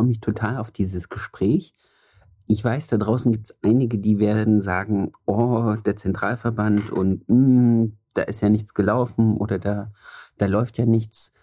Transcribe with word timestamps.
freue 0.00 0.06
mich 0.06 0.20
total 0.20 0.56
auf 0.56 0.70
dieses 0.70 1.10
Gespräch. 1.10 1.74
Ich 2.46 2.64
weiß, 2.64 2.86
da 2.86 2.96
draußen 2.96 3.30
gibt 3.32 3.50
es 3.50 3.56
einige, 3.62 3.98
die 3.98 4.18
werden 4.18 4.62
sagen, 4.62 5.12
oh, 5.26 5.74
der 5.84 5.96
Zentralverband 5.96 6.90
und 6.90 7.28
mh, 7.28 7.36
mm, 7.36 7.98
da 8.14 8.22
ist 8.22 8.40
ja 8.40 8.48
nichts 8.48 8.72
gelaufen 8.72 9.36
oder 9.36 9.58
da, 9.58 9.92
da 10.38 10.46
läuft 10.46 10.78
ja 10.78 10.86
nichts. 10.86 11.34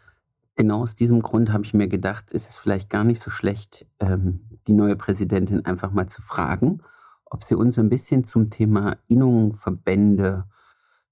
Genau 0.56 0.82
aus 0.82 0.96
diesem 0.96 1.22
Grund 1.22 1.54
habe 1.54 1.66
ich 1.66 1.76
mir 1.76 1.88
gedacht, 1.88 2.32
ist 2.32 2.50
es 2.50 2.58
vielleicht 2.58 2.90
gar 2.90 3.04
nicht 3.04 3.22
so 3.22 3.30
schlecht, 3.30 3.86
ähm, 4.00 4.42
die 4.68 4.74
neue 4.74 4.96
Präsidentin 4.96 5.64
einfach 5.64 5.92
mal 5.92 6.08
zu 6.08 6.24
fragen, 6.24 6.82
ob 7.26 7.44
sie 7.44 7.56
uns 7.56 7.78
ein 7.78 7.90
bisschen 7.90 8.24
zum 8.24 8.50
Thema 8.50 8.98
Innungen, 9.08 9.54
Verbände, 9.54 10.46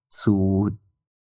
zu 0.10 0.72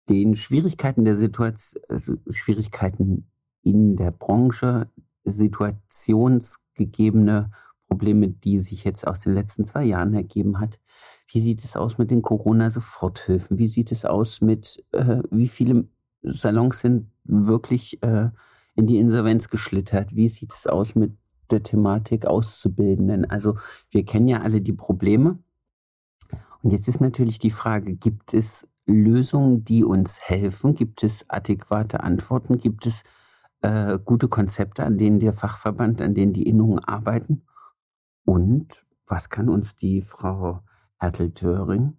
den 0.09 0.35
Schwierigkeiten 0.35 1.05
der 1.05 1.15
Situation, 1.15 1.81
also 1.87 2.17
Schwierigkeiten 2.29 3.31
in 3.63 3.95
der 3.95 4.11
Branche, 4.11 4.89
situationsgegebene 5.23 7.51
Probleme, 7.87 8.29
die 8.29 8.59
sich 8.59 8.83
jetzt 8.83 9.05
aus 9.05 9.19
den 9.19 9.33
letzten 9.33 9.65
zwei 9.65 9.83
Jahren 9.83 10.13
ergeben 10.13 10.59
hat. 10.59 10.79
Wie 11.27 11.41
sieht 11.41 11.63
es 11.63 11.75
aus 11.75 11.97
mit 11.97 12.11
den 12.11 12.21
Corona-Soforthilfen? 12.21 13.57
Wie 13.57 13.67
sieht 13.67 13.91
es 13.91 14.05
aus 14.05 14.41
mit, 14.41 14.83
äh, 14.91 15.21
wie 15.29 15.47
viele 15.47 15.87
Salons 16.21 16.79
sind 16.79 17.11
wirklich 17.23 18.01
äh, 18.03 18.29
in 18.75 18.87
die 18.87 18.97
Insolvenz 18.97 19.49
geschlittert? 19.49 20.15
Wie 20.15 20.29
sieht 20.29 20.53
es 20.53 20.67
aus 20.67 20.95
mit 20.95 21.13
der 21.49 21.63
Thematik 21.63 22.25
Auszubildenden? 22.25 23.29
Also 23.29 23.57
wir 23.89 24.05
kennen 24.05 24.27
ja 24.27 24.41
alle 24.41 24.61
die 24.61 24.73
Probleme. 24.73 25.39
Und 26.63 26.71
jetzt 26.71 26.87
ist 26.87 27.01
natürlich 27.01 27.39
die 27.39 27.51
Frage, 27.51 27.95
gibt 27.95 28.33
es 28.33 28.67
Lösungen, 28.85 29.65
die 29.65 29.83
uns 29.83 30.21
helfen? 30.21 30.75
Gibt 30.75 31.03
es 31.03 31.29
adäquate 31.29 32.03
Antworten? 32.03 32.57
Gibt 32.57 32.85
es 32.85 33.03
äh, 33.61 33.99
gute 34.03 34.27
Konzepte, 34.27 34.83
an 34.83 34.97
denen 34.97 35.19
der 35.19 35.33
Fachverband, 35.33 36.01
an 36.01 36.13
denen 36.13 36.33
die 36.33 36.47
Innungen 36.47 36.79
arbeiten? 36.79 37.43
Und 38.25 38.85
was 39.07 39.29
kann 39.29 39.49
uns 39.49 39.75
die 39.75 40.01
Frau 40.01 40.61
Hertel-Töring 40.97 41.97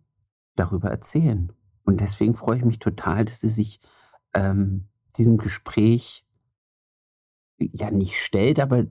darüber 0.56 0.90
erzählen? 0.90 1.52
Und 1.84 2.00
deswegen 2.00 2.34
freue 2.34 2.58
ich 2.58 2.64
mich 2.64 2.78
total, 2.78 3.24
dass 3.24 3.40
sie 3.40 3.48
sich 3.48 3.80
ähm, 4.34 4.88
diesem 5.16 5.36
Gespräch 5.36 6.24
ja 7.58 7.90
nicht 7.90 8.16
stellt, 8.16 8.58
aber 8.58 8.84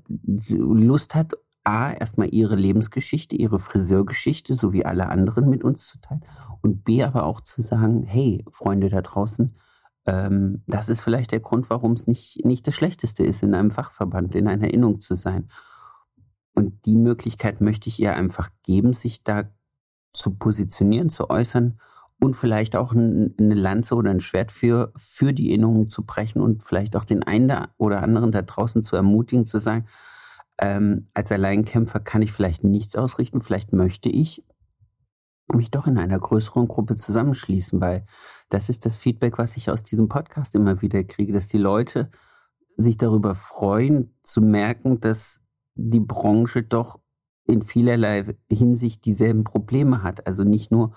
Lust 0.48 1.16
hat, 1.16 1.34
A, 1.64 1.92
erstmal 1.92 2.34
ihre 2.34 2.56
Lebensgeschichte, 2.56 3.36
ihre 3.36 3.60
Friseurgeschichte, 3.60 4.56
so 4.56 4.74
wie 4.74 4.86
alle 4.86 5.10
anderen 5.10 5.50
mit 5.50 5.64
uns 5.64 5.86
zu 5.86 6.00
teilen. 6.00 6.24
Und 6.62 6.84
B, 6.84 7.04
aber 7.04 7.24
auch 7.26 7.42
zu 7.42 7.62
sagen, 7.62 8.04
hey, 8.04 8.46
Freunde 8.50 8.90
da 8.90 9.02
draußen, 9.02 9.56
ähm, 10.06 10.64
das 10.68 10.90
ist 10.90 11.02
vielleicht 11.02 11.32
der 11.32 11.40
Grund, 11.40 11.70
warum 11.70 11.94
es 11.94 12.08
nicht, 12.08 12.44
nicht 12.46 12.66
das 12.68 12.76
Schlechteste 12.76 13.24
ist, 13.24 13.44
in 13.44 13.54
einem 13.54 13.72
Fachverband, 13.72 14.36
in 14.36 14.48
einer 14.48 14.74
Innung 14.74 15.02
zu 15.02 15.16
sein. 15.16 15.50
Und 16.54 16.86
die 16.86 16.98
Möglichkeit 16.98 17.62
möchte 17.62 17.90
ich 17.90 18.00
ihr 18.00 18.16
einfach 18.16 18.50
geben, 18.64 18.94
sich 18.94 19.24
da 19.24 19.50
zu 20.14 20.36
positionieren, 20.36 21.10
zu 21.10 21.30
äußern 21.30 21.80
und 22.20 22.36
vielleicht 22.36 22.76
auch 22.76 22.94
eine 22.94 23.32
Lanze 23.38 23.96
oder 23.96 24.12
ein 24.12 24.20
Schwert 24.20 24.52
für, 24.52 24.92
für 24.96 25.34
die 25.34 25.54
Innungen 25.54 25.90
zu 25.90 26.06
brechen 26.06 26.42
und 26.42 26.64
vielleicht 26.64 26.96
auch 26.96 27.06
den 27.06 27.24
einen 27.24 27.68
oder 27.78 28.04
anderen 28.04 28.32
da 28.32 28.42
draußen 28.42 28.84
zu 28.84 28.96
ermutigen, 28.96 29.46
zu 29.46 29.60
sagen, 29.60 29.88
ähm, 30.60 31.08
als 31.14 31.32
Alleinkämpfer 31.32 32.00
kann 32.00 32.22
ich 32.22 32.32
vielleicht 32.32 32.64
nichts 32.64 32.96
ausrichten, 32.96 33.42
vielleicht 33.42 33.74
möchte 33.74 34.10
ich 34.10 34.44
mich 35.56 35.72
doch 35.72 35.88
in 35.88 35.98
einer 35.98 36.20
größeren 36.20 36.68
Gruppe 36.68 36.96
zusammenschließen, 36.96 37.82
weil 37.82 38.06
das 38.50 38.70
ist 38.70 38.86
das 38.86 38.98
Feedback, 38.98 39.38
was 39.38 39.58
ich 39.58 39.70
aus 39.70 39.84
diesem 39.84 40.10
Podcast 40.10 40.56
immer 40.56 40.82
wieder 40.82 41.04
kriege, 41.04 41.34
dass 41.34 41.48
die 41.48 41.58
Leute 41.58 42.12
sich 42.78 42.98
darüber 42.98 43.36
freuen, 43.36 44.14
zu 44.24 44.42
merken, 44.42 45.00
dass 45.00 45.42
die 45.76 46.00
Branche 46.00 46.64
doch 46.64 47.00
in 47.46 47.64
vielerlei 47.64 48.36
Hinsicht 48.50 49.06
dieselben 49.06 49.44
Probleme 49.44 50.04
hat. 50.04 50.28
Also 50.28 50.44
nicht 50.44 50.72
nur 50.72 50.96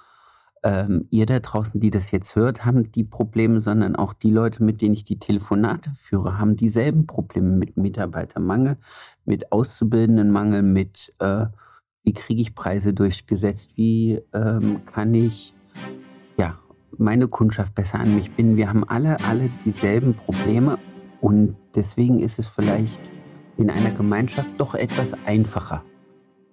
ähm, 0.62 1.06
ihr 1.10 1.26
da 1.26 1.40
draußen, 1.40 1.78
die 1.78 1.90
das 1.90 2.10
jetzt 2.10 2.36
hört, 2.36 2.64
haben 2.64 2.90
die 2.90 3.04
Probleme, 3.04 3.60
sondern 3.60 3.96
auch 3.96 4.14
die 4.14 4.30
Leute, 4.30 4.64
mit 4.64 4.80
denen 4.80 4.94
ich 4.94 5.04
die 5.04 5.18
Telefonate 5.18 5.90
führe, 5.90 6.38
haben 6.38 6.56
dieselben 6.56 7.06
Probleme 7.06 7.50
mit 7.50 7.76
Mitarbeitermangel, 7.76 8.78
mit 9.24 9.52
Auszubildendenmangel, 9.52 10.62
mit 10.62 11.12
äh, 11.18 11.46
wie 12.04 12.12
kriege 12.12 12.42
ich 12.42 12.54
Preise 12.54 12.92
durchgesetzt, 12.92 13.72
wie 13.76 14.20
ähm, 14.32 14.82
kann 14.86 15.12
ich 15.14 15.54
ja 16.36 16.58
meine 16.96 17.28
Kundschaft 17.28 17.74
besser 17.74 17.98
an 17.98 18.14
mich 18.14 18.30
binden. 18.30 18.56
Wir 18.56 18.68
haben 18.68 18.84
alle, 18.84 19.18
alle 19.24 19.50
dieselben 19.64 20.14
Probleme 20.14 20.78
und 21.20 21.56
deswegen 21.74 22.20
ist 22.20 22.38
es 22.38 22.46
vielleicht 22.46 23.10
in 23.56 23.70
einer 23.70 23.90
Gemeinschaft 23.90 24.50
doch 24.58 24.74
etwas 24.74 25.14
einfacher, 25.26 25.82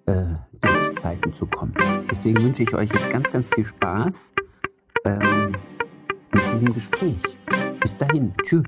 äh, 0.05 0.23
durch 0.61 0.89
die 0.89 0.95
Zeiten 0.95 1.33
zu 1.33 1.45
kommen. 1.45 1.73
Deswegen 2.09 2.41
wünsche 2.41 2.63
ich 2.63 2.73
euch 2.73 2.89
jetzt 2.91 3.09
ganz, 3.09 3.31
ganz 3.31 3.49
viel 3.53 3.65
Spaß 3.65 4.33
ähm, 5.05 5.55
mit 6.31 6.53
diesem 6.53 6.73
Gespräch. 6.73 7.21
Bis 7.81 7.97
dahin. 7.97 8.33
Tschüss. 8.43 8.63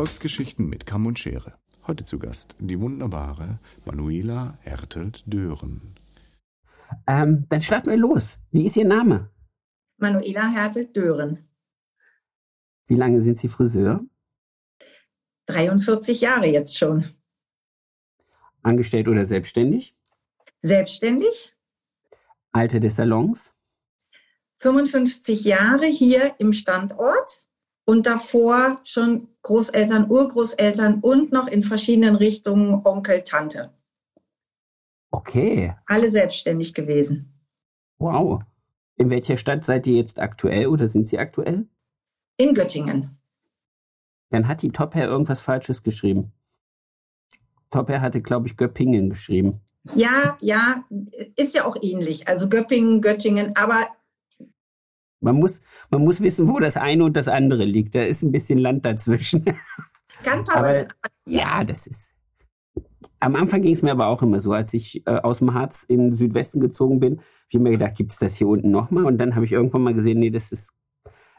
Erfolgsgeschichten 0.00 0.66
mit 0.66 0.86
Kamm 0.86 1.04
und 1.04 1.18
Schere. 1.18 1.58
Heute 1.86 2.06
zu 2.06 2.18
Gast 2.18 2.54
die 2.58 2.80
wunderbare 2.80 3.58
Manuela 3.84 4.56
Hertelt-Dören. 4.62 5.94
Ähm, 7.06 7.44
dann 7.50 7.60
starten 7.60 7.90
wir 7.90 7.98
los. 7.98 8.38
Wie 8.50 8.64
ist 8.64 8.78
Ihr 8.78 8.88
Name? 8.88 9.30
Manuela 9.98 10.48
Hertelt-Dören. 10.48 11.46
Wie 12.86 12.94
lange 12.94 13.20
sind 13.20 13.38
Sie 13.38 13.48
Friseur? 13.48 14.00
43 15.44 16.22
Jahre 16.22 16.46
jetzt 16.46 16.78
schon. 16.78 17.04
Angestellt 18.62 19.06
oder 19.06 19.26
selbstständig? 19.26 19.94
Selbstständig. 20.62 21.54
Alter 22.52 22.80
des 22.80 22.96
Salons? 22.96 23.52
55 24.60 25.44
Jahre 25.44 25.84
hier 25.84 26.36
im 26.38 26.54
Standort 26.54 27.44
und 27.90 28.06
davor 28.06 28.80
schon 28.84 29.26
Großeltern, 29.42 30.08
Urgroßeltern 30.08 31.00
und 31.00 31.32
noch 31.32 31.48
in 31.48 31.64
verschiedenen 31.64 32.14
Richtungen 32.14 32.82
Onkel, 32.84 33.22
Tante. 33.22 33.74
Okay. 35.10 35.74
Alle 35.86 36.08
selbstständig 36.08 36.72
gewesen. 36.72 37.34
Wow. 37.98 38.42
In 38.96 39.10
welcher 39.10 39.36
Stadt 39.36 39.64
seid 39.64 39.88
ihr 39.88 39.96
jetzt 39.96 40.20
aktuell 40.20 40.68
oder 40.68 40.86
sind 40.86 41.08
Sie 41.08 41.18
aktuell? 41.18 41.66
In 42.36 42.54
Göttingen. 42.54 43.18
Dann 44.28 44.46
hat 44.46 44.62
die 44.62 44.70
Top 44.70 44.94
irgendwas 44.94 45.42
Falsches 45.42 45.82
geschrieben. 45.82 46.30
Top 47.70 47.88
hatte, 47.88 48.22
glaube 48.22 48.46
ich, 48.46 48.56
Göppingen 48.56 49.10
geschrieben. 49.10 49.62
Ja, 49.96 50.38
ja, 50.40 50.84
ist 51.34 51.56
ja 51.56 51.64
auch 51.64 51.76
ähnlich. 51.82 52.28
Also 52.28 52.48
Göppingen, 52.48 53.00
Göttingen, 53.00 53.56
aber 53.56 53.88
man 55.20 55.36
muss, 55.36 55.60
man 55.90 56.02
muss 56.02 56.20
wissen, 56.20 56.48
wo 56.48 56.58
das 56.58 56.76
eine 56.76 57.04
und 57.04 57.14
das 57.14 57.28
andere 57.28 57.64
liegt. 57.64 57.94
Da 57.94 58.02
ist 58.02 58.22
ein 58.22 58.32
bisschen 58.32 58.58
Land 58.58 58.84
dazwischen. 58.84 59.44
Kann 60.22 60.44
passen. 60.44 60.64
Aber, 60.64 60.88
ja, 61.26 61.64
das 61.64 61.86
ist. 61.86 62.14
Am 63.20 63.36
Anfang 63.36 63.62
ging 63.62 63.74
es 63.74 63.82
mir 63.82 63.92
aber 63.92 64.06
auch 64.06 64.22
immer 64.22 64.40
so, 64.40 64.52
als 64.52 64.72
ich 64.72 65.06
äh, 65.06 65.10
aus 65.10 65.38
dem 65.38 65.52
Harz 65.52 65.82
in 65.82 65.98
den 65.98 66.14
Südwesten 66.14 66.60
gezogen 66.60 67.00
bin, 67.00 67.18
habe 67.18 67.26
ich 67.50 67.58
mir 67.58 67.70
gedacht, 67.70 67.94
gibt 67.96 68.12
es 68.12 68.18
das 68.18 68.36
hier 68.36 68.48
unten 68.48 68.70
nochmal? 68.70 69.04
Und 69.04 69.18
dann 69.18 69.34
habe 69.34 69.44
ich 69.44 69.52
irgendwann 69.52 69.82
mal 69.82 69.94
gesehen, 69.94 70.20
nee, 70.20 70.30
das 70.30 70.52
ist 70.52 70.74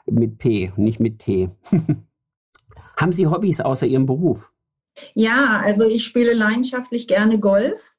mit 0.05 0.37
P, 0.37 0.71
nicht 0.75 0.99
mit 0.99 1.19
T. 1.19 1.49
Haben 2.97 3.13
Sie 3.13 3.25
Hobbys 3.25 3.61
außer 3.61 3.87
Ihrem 3.87 4.05
Beruf? 4.05 4.51
Ja, 5.15 5.61
also 5.63 5.87
ich 5.87 6.03
spiele 6.03 6.33
leidenschaftlich 6.33 7.07
gerne 7.07 7.39
Golf. 7.39 7.95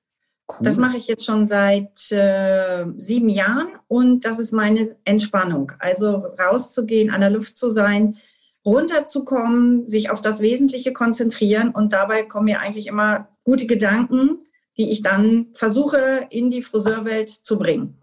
Cool. 0.58 0.64
Das 0.64 0.76
mache 0.76 0.96
ich 0.96 1.06
jetzt 1.06 1.24
schon 1.24 1.46
seit 1.46 2.10
äh, 2.10 2.84
sieben 2.98 3.28
Jahren 3.28 3.68
und 3.88 4.24
das 4.24 4.38
ist 4.38 4.52
meine 4.52 4.96
Entspannung. 5.04 5.72
Also 5.78 6.24
rauszugehen, 6.38 7.10
an 7.10 7.20
der 7.20 7.30
Luft 7.30 7.56
zu 7.56 7.70
sein, 7.70 8.16
runterzukommen, 8.64 9.88
sich 9.88 10.10
auf 10.10 10.20
das 10.20 10.40
Wesentliche 10.40 10.92
konzentrieren 10.92 11.70
und 11.70 11.92
dabei 11.92 12.22
kommen 12.22 12.46
mir 12.46 12.60
eigentlich 12.60 12.86
immer 12.86 13.28
gute 13.44 13.66
Gedanken, 13.66 14.38
die 14.76 14.90
ich 14.90 15.02
dann 15.02 15.48
versuche 15.54 16.26
in 16.30 16.50
die 16.50 16.62
Friseurwelt 16.62 17.28
zu 17.28 17.58
bringen. 17.58 17.98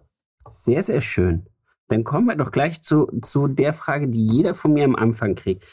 Sehr, 0.50 0.84
sehr 0.84 1.02
schön. 1.02 1.48
Dann 1.88 2.04
kommen 2.04 2.28
wir 2.28 2.36
doch 2.36 2.52
gleich 2.52 2.84
zu, 2.84 3.08
zu 3.24 3.48
der 3.48 3.74
Frage, 3.74 4.08
die 4.08 4.26
jeder 4.26 4.54
von 4.54 4.74
mir 4.74 4.86
am 4.86 4.96
Anfang 4.96 5.36
kriegt. 5.36 5.66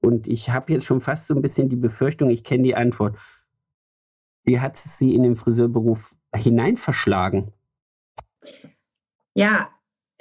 Und 0.00 0.26
ich 0.26 0.50
habe 0.50 0.72
jetzt 0.72 0.86
schon 0.86 1.00
fast 1.00 1.26
so 1.26 1.34
ein 1.34 1.42
bisschen 1.42 1.68
die 1.68 1.76
Befürchtung, 1.76 2.30
ich 2.30 2.44
kenne 2.44 2.62
die 2.62 2.74
Antwort. 2.74 3.16
Wie 4.44 4.60
hat 4.60 4.76
es 4.76 4.98
Sie 4.98 5.14
in 5.14 5.24
den 5.24 5.36
Friseurberuf 5.36 6.14
hinein 6.34 6.76
verschlagen? 6.76 7.52
Ja, 9.34 9.70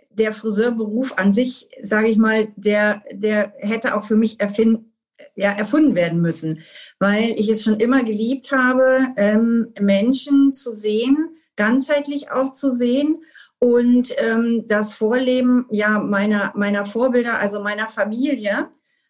der 0.10 0.34
Friseurberuf 0.34 1.18
an 1.18 1.34
sich, 1.34 1.70
sage 1.82 2.08
ich 2.08 2.18
mal, 2.18 2.48
der, 2.56 3.04
der 3.12 3.54
hätte 3.60 3.96
auch 3.96 4.04
für 4.04 4.16
mich 4.16 4.40
erfinden, 4.40 4.94
ja, 5.36 5.52
erfunden 5.52 5.96
werden 5.96 6.22
müssen, 6.22 6.64
weil 7.00 7.36
ich 7.38 7.50
es 7.50 7.64
schon 7.64 7.80
immer 7.80 8.04
geliebt 8.04 8.52
habe, 8.52 9.08
ähm, 9.18 9.74
Menschen 9.80 10.54
zu 10.54 10.76
sehen, 10.76 11.38
ganzheitlich 11.56 12.32
auch 12.32 12.54
zu 12.54 12.72
sehen 12.72 13.18
und 13.60 14.14
ähm, 14.18 14.66
das 14.68 14.94
Vorleben 14.94 15.66
ja 15.70 16.00
meiner 16.00 16.54
meiner 16.56 16.86
Vorbilder, 16.86 17.40
also 17.40 17.62
meiner 17.62 17.88
Familie, 17.88 18.70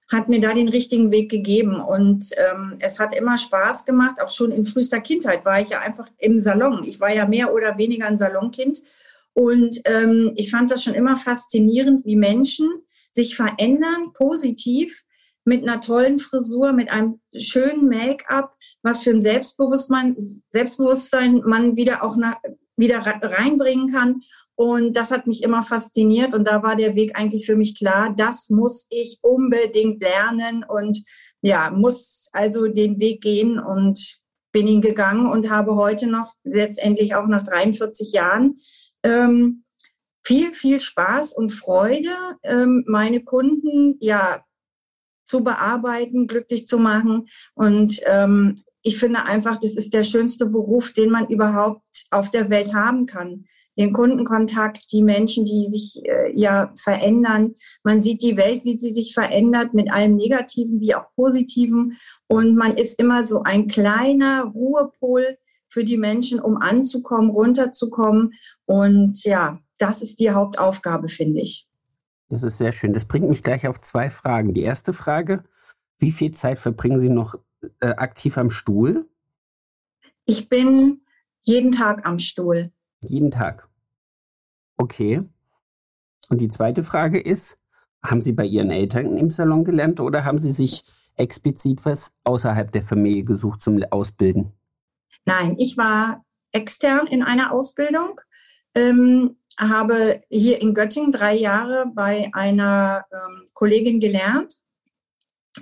hat 0.10 0.30
mir 0.30 0.40
da 0.40 0.54
den 0.54 0.70
richtigen 0.70 1.12
Weg 1.12 1.30
gegeben 1.30 1.82
und 1.82 2.30
ähm, 2.38 2.78
es 2.80 3.00
hat 3.00 3.16
immer 3.16 3.38
Spaß 3.38 3.86
gemacht. 3.86 4.22
Auch 4.22 4.30
schon 4.30 4.52
in 4.52 4.64
frühester 4.64 5.02
Kindheit 5.02 5.44
war 5.44 5.60
ich 5.60 5.70
ja 5.70 5.80
einfach 5.80 6.08
im 6.18 6.40
Salon. 6.40 6.84
Ich 6.86 7.00
war 7.00 7.14
ja 7.14 7.28
mehr 7.28 7.54
oder 7.54 7.78
weniger 7.78 8.08
ein 8.08 8.18
Salonkind 8.18 8.82
und 9.34 9.82
ähm, 9.86 10.34
ich 10.36 10.50
fand 10.50 10.72
das 10.72 10.84
schon 10.84 10.96
immer 10.96 11.18
faszinierend, 11.18 12.06
wie 12.06 12.16
Menschen 12.16 12.70
sich 13.12 13.36
verändern, 13.36 14.14
positiv 14.14 15.04
mit 15.44 15.62
einer 15.62 15.80
tollen 15.80 16.20
Frisur, 16.20 16.74
mit 16.74 16.90
einem 16.90 17.22
schönen 17.36 17.88
Make-up, 17.88 18.54
was 18.82 19.04
für 19.04 19.12
ein 19.12 19.22
Selbstbewusstsein, 19.22 20.18
Selbstbewusstsein 20.50 21.42
man 21.46 21.76
wieder 21.76 22.04
auch 22.04 22.18
nach, 22.18 22.38
wieder 22.76 23.00
reinbringen 23.00 23.92
kann. 23.92 24.22
Und 24.58 24.98
das 24.98 25.12
hat 25.12 25.28
mich 25.28 25.44
immer 25.44 25.62
fasziniert. 25.62 26.34
Und 26.34 26.48
da 26.48 26.64
war 26.64 26.76
der 26.76 26.96
Weg 26.96 27.18
eigentlich 27.18 27.46
für 27.46 27.56
mich 27.56 27.78
klar, 27.78 28.14
das 28.18 28.50
muss 28.50 28.88
ich 28.90 29.20
unbedingt 29.22 30.02
lernen 30.02 30.66
und 30.68 31.04
ja, 31.42 31.70
muss 31.70 32.30
also 32.34 32.68
den 32.68 33.00
Weg 33.00 33.22
gehen 33.22 33.60
und 33.60 34.18
bin 34.52 34.68
ihn 34.68 34.82
gegangen 34.82 35.28
und 35.28 35.52
habe 35.52 35.76
heute 35.76 36.08
noch 36.08 36.34
letztendlich 36.44 37.14
auch 37.14 37.28
nach 37.28 37.44
43 37.44 38.12
Jahren 38.14 38.58
ähm, 39.04 39.64
viel, 40.26 40.52
viel 40.52 40.80
Spaß 40.80 41.34
und 41.34 41.52
Freude, 41.52 42.16
ähm, 42.42 42.84
meine 42.88 43.24
Kunden 43.24 43.98
ja 44.00 44.44
zu 45.24 45.44
bearbeiten, 45.44 46.26
glücklich 46.26 46.66
zu 46.66 46.80
machen. 46.80 47.28
Und 47.54 48.02
ähm, 48.08 48.64
ich 48.82 48.98
finde 48.98 49.26
einfach, 49.26 49.60
das 49.60 49.76
ist 49.76 49.94
der 49.94 50.04
schönste 50.04 50.48
Beruf, 50.48 50.94
den 50.94 51.12
man 51.12 51.28
überhaupt 51.28 51.84
auf 52.10 52.32
der 52.32 52.50
Welt 52.50 52.74
haben 52.74 53.06
kann. 53.06 53.46
Den 53.78 53.94
Kundenkontakt, 53.94 54.92
die 54.92 55.04
Menschen, 55.04 55.46
die 55.46 55.68
sich 55.68 56.04
äh, 56.06 56.32
ja 56.36 56.72
verändern. 56.76 57.56
Man 57.84 58.02
sieht 58.02 58.22
die 58.22 58.38
Welt, 58.38 58.66
wie 58.66 58.78
sie 58.78 58.94
sich 58.94 59.14
verändert, 59.14 59.74
mit 59.74 59.92
allem 59.92 60.16
Negativen 60.16 60.80
wie 60.80 60.96
auch 60.96 61.14
Positiven. 61.16 61.96
Und 62.28 62.56
man 62.56 62.76
ist 62.76 63.00
immer 63.00 63.24
so 63.24 63.44
ein 63.44 63.68
kleiner 63.68 64.46
Ruhepol 64.46 65.38
für 65.70 65.84
die 65.84 65.98
Menschen, 65.98 66.40
um 66.40 66.58
anzukommen, 66.58 67.30
runterzukommen. 67.30 68.34
Und 68.66 69.24
ja, 69.24 69.60
das 69.78 70.02
ist 70.02 70.20
die 70.20 70.32
Hauptaufgabe, 70.32 71.08
finde 71.08 71.42
ich. 71.42 71.68
Das 72.30 72.44
ist 72.44 72.58
sehr 72.58 72.72
schön. 72.72 72.94
Das 72.94 73.06
bringt 73.06 73.30
mich 73.30 73.44
gleich 73.44 73.68
auf 73.68 73.82
zwei 73.82 74.10
Fragen. 74.10 74.54
Die 74.54 74.62
erste 74.62 74.92
Frage, 74.92 75.44
wie 75.98 76.12
viel 76.12 76.32
Zeit 76.32 76.60
verbringen 76.60 77.00
Sie 77.00 77.10
noch 77.10 77.36
äh, 77.80 77.88
aktiv 77.88 78.38
am 78.38 78.50
Stuhl? 78.50 79.08
Ich 80.26 80.50
bin 80.50 81.02
jeden 81.42 81.72
Tag 81.72 82.06
am 82.06 82.20
Stuhl. 82.20 82.72
Jeden 83.02 83.32
Tag. 83.32 83.67
Okay. 84.78 85.24
Und 86.30 86.40
die 86.40 86.50
zweite 86.50 86.84
Frage 86.84 87.20
ist, 87.20 87.58
haben 88.06 88.22
Sie 88.22 88.34
bei 88.34 88.46
Ihren 88.46 88.72
Eltern 88.72 89.18
im 89.18 89.32
Salon 89.32 89.64
gelernt 89.64 90.00
oder 90.00 90.24
haben 90.24 90.40
Sie 90.40 90.52
sich 90.52 90.86
explizit 91.16 91.84
was 91.84 92.16
außerhalb 92.24 92.72
der 92.72 92.84
Familie 92.84 93.24
gesucht 93.24 93.62
zum 93.62 93.84
Ausbilden? 93.90 94.54
Nein, 95.26 95.56
ich 95.58 95.78
war 95.78 96.24
extern 96.52 97.08
in 97.08 97.24
einer 97.24 97.52
Ausbildung. 97.52 98.20
Ähm, 98.76 99.38
habe 99.60 100.22
hier 100.30 100.62
in 100.62 100.76
Göttingen 100.76 101.12
drei 101.12 101.36
Jahre 101.36 101.92
bei 101.94 102.30
einer 102.34 103.06
ähm, 103.12 103.46
Kollegin 103.54 104.00
gelernt 104.00 104.58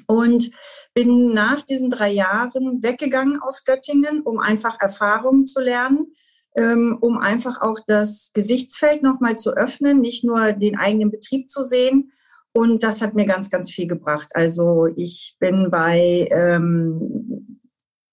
und 0.08 0.52
bin 0.94 1.34
nach 1.34 1.62
diesen 1.62 1.90
drei 1.90 2.12
Jahren 2.12 2.84
weggegangen 2.84 3.42
aus 3.42 3.64
Göttingen, 3.64 4.22
um 4.22 4.40
einfach 4.40 4.78
Erfahrungen 4.80 5.48
zu 5.48 5.62
lernen, 5.62 6.14
um 6.56 7.18
einfach 7.18 7.62
auch 7.62 7.80
das 7.86 8.32
Gesichtsfeld 8.34 9.04
nochmal 9.04 9.36
zu 9.36 9.52
öffnen, 9.52 10.00
nicht 10.00 10.24
nur 10.24 10.54
den 10.54 10.78
eigenen 10.78 11.12
Betrieb 11.12 11.50
zu 11.50 11.64
sehen. 11.64 12.12
Und 12.54 12.84
das 12.84 13.02
hat 13.02 13.14
mir 13.14 13.26
ganz, 13.26 13.50
ganz 13.50 13.70
viel 13.70 13.88
gebracht. 13.88 14.30
Also 14.34 14.88
ich 14.96 15.36
bin 15.40 15.70
bei 15.70 16.30
ähm, 16.32 17.60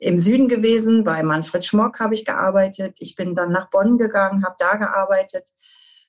im 0.00 0.19
Süden 0.19 0.49
gewesen, 0.49 1.05
bei 1.05 1.23
Manfred 1.23 1.65
Schmock 1.65 2.00
habe 2.00 2.15
ich 2.15 2.25
gearbeitet. 2.25 2.97
Ich 2.99 3.15
bin 3.15 3.37
dann 3.37 3.53
nach 3.53 3.71
Bonn 3.71 3.99
gegangen, 3.99 4.44
habe 4.44 4.56
da 4.59 4.75
gearbeitet. 4.75 5.44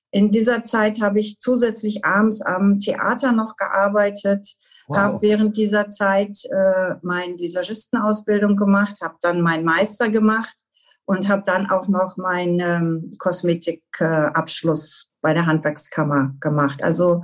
In 0.09 0.31
dieser 0.31 0.63
Zeit 0.63 1.01
habe 1.01 1.19
ich 1.19 1.39
zusätzlich 1.39 2.03
abends 2.03 2.41
am 2.41 2.79
Theater 2.79 3.31
noch 3.31 3.55
gearbeitet, 3.55 4.47
wow. 4.87 4.97
habe 4.97 5.21
während 5.21 5.55
dieser 5.55 5.91
Zeit 5.91 6.37
äh, 6.45 6.95
meine 7.03 7.37
Visagistenausbildung 7.37 8.57
gemacht, 8.57 9.01
habe 9.03 9.15
dann 9.21 9.41
meinen 9.41 9.65
Meister 9.65 10.09
gemacht 10.09 10.62
und 11.05 11.29
habe 11.29 11.43
dann 11.45 11.69
auch 11.69 11.87
noch 11.87 12.17
meinen 12.17 12.59
ähm, 12.59 13.11
Kosmetikabschluss 13.19 15.05
äh, 15.05 15.17
bei 15.21 15.33
der 15.33 15.45
Handwerkskammer 15.45 16.35
gemacht. 16.39 16.83
Also 16.83 17.23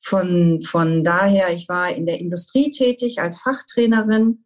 von, 0.00 0.60
von 0.62 1.04
daher, 1.04 1.52
ich 1.52 1.68
war 1.68 1.90
in 1.90 2.06
der 2.06 2.20
Industrie 2.20 2.70
tätig 2.70 3.20
als 3.20 3.40
Fachtrainerin 3.40 4.44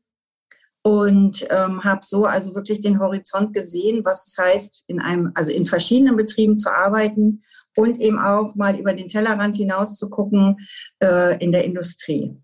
und 0.83 1.47
ähm, 1.51 1.85
habe 1.85 2.01
so 2.05 2.25
also 2.25 2.55
wirklich 2.55 2.81
den 2.81 2.99
Horizont 2.99 3.55
gesehen, 3.55 4.05
was 4.05 4.27
es 4.27 4.37
heißt, 4.39 4.85
in 4.89 5.01
einem, 5.01 5.31
also 5.35 5.53
in 5.53 5.65
verschiedenen 5.65 6.17
Betrieben 6.17 6.59
zu 6.59 6.75
arbeiten 6.75 7.43
und 7.77 8.01
eben 8.01 8.19
auch 8.19 8.57
mal 8.57 8.79
über 8.79 8.93
den 8.93 9.09
Tellerrand 9.09 9.57
hinaus 9.57 9.97
zu 9.97 10.11
gucken 10.11 10.57
äh, 11.01 11.43
in 11.43 11.53
der 11.53 11.65
Industrie. 11.65 12.37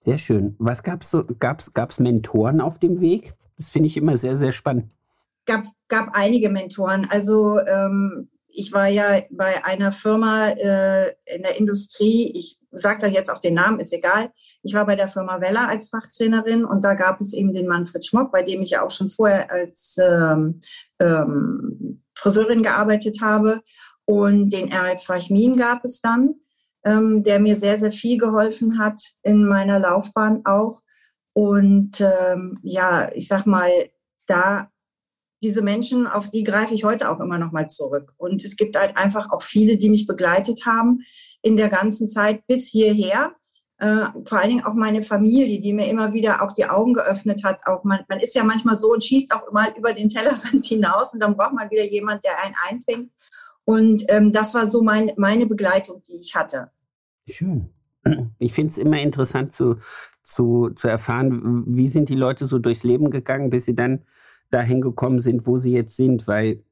Sehr 0.00 0.18
schön. 0.18 0.54
Was 0.58 0.82
gab 0.82 1.02
es 1.02 1.10
so, 1.10 1.24
gab's, 1.24 1.74
gab's 1.74 1.98
Mentoren 1.98 2.60
auf 2.60 2.78
dem 2.78 3.00
Weg? 3.00 3.34
Das 3.56 3.68
finde 3.68 3.88
ich 3.88 3.96
immer 3.96 4.16
sehr, 4.16 4.36
sehr 4.36 4.52
spannend. 4.52 4.92
Gab, 5.48 5.64
gab 5.88 6.10
einige 6.12 6.50
Mentoren. 6.50 7.06
Also 7.10 7.58
ähm, 7.60 8.28
ich 8.50 8.72
war 8.72 8.88
ja 8.88 9.22
bei 9.30 9.64
einer 9.64 9.92
Firma 9.92 10.48
äh, 10.48 11.08
in 11.34 11.42
der 11.42 11.58
Industrie, 11.58 12.32
ich 12.34 12.58
sage 12.70 13.00
da 13.00 13.06
jetzt 13.06 13.30
auch 13.30 13.38
den 13.38 13.54
Namen, 13.54 13.80
ist 13.80 13.94
egal. 13.94 14.30
Ich 14.62 14.74
war 14.74 14.84
bei 14.84 14.94
der 14.94 15.08
Firma 15.08 15.40
Weller 15.40 15.68
als 15.68 15.88
Fachtrainerin 15.88 16.64
und 16.64 16.84
da 16.84 16.92
gab 16.92 17.20
es 17.20 17.32
eben 17.32 17.54
den 17.54 17.66
Manfred 17.66 18.04
Schmock, 18.04 18.30
bei 18.30 18.42
dem 18.42 18.60
ich 18.60 18.70
ja 18.70 18.82
auch 18.82 18.90
schon 18.90 19.08
vorher 19.08 19.50
als 19.50 19.96
ähm, 19.98 20.60
ähm, 21.00 22.02
Friseurin 22.14 22.62
gearbeitet 22.62 23.20
habe. 23.22 23.62
Und 24.04 24.52
den 24.52 24.70
Erhard 24.70 25.02
Fachmin 25.02 25.56
gab 25.56 25.84
es 25.84 26.00
dann, 26.00 26.34
ähm, 26.84 27.22
der 27.22 27.40
mir 27.40 27.56
sehr, 27.56 27.78
sehr 27.78 27.90
viel 27.90 28.18
geholfen 28.18 28.78
hat 28.78 29.00
in 29.22 29.46
meiner 29.46 29.78
Laufbahn 29.78 30.44
auch. 30.44 30.82
Und 31.32 32.00
ähm, 32.00 32.58
ja, 32.62 33.10
ich 33.14 33.28
sag 33.28 33.46
mal, 33.46 33.70
da 34.26 34.70
diese 35.42 35.62
Menschen, 35.62 36.06
auf 36.06 36.30
die 36.30 36.44
greife 36.44 36.74
ich 36.74 36.84
heute 36.84 37.10
auch 37.10 37.20
immer 37.20 37.38
noch 37.38 37.52
mal 37.52 37.68
zurück. 37.68 38.12
Und 38.16 38.44
es 38.44 38.56
gibt 38.56 38.76
halt 38.76 38.96
einfach 38.96 39.30
auch 39.30 39.42
viele, 39.42 39.76
die 39.76 39.90
mich 39.90 40.06
begleitet 40.06 40.66
haben 40.66 41.00
in 41.42 41.56
der 41.56 41.68
ganzen 41.68 42.08
Zeit 42.08 42.46
bis 42.46 42.66
hierher. 42.68 43.32
Äh, 43.78 44.06
vor 44.24 44.38
allen 44.38 44.48
Dingen 44.48 44.64
auch 44.64 44.74
meine 44.74 45.02
Familie, 45.02 45.60
die 45.60 45.72
mir 45.72 45.88
immer 45.88 46.12
wieder 46.12 46.42
auch 46.42 46.52
die 46.52 46.66
Augen 46.66 46.94
geöffnet 46.94 47.44
hat. 47.44 47.60
Auch 47.66 47.84
man, 47.84 48.00
man 48.08 48.18
ist 48.18 48.34
ja 48.34 48.42
manchmal 48.42 48.76
so 48.76 48.92
und 48.92 49.04
schießt 49.04 49.32
auch 49.32 49.52
mal 49.52 49.68
über 49.76 49.92
den 49.92 50.08
Tellerrand 50.08 50.66
hinaus 50.66 51.14
und 51.14 51.22
dann 51.22 51.36
braucht 51.36 51.54
man 51.54 51.70
wieder 51.70 51.84
jemand, 51.84 52.24
der 52.24 52.42
einen 52.42 52.56
einfängt. 52.68 53.12
Und 53.64 54.04
ähm, 54.08 54.32
das 54.32 54.54
war 54.54 54.70
so 54.70 54.82
mein, 54.82 55.12
meine 55.16 55.46
Begleitung, 55.46 56.02
die 56.08 56.18
ich 56.18 56.34
hatte. 56.34 56.70
Schön. 57.28 57.70
Ich 58.38 58.54
finde 58.54 58.70
es 58.70 58.78
immer 58.78 58.98
interessant 58.98 59.52
zu, 59.52 59.76
zu, 60.22 60.70
zu 60.70 60.88
erfahren, 60.88 61.64
wie 61.66 61.88
sind 61.88 62.08
die 62.08 62.14
Leute 62.14 62.46
so 62.46 62.58
durchs 62.58 62.82
Leben 62.82 63.10
gegangen, 63.10 63.50
bis 63.50 63.66
sie 63.66 63.74
dann 63.74 64.04
dahin 64.50 64.80
gekommen 64.80 65.20
sind, 65.20 65.46
wo 65.46 65.58
sie 65.58 65.72
jetzt 65.72 65.96
sind, 65.96 66.26
weil 66.26 66.62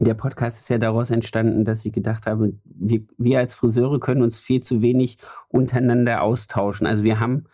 der 0.00 0.14
Podcast 0.14 0.60
ist 0.60 0.70
ja 0.70 0.78
daraus 0.78 1.10
entstanden, 1.10 1.64
dass 1.64 1.84
ich 1.84 1.92
gedacht 1.92 2.26
habe, 2.26 2.54
wir, 2.64 3.02
wir 3.16 3.38
als 3.38 3.54
Friseure 3.54 4.00
können 4.00 4.22
uns 4.22 4.38
viel 4.38 4.62
zu 4.62 4.82
wenig 4.82 5.18
untereinander 5.48 6.22
austauschen. 6.22 6.86
Also 6.86 7.04
wir 7.04 7.20
haben 7.20 7.44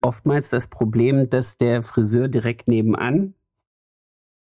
oftmals 0.00 0.50
das 0.50 0.68
Problem, 0.68 1.28
dass 1.28 1.58
der 1.58 1.82
Friseur 1.82 2.28
direkt 2.28 2.68
nebenan, 2.68 3.34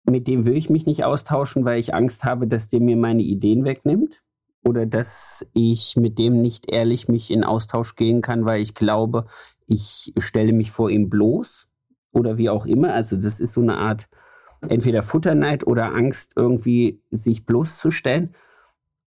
mit 0.03 0.27
dem 0.27 0.45
will 0.45 0.57
ich 0.57 0.69
mich 0.69 0.85
nicht 0.85 1.03
austauschen, 1.03 1.65
weil 1.65 1.79
ich 1.79 1.93
Angst 1.93 2.23
habe, 2.23 2.47
dass 2.47 2.67
der 2.67 2.79
mir 2.79 2.97
meine 2.97 3.23
Ideen 3.23 3.63
wegnimmt 3.63 4.21
oder 4.63 4.85
dass 4.85 5.49
ich 5.53 5.95
mit 5.95 6.19
dem 6.19 6.41
nicht 6.41 6.71
ehrlich 6.71 7.07
mich 7.07 7.31
in 7.31 7.43
Austausch 7.43 7.95
gehen 7.95 8.21
kann, 8.21 8.45
weil 8.45 8.61
ich 8.61 8.75
glaube, 8.75 9.25
ich 9.67 10.13
stelle 10.17 10.53
mich 10.53 10.71
vor 10.71 10.89
ihm 10.89 11.09
bloß 11.09 11.70
oder 12.11 12.37
wie 12.37 12.49
auch 12.49 12.65
immer. 12.65 12.93
Also 12.93 13.15
das 13.15 13.39
ist 13.39 13.53
so 13.53 13.61
eine 13.61 13.77
Art 13.77 14.07
entweder 14.67 15.03
Futterneid 15.03 15.65
oder 15.65 15.93
Angst, 15.95 16.33
irgendwie 16.35 17.01
sich 17.09 17.45
bloßzustellen. 17.45 18.35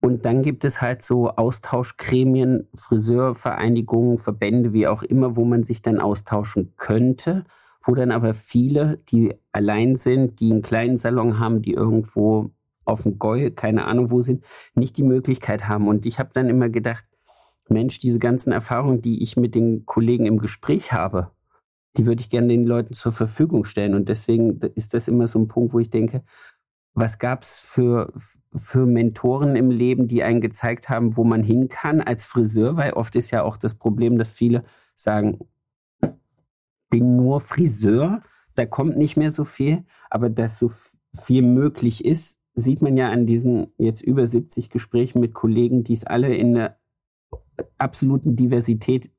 Und 0.00 0.24
dann 0.24 0.42
gibt 0.42 0.64
es 0.64 0.80
halt 0.80 1.02
so 1.02 1.30
Austauschgremien, 1.30 2.68
Friseurvereinigungen, 2.74 4.18
Verbände, 4.18 4.72
wie 4.72 4.86
auch 4.86 5.02
immer, 5.02 5.36
wo 5.36 5.44
man 5.44 5.64
sich 5.64 5.82
dann 5.82 5.98
austauschen 5.98 6.74
könnte, 6.76 7.44
wo 7.84 7.94
dann 7.94 8.12
aber 8.12 8.34
viele, 8.34 8.98
die 9.10 9.34
allein 9.50 9.96
sind, 9.96 10.40
die 10.40 10.52
einen 10.52 10.62
kleinen 10.62 10.98
Salon 10.98 11.40
haben, 11.40 11.62
die 11.62 11.72
irgendwo 11.72 12.50
auf 12.84 13.02
dem 13.02 13.18
Gäu, 13.18 13.50
keine 13.50 13.84
Ahnung 13.84 14.10
wo 14.10 14.20
sind, 14.20 14.44
nicht 14.74 14.96
die 14.96 15.02
Möglichkeit 15.02 15.68
haben. 15.68 15.88
Und 15.88 16.06
ich 16.06 16.18
habe 16.18 16.30
dann 16.32 16.48
immer 16.48 16.68
gedacht, 16.68 17.04
Mensch, 17.68 17.98
diese 17.98 18.18
ganzen 18.18 18.52
Erfahrungen, 18.52 19.02
die 19.02 19.22
ich 19.22 19.36
mit 19.36 19.54
den 19.54 19.84
Kollegen 19.84 20.26
im 20.26 20.38
Gespräch 20.38 20.92
habe, 20.92 21.32
die 21.98 22.06
würde 22.06 22.22
ich 22.22 22.30
gerne 22.30 22.48
den 22.48 22.64
Leuten 22.64 22.94
zur 22.94 23.12
Verfügung 23.12 23.64
stellen. 23.64 23.94
Und 23.94 24.08
deswegen 24.08 24.60
ist 24.74 24.94
das 24.94 25.08
immer 25.08 25.26
so 25.26 25.38
ein 25.38 25.48
Punkt, 25.48 25.74
wo 25.74 25.80
ich 25.80 25.90
denke, 25.90 26.22
was 26.94 27.18
gab 27.18 27.42
es 27.42 27.60
für, 27.60 28.12
für 28.54 28.86
Mentoren 28.86 29.56
im 29.56 29.70
Leben, 29.70 30.08
die 30.08 30.22
einen 30.22 30.40
gezeigt 30.40 30.88
haben, 30.88 31.16
wo 31.16 31.24
man 31.24 31.42
hin 31.42 31.68
kann 31.68 32.00
als 32.00 32.24
Friseur? 32.24 32.76
Weil 32.76 32.92
oft 32.92 33.14
ist 33.16 33.30
ja 33.30 33.42
auch 33.42 33.56
das 33.56 33.74
Problem, 33.74 34.18
dass 34.18 34.32
viele 34.32 34.64
sagen, 34.96 35.40
bin 36.90 37.16
nur 37.16 37.40
Friseur, 37.40 38.22
da 38.54 38.64
kommt 38.64 38.96
nicht 38.96 39.16
mehr 39.16 39.32
so 39.32 39.44
viel, 39.44 39.84
aber 40.10 40.30
dass 40.30 40.58
so 40.58 40.70
viel 41.14 41.42
möglich 41.42 42.04
ist, 42.04 42.40
sieht 42.54 42.82
man 42.82 42.96
ja 42.96 43.10
an 43.10 43.26
diesen 43.26 43.72
jetzt 43.76 44.02
über 44.02 44.26
70 44.26 44.70
Gesprächen 44.70 45.20
mit 45.20 45.34
Kollegen, 45.34 45.84
die 45.84 45.92
es 45.92 46.04
alle 46.04 46.34
in 46.34 46.54
der 46.54 46.78
absoluten 47.76 48.36
Diversität 48.36 49.10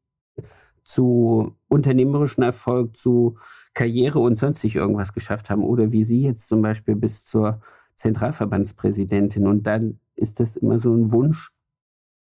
zu 0.89 1.55
unternehmerischem 1.67 2.43
Erfolg, 2.43 2.98
zu 2.98 3.38
Karriere 3.75 4.19
und 4.19 4.39
sonstig 4.39 4.75
irgendwas 4.75 5.13
geschafft 5.13 5.51
haben. 5.51 5.63
Oder 5.63 5.91
wie 5.91 6.03
Sie 6.03 6.24
jetzt 6.24 6.48
zum 6.48 6.63
Beispiel 6.63 6.96
bis 6.96 7.25
zur 7.25 7.62
Zentralverbandspräsidentin. 7.96 9.46
Und 9.46 9.67
dann 9.67 10.00
ist 10.15 10.39
das 10.39 10.58
immer 10.58 10.79
so 10.79 10.91
ein 10.91 11.12
Wunsch, 11.12 11.51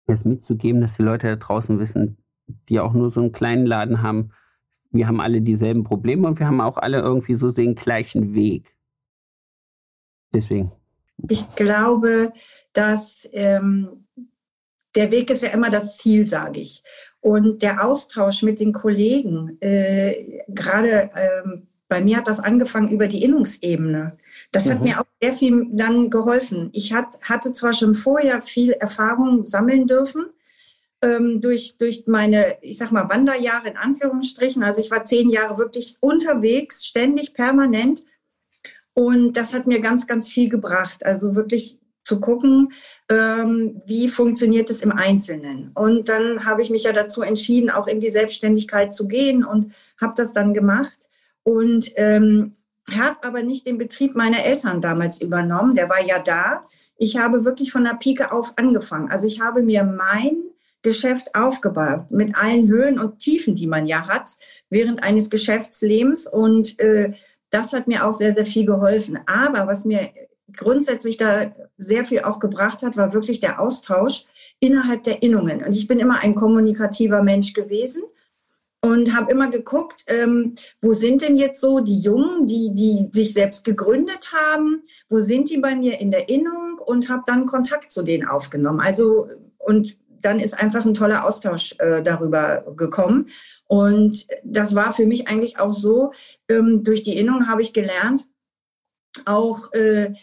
das 0.06 0.25
mitzugeben, 0.25 0.80
dass 0.80 0.98
die 0.98 1.03
Leute 1.03 1.27
da 1.27 1.36
draußen 1.38 1.80
wissen, 1.80 2.18
die 2.70 2.80
auch 2.80 2.94
nur 2.94 3.10
so 3.10 3.22
einen 3.22 3.32
kleinen 3.32 3.65
Laden 3.65 4.03
haben, 4.03 4.32
wir 4.91 5.08
haben 5.08 5.22
alle 5.22 5.41
dieselben 5.41 5.84
Probleme 5.84 6.27
und 6.27 6.38
wir 6.38 6.46
haben 6.46 6.62
auch 6.62 6.77
alle 6.77 7.00
irgendwie 7.00 7.36
so 7.36 7.51
den 7.51 7.75
gleichen 7.75 8.36
Weg. 8.36 8.75
Deswegen. 10.34 10.72
Ich 11.30 11.50
glaube, 11.56 12.34
dass 12.74 13.27
ähm, 13.32 14.06
der 14.95 15.12
Weg 15.12 15.29
ist 15.29 15.43
ja 15.43 15.50
immer 15.50 15.69
das 15.69 15.98
Ziel, 15.98 16.25
sage 16.25 16.60
ich. 16.60 16.83
Und 17.19 17.62
der 17.62 17.86
Austausch 17.86 18.43
mit 18.43 18.60
den 18.60 18.74
Kollegen, 18.74 19.57
äh, 19.62 20.43
gerade 20.48 21.10
ähm, 21.15 21.67
bei 21.91 22.00
mir 22.00 22.15
hat 22.15 22.29
das 22.29 22.39
angefangen 22.39 22.89
über 22.89 23.10
die 23.10 23.21
Innungsebene. 23.21 24.15
Das 24.53 24.65
mhm. 24.65 24.69
hat 24.71 24.81
mir 24.81 25.01
auch 25.01 25.05
sehr 25.21 25.33
viel 25.33 25.67
dann 25.71 26.10
geholfen. 26.10 26.69
Ich 26.71 26.93
hat, 26.93 27.19
hatte 27.21 27.51
zwar 27.51 27.74
schon 27.74 27.95
vorher 27.95 28.41
viel 28.41 28.71
Erfahrung 28.71 29.43
sammeln 29.43 29.88
dürfen, 29.88 30.27
ähm, 31.01 31.41
durch, 31.41 31.75
durch 31.77 32.05
meine, 32.07 32.55
ich 32.62 32.77
sag 32.77 32.93
mal, 32.93 33.10
Wanderjahre 33.10 33.67
in 33.67 33.75
Anführungsstrichen. 33.75 34.63
Also 34.63 34.81
ich 34.81 34.89
war 34.89 35.03
zehn 35.03 35.29
Jahre 35.29 35.57
wirklich 35.57 35.98
unterwegs, 36.00 36.86
ständig, 36.86 37.33
permanent. 37.33 38.05
Und 38.93 39.33
das 39.36 39.53
hat 39.53 39.67
mir 39.67 39.81
ganz, 39.81 40.07
ganz 40.07 40.29
viel 40.29 40.48
gebracht. 40.48 41.05
Also 41.05 41.36
wirklich 41.36 41.80
zu 42.12 42.20
gucken, 42.20 42.74
ähm, 43.08 43.82
wie 43.86 44.10
funktioniert 44.10 44.70
es 44.70 44.82
im 44.82 44.91
Einzelnen. 44.91 45.72
Und 45.75 46.10
dann 46.10 46.44
habe 46.44 46.62
ich 46.62 46.70
mich 46.70 46.84
ja 46.84 46.91
dazu 46.91 47.22
entschieden, 47.22 47.70
auch 47.70 47.88
in 47.88 48.01
die 48.01 48.10
Selbstständigkeit 48.10 48.94
zu 48.94 49.08
gehen 49.08 49.46
und 49.46 49.72
habe 50.00 50.13
das 50.18 50.34
dann 50.34 50.53
gemacht. 50.53 51.08
Und 51.44 51.91
ähm, 51.96 52.58
habe 52.94 53.24
aber 53.24 53.44
nicht 53.44 53.65
den 53.65 53.77
Betrieb 53.77 54.13
meiner 54.13 54.44
Eltern 54.44 54.82
damals 54.82 55.22
übernommen. 55.22 55.74
Der 55.74 55.88
war 55.88 56.06
ja 56.06 56.20
da. 56.20 56.65
Ich 56.98 57.15
habe 57.15 57.46
wirklich 57.46 57.72
von 57.72 57.86
der 57.86 57.94
Pike 57.94 58.34
auf 58.34 58.58
angefangen. 58.58 59.10
Also 59.10 59.25
ich 59.25 59.39
habe 59.39 59.62
mir 59.62 59.86
mein 59.86 60.44
Geschäft 60.82 61.34
aufgebaut, 61.34 62.12
mit 62.12 62.36
allen 62.36 62.68
Höhen 62.68 63.00
und 63.00 63.20
Tiefen, 63.20 63.56
die 63.56 63.68
man 63.68 63.86
ja 63.86 64.08
hat, 64.08 64.32
während 64.70 65.01
eines 65.01 65.30
Geschäftslebens. 65.30 66.27
Und 66.27 66.77
äh, 66.80 67.13
das 67.51 67.72
hat 67.72 67.88
mir 67.88 68.06
auch 68.06 68.13
sehr, 68.13 68.36
sehr 68.36 68.46
viel 68.46 68.65
geholfen. 68.65 69.20
Aber 69.25 69.65
was 69.68 69.86
mir 69.86 70.10
grundsätzlich 70.55 71.17
da 71.17 71.53
sehr 71.77 72.05
viel 72.05 72.22
auch 72.22 72.39
gebracht 72.39 72.84
hat, 72.84 72.98
war 72.98 73.13
wirklich 73.13 73.39
der 73.39 73.60
Austausch 73.60 74.25
innerhalb 74.60 75.03
der 75.03 75.24
Innungen. 75.24 75.63
Und 75.63 75.75
ich 75.75 75.88
bin 75.88 76.00
immer 76.00 76.20
ein 76.20 76.36
kommunikativer 76.36 77.24
Mensch 77.24 77.53
gewesen 77.53 78.03
und 78.84 79.15
habe 79.15 79.31
immer 79.31 79.50
geguckt, 79.50 80.05
ähm, 80.08 80.55
wo 80.81 80.93
sind 80.93 81.22
denn 81.22 81.36
jetzt 81.36 81.62
so 81.62 81.79
die 81.79 82.00
Jungen, 82.00 82.48
die, 82.48 82.72
die 82.74 83.10
sich 83.12 83.34
selbst 83.34 83.63
gegründet 83.63 84.31
haben, 84.34 84.81
wo 85.10 85.20
sind 85.20 85.50
die 85.50 85.58
bei 85.58 85.75
mir 85.75 86.00
in 86.00 86.12
der 86.12 86.29
Innung 86.29 86.79
und 86.84 87.10
habe 87.10 87.24
dann 87.25 87.46
Kontakt 87.46 87.91
zu 87.91 88.03
denen 88.03 88.27
aufgenommen. 88.27 88.79
Also 88.79 89.27
und 89.60 89.98
dann 90.22 90.39
ist 90.39 90.60
einfach 90.60 90.86
ein 90.86 90.93
toller 90.93 91.25
Austausch 91.25 91.75
äh, 91.79 92.01
darüber 92.01 92.63
gekommen. 92.75 93.27
Und 93.67 94.27
das 94.43 94.75
war 94.75 94.93
für 94.93 95.05
mich 95.05 95.27
eigentlich 95.27 95.60
auch 95.60 95.72
so, 95.72 96.12
ähm, 96.48 96.84
durch 96.84 97.03
die 97.03 97.17
Innung 97.17 97.48
habe 97.48 97.62
ich 97.62 97.74
gelernt, 97.74 98.27
auch 99.25 99.74
äh, 99.74 100.13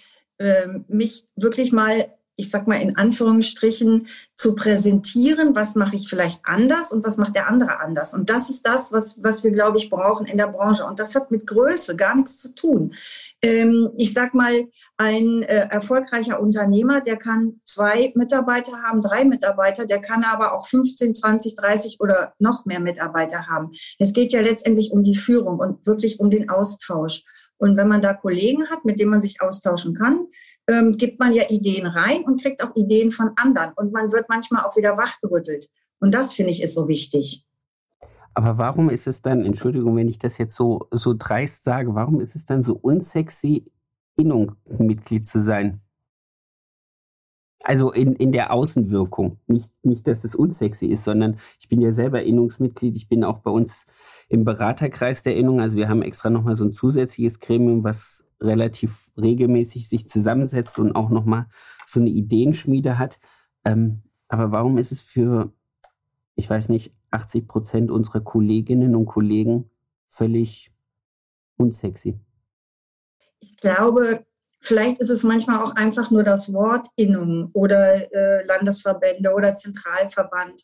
mich 0.88 1.26
wirklich 1.36 1.72
mal 1.72 2.06
ich 2.38 2.50
sag 2.50 2.68
mal 2.68 2.80
in 2.80 2.96
Anführungsstrichen, 2.96 4.06
zu 4.36 4.54
präsentieren, 4.54 5.56
was 5.56 5.74
mache 5.74 5.96
ich 5.96 6.08
vielleicht 6.08 6.42
anders 6.44 6.92
und 6.92 7.04
was 7.04 7.16
macht 7.16 7.34
der 7.34 7.48
andere 7.48 7.80
anders. 7.80 8.14
Und 8.14 8.30
das 8.30 8.48
ist 8.48 8.64
das, 8.64 8.92
was, 8.92 9.20
was 9.20 9.42
wir, 9.42 9.50
glaube 9.50 9.78
ich, 9.78 9.90
brauchen 9.90 10.26
in 10.26 10.38
der 10.38 10.46
Branche. 10.46 10.84
Und 10.84 11.00
das 11.00 11.16
hat 11.16 11.32
mit 11.32 11.48
Größe 11.48 11.96
gar 11.96 12.14
nichts 12.14 12.40
zu 12.40 12.54
tun. 12.54 12.94
Ähm, 13.42 13.90
ich 13.96 14.14
sag 14.14 14.34
mal, 14.34 14.68
ein 14.96 15.42
äh, 15.42 15.66
erfolgreicher 15.68 16.40
Unternehmer, 16.40 17.00
der 17.00 17.16
kann 17.16 17.60
zwei 17.64 18.12
Mitarbeiter 18.14 18.84
haben, 18.84 19.02
drei 19.02 19.24
Mitarbeiter, 19.24 19.84
der 19.84 20.00
kann 20.00 20.22
aber 20.22 20.52
auch 20.52 20.68
15, 20.68 21.16
20, 21.16 21.56
30 21.56 21.96
oder 21.98 22.34
noch 22.38 22.64
mehr 22.64 22.80
Mitarbeiter 22.80 23.48
haben. 23.48 23.72
Es 23.98 24.12
geht 24.12 24.32
ja 24.32 24.42
letztendlich 24.42 24.92
um 24.92 25.02
die 25.02 25.16
Führung 25.16 25.58
und 25.58 25.84
wirklich 25.88 26.20
um 26.20 26.30
den 26.30 26.48
Austausch. 26.48 27.24
Und 27.58 27.76
wenn 27.76 27.88
man 27.88 28.00
da 28.00 28.14
Kollegen 28.14 28.68
hat, 28.70 28.84
mit 28.84 28.98
denen 28.98 29.10
man 29.10 29.20
sich 29.20 29.42
austauschen 29.42 29.94
kann, 29.94 30.26
ähm, 30.68 30.96
gibt 30.96 31.18
man 31.20 31.32
ja 31.32 31.44
Ideen 31.50 31.86
rein 31.86 32.24
und 32.24 32.40
kriegt 32.40 32.62
auch 32.62 32.74
Ideen 32.74 33.10
von 33.10 33.32
anderen. 33.36 33.72
Und 33.76 33.92
man 33.92 34.12
wird 34.12 34.28
manchmal 34.28 34.64
auch 34.64 34.76
wieder 34.76 34.96
wachgerüttelt. 34.96 35.68
Und 36.00 36.14
das 36.14 36.32
finde 36.32 36.52
ich 36.52 36.62
ist 36.62 36.74
so 36.74 36.88
wichtig. 36.88 37.44
Aber 38.34 38.56
warum 38.56 38.88
ist 38.88 39.08
es 39.08 39.20
dann, 39.20 39.44
Entschuldigung, 39.44 39.96
wenn 39.96 40.08
ich 40.08 40.18
das 40.18 40.38
jetzt 40.38 40.54
so, 40.54 40.86
so 40.92 41.14
dreist 41.18 41.64
sage, 41.64 41.94
warum 41.94 42.20
ist 42.20 42.36
es 42.36 42.46
dann 42.46 42.62
so 42.62 42.78
unsexy, 42.80 43.64
Innungsmitglied 44.16 45.26
zu 45.26 45.42
sein? 45.42 45.80
Also 47.68 47.92
in, 47.92 48.14
in 48.14 48.32
der 48.32 48.50
Außenwirkung. 48.50 49.40
Nicht, 49.46 49.70
nicht, 49.82 50.06
dass 50.06 50.24
es 50.24 50.34
unsexy 50.34 50.86
ist, 50.86 51.04
sondern 51.04 51.38
ich 51.60 51.68
bin 51.68 51.82
ja 51.82 51.92
selber 51.92 52.22
Innungsmitglied. 52.22 52.96
Ich 52.96 53.10
bin 53.10 53.24
auch 53.24 53.40
bei 53.40 53.50
uns 53.50 53.84
im 54.30 54.46
Beraterkreis 54.46 55.22
der 55.22 55.36
Innung. 55.36 55.60
Also 55.60 55.76
wir 55.76 55.90
haben 55.90 56.00
extra 56.00 56.30
nochmal 56.30 56.56
so 56.56 56.64
ein 56.64 56.72
zusätzliches 56.72 57.40
Gremium, 57.40 57.84
was 57.84 58.26
relativ 58.40 59.10
regelmäßig 59.18 59.86
sich 59.86 60.08
zusammensetzt 60.08 60.78
und 60.78 60.96
auch 60.96 61.10
nochmal 61.10 61.44
so 61.86 62.00
eine 62.00 62.08
Ideenschmiede 62.08 62.98
hat. 62.98 63.20
Ähm, 63.66 64.00
aber 64.28 64.50
warum 64.50 64.78
ist 64.78 64.90
es 64.90 65.02
für, 65.02 65.52
ich 66.36 66.48
weiß 66.48 66.70
nicht, 66.70 66.94
80 67.10 67.46
Prozent 67.46 67.90
unserer 67.90 68.22
Kolleginnen 68.22 68.96
und 68.96 69.04
Kollegen 69.04 69.70
völlig 70.08 70.72
unsexy? 71.58 72.18
Ich 73.40 73.58
glaube, 73.58 74.24
Vielleicht 74.60 74.98
ist 74.98 75.10
es 75.10 75.22
manchmal 75.22 75.62
auch 75.62 75.76
einfach 75.76 76.10
nur 76.10 76.24
das 76.24 76.52
Wort 76.52 76.88
Innung 76.96 77.50
oder 77.52 78.12
äh, 78.12 78.44
Landesverbände 78.44 79.32
oder 79.32 79.54
Zentralverband. 79.54 80.62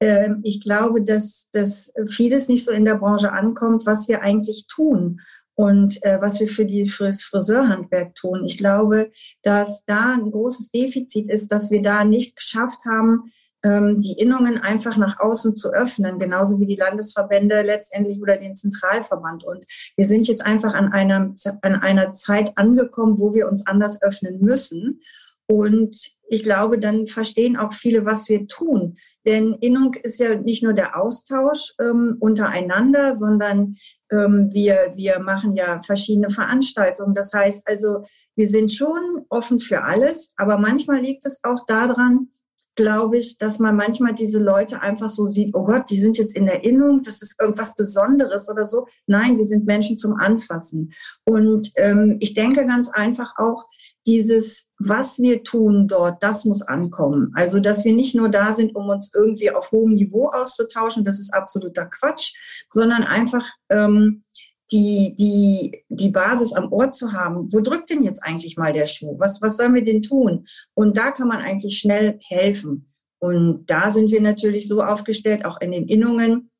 Ähm, 0.00 0.40
ich 0.42 0.62
glaube, 0.62 1.02
dass, 1.02 1.48
dass 1.52 1.92
vieles 2.06 2.48
nicht 2.48 2.64
so 2.64 2.72
in 2.72 2.84
der 2.84 2.96
Branche 2.96 3.32
ankommt, 3.32 3.86
was 3.86 4.08
wir 4.08 4.22
eigentlich 4.22 4.66
tun 4.66 5.20
und 5.54 6.02
äh, 6.04 6.20
was 6.20 6.40
wir 6.40 6.48
für, 6.48 6.64
die, 6.64 6.90
das 6.98 7.22
Friseurhandwerk 7.22 8.14
tun. 8.14 8.44
Ich 8.44 8.56
glaube, 8.56 9.10
dass 9.42 9.84
da 9.84 10.14
ein 10.14 10.30
großes 10.30 10.70
Defizit 10.70 11.30
ist, 11.30 11.48
dass 11.48 11.70
wir 11.70 11.82
da 11.82 12.04
nicht 12.04 12.36
geschafft 12.36 12.80
haben, 12.86 13.32
die 13.62 14.14
Innungen 14.18 14.56
einfach 14.56 14.96
nach 14.96 15.20
außen 15.20 15.54
zu 15.54 15.70
öffnen, 15.70 16.18
genauso 16.18 16.58
wie 16.60 16.66
die 16.66 16.76
Landesverbände 16.76 17.60
letztendlich 17.60 18.20
oder 18.22 18.38
den 18.38 18.54
Zentralverband. 18.54 19.44
Und 19.44 19.66
wir 19.96 20.06
sind 20.06 20.26
jetzt 20.28 20.46
einfach 20.46 20.74
an 20.74 20.92
einer, 20.92 21.34
an 21.60 21.74
einer 21.74 22.12
Zeit 22.12 22.52
angekommen, 22.56 23.18
wo 23.18 23.34
wir 23.34 23.48
uns 23.48 23.66
anders 23.66 24.00
öffnen 24.00 24.40
müssen. 24.40 25.00
Und 25.46 25.96
ich 26.28 26.44
glaube, 26.44 26.78
dann 26.78 27.08
verstehen 27.08 27.56
auch 27.56 27.72
viele, 27.72 28.06
was 28.06 28.28
wir 28.28 28.46
tun. 28.46 28.94
Denn 29.26 29.54
Innung 29.54 29.94
ist 29.94 30.20
ja 30.20 30.36
nicht 30.36 30.62
nur 30.62 30.74
der 30.74 30.96
Austausch 30.96 31.74
ähm, 31.80 32.16
untereinander, 32.20 33.16
sondern 33.16 33.74
ähm, 34.12 34.48
wir, 34.52 34.92
wir 34.94 35.18
machen 35.18 35.56
ja 35.56 35.82
verschiedene 35.82 36.30
Veranstaltungen. 36.30 37.16
Das 37.16 37.32
heißt 37.34 37.66
also, 37.66 38.04
wir 38.36 38.46
sind 38.46 38.72
schon 38.72 39.26
offen 39.28 39.58
für 39.58 39.82
alles, 39.82 40.32
aber 40.36 40.56
manchmal 40.56 41.00
liegt 41.00 41.26
es 41.26 41.40
auch 41.42 41.66
daran, 41.66 42.28
glaube 42.76 43.18
ich, 43.18 43.36
dass 43.38 43.58
man 43.58 43.76
manchmal 43.76 44.14
diese 44.14 44.38
Leute 44.38 44.80
einfach 44.80 45.08
so 45.08 45.26
sieht, 45.26 45.54
oh 45.54 45.64
Gott, 45.64 45.90
die 45.90 45.98
sind 45.98 46.16
jetzt 46.18 46.36
in 46.36 46.46
Erinnerung, 46.46 47.02
das 47.02 47.20
ist 47.22 47.40
irgendwas 47.40 47.74
Besonderes 47.74 48.48
oder 48.48 48.64
so. 48.64 48.86
Nein, 49.06 49.36
wir 49.36 49.44
sind 49.44 49.66
Menschen 49.66 49.98
zum 49.98 50.14
Anfassen. 50.14 50.92
Und 51.24 51.70
ähm, 51.76 52.16
ich 52.20 52.34
denke 52.34 52.66
ganz 52.66 52.90
einfach 52.90 53.34
auch, 53.36 53.66
dieses, 54.06 54.70
was 54.78 55.18
wir 55.18 55.42
tun 55.42 55.86
dort, 55.86 56.22
das 56.22 56.44
muss 56.44 56.62
ankommen. 56.62 57.32
Also, 57.34 57.60
dass 57.60 57.84
wir 57.84 57.94
nicht 57.94 58.14
nur 58.14 58.30
da 58.30 58.54
sind, 58.54 58.74
um 58.74 58.88
uns 58.88 59.12
irgendwie 59.14 59.50
auf 59.50 59.72
hohem 59.72 59.92
Niveau 59.94 60.28
auszutauschen, 60.30 61.04
das 61.04 61.20
ist 61.20 61.34
absoluter 61.34 61.86
Quatsch, 61.86 62.34
sondern 62.70 63.02
einfach 63.02 63.46
ähm, 63.68 64.24
die, 64.72 65.14
die, 65.18 65.84
die 65.88 66.10
Basis 66.10 66.52
am 66.52 66.72
Ort 66.72 66.94
zu 66.94 67.12
haben, 67.12 67.52
wo 67.52 67.60
drückt 67.60 67.90
denn 67.90 68.02
jetzt 68.02 68.22
eigentlich 68.24 68.56
mal 68.56 68.72
der 68.72 68.86
Schuh? 68.86 69.18
Was, 69.18 69.42
was 69.42 69.56
sollen 69.56 69.74
wir 69.74 69.84
denn 69.84 70.02
tun? 70.02 70.46
Und 70.74 70.96
da 70.96 71.10
kann 71.10 71.28
man 71.28 71.40
eigentlich 71.40 71.78
schnell 71.78 72.18
helfen. 72.22 72.90
Und 73.18 73.66
da 73.66 73.92
sind 73.92 74.10
wir 74.10 74.20
natürlich 74.20 74.66
so 74.68 74.82
aufgestellt, 74.82 75.44
auch 75.44 75.60
in 75.60 75.72
den 75.72 75.86
Innungen, 75.86 76.50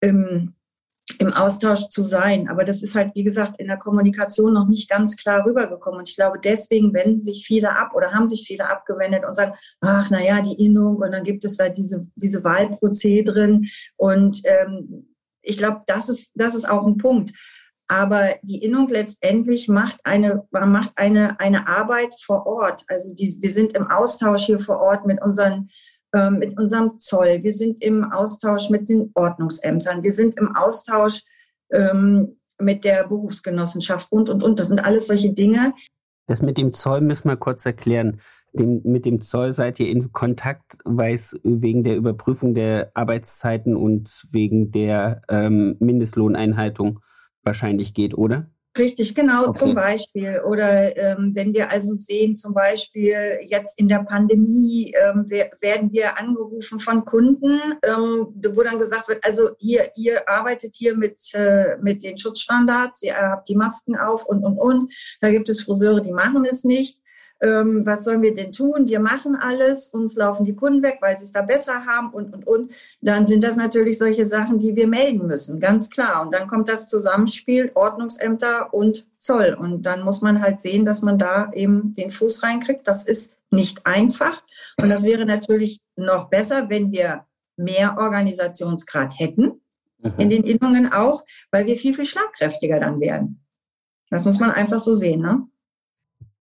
im, 0.00 0.54
im 1.18 1.32
Austausch 1.32 1.88
zu 1.88 2.04
sein. 2.04 2.48
Aber 2.48 2.64
das 2.64 2.82
ist 2.82 2.94
halt, 2.94 3.14
wie 3.14 3.24
gesagt, 3.24 3.58
in 3.58 3.66
der 3.66 3.78
Kommunikation 3.78 4.52
noch 4.52 4.68
nicht 4.68 4.88
ganz 4.88 5.16
klar 5.16 5.44
rübergekommen. 5.44 6.00
Und 6.00 6.08
ich 6.08 6.16
glaube, 6.16 6.38
deswegen 6.42 6.92
wenden 6.92 7.18
sich 7.18 7.44
viele 7.46 7.74
ab 7.74 7.94
oder 7.94 8.12
haben 8.12 8.28
sich 8.28 8.46
viele 8.46 8.70
abgewendet 8.70 9.24
und 9.26 9.34
sagen, 9.34 9.54
ach, 9.80 10.08
na 10.10 10.22
ja, 10.22 10.40
die 10.42 10.64
Innung 10.64 10.96
und 10.96 11.10
dann 11.10 11.24
gibt 11.24 11.44
es 11.44 11.56
da 11.56 11.68
diese, 11.68 12.06
diese 12.14 12.44
Wahlprozedren. 12.44 13.66
Und 13.96 14.42
ähm, 14.44 15.07
ich 15.48 15.56
glaube, 15.56 15.82
das 15.86 16.08
ist, 16.08 16.30
das 16.34 16.54
ist 16.54 16.68
auch 16.68 16.86
ein 16.86 16.98
Punkt. 16.98 17.32
Aber 17.88 18.22
die 18.42 18.62
Innung 18.62 18.88
letztendlich 18.88 19.66
macht 19.68 19.98
eine, 20.04 20.46
macht 20.50 20.92
eine, 20.96 21.40
eine 21.40 21.66
Arbeit 21.66 22.14
vor 22.20 22.46
Ort. 22.46 22.84
Also 22.88 23.14
die, 23.14 23.38
wir 23.40 23.50
sind 23.50 23.72
im 23.72 23.90
Austausch 23.90 24.44
hier 24.44 24.60
vor 24.60 24.78
Ort 24.78 25.06
mit 25.06 25.22
unseren, 25.22 25.70
äh, 26.12 26.28
mit 26.28 26.58
unserem 26.58 26.98
Zoll. 26.98 27.42
Wir 27.42 27.54
sind 27.54 27.82
im 27.82 28.04
Austausch 28.04 28.68
mit 28.68 28.90
den 28.90 29.10
Ordnungsämtern. 29.14 30.02
Wir 30.02 30.12
sind 30.12 30.36
im 30.36 30.54
Austausch 30.54 31.22
ähm, 31.72 32.38
mit 32.58 32.84
der 32.84 33.08
Berufsgenossenschaft 33.08 34.12
und, 34.12 34.28
und, 34.28 34.42
und. 34.42 34.58
Das 34.58 34.68
sind 34.68 34.84
alles 34.84 35.06
solche 35.06 35.32
Dinge. 35.32 35.72
Das 36.28 36.40
mit 36.40 36.58
dem 36.58 36.72
Zoll 36.74 37.00
müssen 37.00 37.28
wir 37.28 37.36
kurz 37.36 37.66
erklären 37.66 38.20
dem, 38.52 38.80
mit 38.84 39.04
dem 39.04 39.22
Zoll 39.22 39.52
seid 39.52 39.80
ihr 39.80 39.88
in 39.88 40.12
Kontakt, 40.12 40.78
weil 40.84 41.14
es 41.14 41.38
wegen 41.42 41.84
der 41.84 41.96
Überprüfung 41.96 42.54
der 42.54 42.90
Arbeitszeiten 42.94 43.76
und 43.76 44.10
wegen 44.32 44.72
der 44.72 45.22
ähm, 45.28 45.76
Mindestlohneinhaltung 45.80 47.00
wahrscheinlich 47.42 47.94
geht, 47.94 48.16
oder? 48.16 48.50
Richtig, 48.76 49.14
genau, 49.14 49.48
okay. 49.48 49.58
zum 49.58 49.74
Beispiel. 49.74 50.40
Oder 50.46 50.96
ähm, 50.96 51.32
wenn 51.34 51.52
wir 51.52 51.70
also 51.70 51.94
sehen, 51.94 52.36
zum 52.36 52.54
Beispiel 52.54 53.40
jetzt 53.44 53.78
in 53.78 53.88
der 53.88 54.04
Pandemie 54.04 54.94
ähm, 55.00 55.28
werden 55.28 55.92
wir 55.92 56.18
angerufen 56.18 56.78
von 56.78 57.04
Kunden, 57.04 57.60
ähm, 57.82 58.28
wo 58.54 58.62
dann 58.62 58.78
gesagt 58.78 59.08
wird, 59.08 59.24
also 59.24 59.50
hier, 59.58 59.90
ihr 59.96 60.28
arbeitet 60.28 60.74
hier 60.76 60.96
mit, 60.96 61.20
äh, 61.34 61.76
mit 61.80 62.04
den 62.04 62.18
Schutzstandards, 62.18 63.02
ihr 63.02 63.16
habt 63.16 63.48
die 63.48 63.56
Masken 63.56 63.96
auf 63.96 64.24
und, 64.26 64.44
und, 64.44 64.58
und. 64.58 64.92
Da 65.20 65.30
gibt 65.30 65.48
es 65.48 65.62
Friseure, 65.62 66.00
die 66.00 66.12
machen 66.12 66.44
es 66.44 66.64
nicht 66.64 67.00
ähm, 67.40 67.86
was 67.86 68.04
sollen 68.04 68.22
wir 68.22 68.34
denn 68.34 68.52
tun? 68.52 68.88
Wir 68.88 69.00
machen 69.00 69.36
alles, 69.36 69.88
uns 69.88 70.16
laufen 70.16 70.44
die 70.44 70.56
Kunden 70.56 70.82
weg, 70.82 70.98
weil 71.00 71.16
sie 71.16 71.24
es 71.24 71.32
da 71.32 71.42
besser 71.42 71.86
haben 71.86 72.10
und, 72.10 72.32
und, 72.34 72.46
und. 72.46 72.72
Dann 73.00 73.26
sind 73.26 73.44
das 73.44 73.56
natürlich 73.56 73.98
solche 73.98 74.26
Sachen, 74.26 74.58
die 74.58 74.74
wir 74.74 74.88
melden 74.88 75.26
müssen, 75.26 75.60
ganz 75.60 75.90
klar. 75.90 76.22
Und 76.22 76.34
dann 76.34 76.48
kommt 76.48 76.68
das 76.68 76.86
Zusammenspiel 76.86 77.70
Ordnungsämter 77.74 78.74
und 78.74 79.06
Zoll. 79.18 79.56
Und 79.58 79.82
dann 79.86 80.02
muss 80.02 80.22
man 80.22 80.42
halt 80.42 80.60
sehen, 80.60 80.84
dass 80.84 81.02
man 81.02 81.18
da 81.18 81.52
eben 81.52 81.94
den 81.94 82.10
Fuß 82.10 82.42
reinkriegt. 82.42 82.86
Das 82.88 83.04
ist 83.04 83.32
nicht 83.50 83.86
einfach. 83.86 84.42
Und 84.80 84.88
das 84.88 85.04
wäre 85.04 85.24
natürlich 85.24 85.80
noch 85.96 86.28
besser, 86.28 86.68
wenn 86.68 86.92
wir 86.92 87.24
mehr 87.56 87.96
Organisationsgrad 87.98 89.18
hätten, 89.18 89.60
mhm. 89.98 90.12
in 90.18 90.30
den 90.30 90.44
Innungen 90.44 90.92
auch, 90.92 91.24
weil 91.50 91.66
wir 91.66 91.76
viel, 91.76 91.94
viel 91.94 92.06
schlagkräftiger 92.06 92.80
dann 92.80 93.00
werden. 93.00 93.44
Das 94.10 94.24
muss 94.24 94.38
man 94.38 94.50
einfach 94.50 94.80
so 94.80 94.94
sehen, 94.94 95.20
ne? 95.20 95.46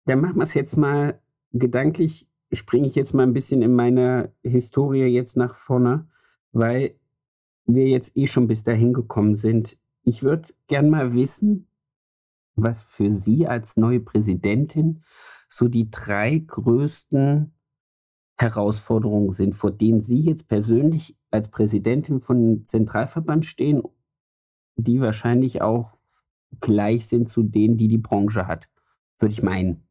Dann 0.05 0.21
machen 0.21 0.37
wir 0.37 0.43
es 0.43 0.53
jetzt 0.53 0.77
mal 0.77 1.19
gedanklich, 1.53 2.27
springe 2.51 2.87
ich 2.87 2.95
jetzt 2.95 3.13
mal 3.13 3.23
ein 3.23 3.33
bisschen 3.33 3.61
in 3.61 3.73
meiner 3.73 4.31
Historie 4.43 5.05
jetzt 5.05 5.37
nach 5.37 5.55
vorne, 5.55 6.09
weil 6.51 6.95
wir 7.65 7.87
jetzt 7.87 8.17
eh 8.17 8.27
schon 8.27 8.47
bis 8.47 8.63
dahin 8.63 8.93
gekommen 8.93 9.35
sind. 9.35 9.77
Ich 10.03 10.23
würde 10.23 10.49
gern 10.67 10.89
mal 10.89 11.13
wissen, 11.13 11.67
was 12.55 12.81
für 12.81 13.13
Sie 13.15 13.47
als 13.47 13.77
neue 13.77 13.99
Präsidentin 13.99 15.03
so 15.49 15.67
die 15.67 15.89
drei 15.91 16.39
größten 16.39 17.53
Herausforderungen 18.37 19.31
sind, 19.31 19.55
vor 19.55 19.71
denen 19.71 20.01
Sie 20.01 20.21
jetzt 20.21 20.47
persönlich 20.47 21.15
als 21.29 21.49
Präsidentin 21.49 22.21
von 22.21 22.65
Zentralverband 22.65 23.45
stehen, 23.45 23.83
die 24.75 24.99
wahrscheinlich 24.99 25.61
auch 25.61 25.97
gleich 26.59 27.07
sind 27.07 27.29
zu 27.29 27.43
denen, 27.43 27.77
die 27.77 27.87
die 27.87 27.97
Branche 27.97 28.47
hat, 28.47 28.67
würde 29.19 29.33
ich 29.33 29.43
meinen. 29.43 29.87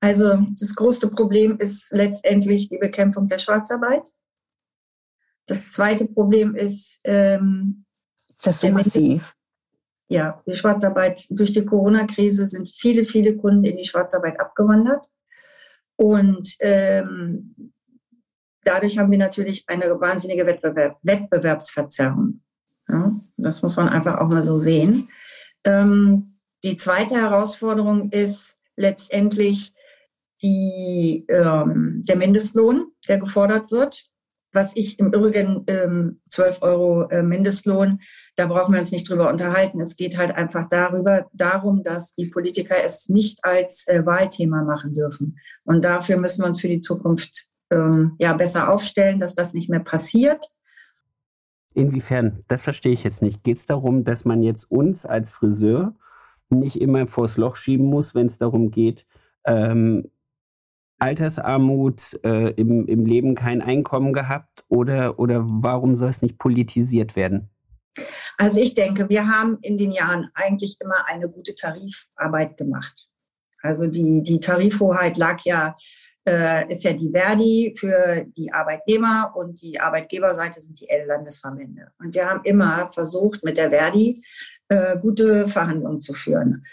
Also 0.00 0.38
das 0.58 0.74
größte 0.74 1.08
Problem 1.08 1.58
ist 1.58 1.88
letztendlich 1.90 2.68
die 2.68 2.78
Bekämpfung 2.78 3.28
der 3.28 3.38
Schwarzarbeit. 3.38 4.02
Das 5.46 5.68
zweite 5.68 6.06
Problem 6.06 6.54
ist, 6.54 7.00
ähm, 7.04 7.84
ist 8.28 8.46
das 8.46 8.60
so 8.60 8.70
massiv? 8.70 9.34
Ja, 10.08 10.42
die 10.46 10.56
Schwarzarbeit 10.56 11.26
durch 11.30 11.52
die 11.52 11.64
Corona-Krise 11.64 12.46
sind 12.46 12.70
viele, 12.70 13.04
viele 13.04 13.36
Kunden 13.36 13.64
in 13.64 13.76
die 13.76 13.84
Schwarzarbeit 13.84 14.40
abgewandert. 14.40 15.06
Und 15.96 16.56
ähm, 16.60 17.72
dadurch 18.64 18.98
haben 18.98 19.10
wir 19.10 19.18
natürlich 19.18 19.64
eine 19.68 20.00
wahnsinnige 20.00 20.46
Wettbewerb 20.46 20.98
Wettbewerbsverzerrung. 21.02 22.40
Ja, 22.88 23.20
das 23.36 23.62
muss 23.62 23.76
man 23.76 23.88
einfach 23.88 24.18
auch 24.18 24.28
mal 24.28 24.42
so 24.42 24.56
sehen. 24.56 25.08
Ähm, 25.64 26.38
die 26.64 26.76
zweite 26.76 27.16
Herausforderung 27.16 28.10
ist 28.10 28.56
letztendlich 28.76 29.74
die, 30.42 31.24
ähm, 31.28 32.02
der 32.08 32.16
Mindestlohn, 32.16 32.92
der 33.08 33.18
gefordert 33.18 33.70
wird. 33.70 34.06
Was 34.52 34.74
ich 34.74 34.98
im 34.98 35.12
Übrigen 35.12 35.64
ähm, 35.68 36.20
12 36.28 36.62
Euro 36.62 37.08
äh, 37.08 37.22
Mindestlohn, 37.22 38.00
da 38.34 38.46
brauchen 38.46 38.72
wir 38.72 38.80
uns 38.80 38.90
nicht 38.90 39.08
drüber 39.08 39.30
unterhalten. 39.30 39.80
Es 39.80 39.96
geht 39.96 40.18
halt 40.18 40.32
einfach 40.34 40.68
darüber, 40.68 41.26
darum, 41.32 41.84
dass 41.84 42.14
die 42.14 42.26
Politiker 42.26 42.74
es 42.84 43.08
nicht 43.08 43.44
als 43.44 43.86
äh, 43.86 44.04
Wahlthema 44.04 44.64
machen 44.64 44.94
dürfen. 44.94 45.38
Und 45.62 45.84
dafür 45.84 46.16
müssen 46.16 46.42
wir 46.42 46.48
uns 46.48 46.60
für 46.60 46.68
die 46.68 46.80
Zukunft 46.80 47.46
ähm, 47.70 48.16
ja 48.18 48.32
besser 48.32 48.72
aufstellen, 48.72 49.20
dass 49.20 49.36
das 49.36 49.54
nicht 49.54 49.70
mehr 49.70 49.80
passiert. 49.80 50.44
Inwiefern? 51.74 52.42
Das 52.48 52.62
verstehe 52.62 52.92
ich 52.92 53.04
jetzt 53.04 53.22
nicht. 53.22 53.44
Geht 53.44 53.58
es 53.58 53.66
darum, 53.66 54.02
dass 54.02 54.24
man 54.24 54.42
jetzt 54.42 54.68
uns 54.68 55.06
als 55.06 55.30
Friseur 55.30 55.94
nicht 56.48 56.80
immer 56.80 57.06
vors 57.06 57.36
Loch 57.36 57.54
schieben 57.54 57.86
muss, 57.86 58.16
wenn 58.16 58.26
es 58.26 58.38
darum 58.38 58.72
geht, 58.72 59.06
ähm, 59.44 60.10
Altersarmut, 61.00 62.20
äh, 62.24 62.50
im, 62.52 62.86
im 62.86 63.04
Leben 63.04 63.34
kein 63.34 63.62
Einkommen 63.62 64.12
gehabt 64.12 64.64
oder, 64.68 65.18
oder 65.18 65.42
warum 65.44 65.96
soll 65.96 66.10
es 66.10 66.22
nicht 66.22 66.38
politisiert 66.38 67.16
werden? 67.16 67.50
Also 68.38 68.60
ich 68.60 68.74
denke, 68.74 69.08
wir 69.08 69.28
haben 69.28 69.58
in 69.62 69.76
den 69.76 69.92
Jahren 69.92 70.30
eigentlich 70.34 70.76
immer 70.80 71.06
eine 71.06 71.28
gute 71.28 71.54
Tarifarbeit 71.54 72.56
gemacht. 72.56 73.08
Also 73.62 73.86
die, 73.86 74.22
die 74.22 74.40
Tarifhoheit 74.40 75.18
lag 75.18 75.40
ja, 75.44 75.74
äh, 76.26 76.72
ist 76.72 76.84
ja 76.84 76.92
die 76.92 77.10
Verdi 77.10 77.74
für 77.76 78.24
die 78.36 78.52
Arbeitnehmer 78.52 79.32
und 79.36 79.60
die 79.62 79.80
Arbeitgeberseite 79.80 80.60
sind 80.60 80.80
die 80.80 80.88
L-Landesverbände. 80.88 81.92
Und 81.98 82.14
wir 82.14 82.28
haben 82.28 82.40
immer 82.44 82.90
versucht, 82.92 83.44
mit 83.44 83.58
der 83.58 83.70
Verdi 83.70 84.22
äh, 84.68 84.96
gute 84.98 85.48
Verhandlungen 85.48 86.00
zu 86.00 86.14
führen. 86.14 86.64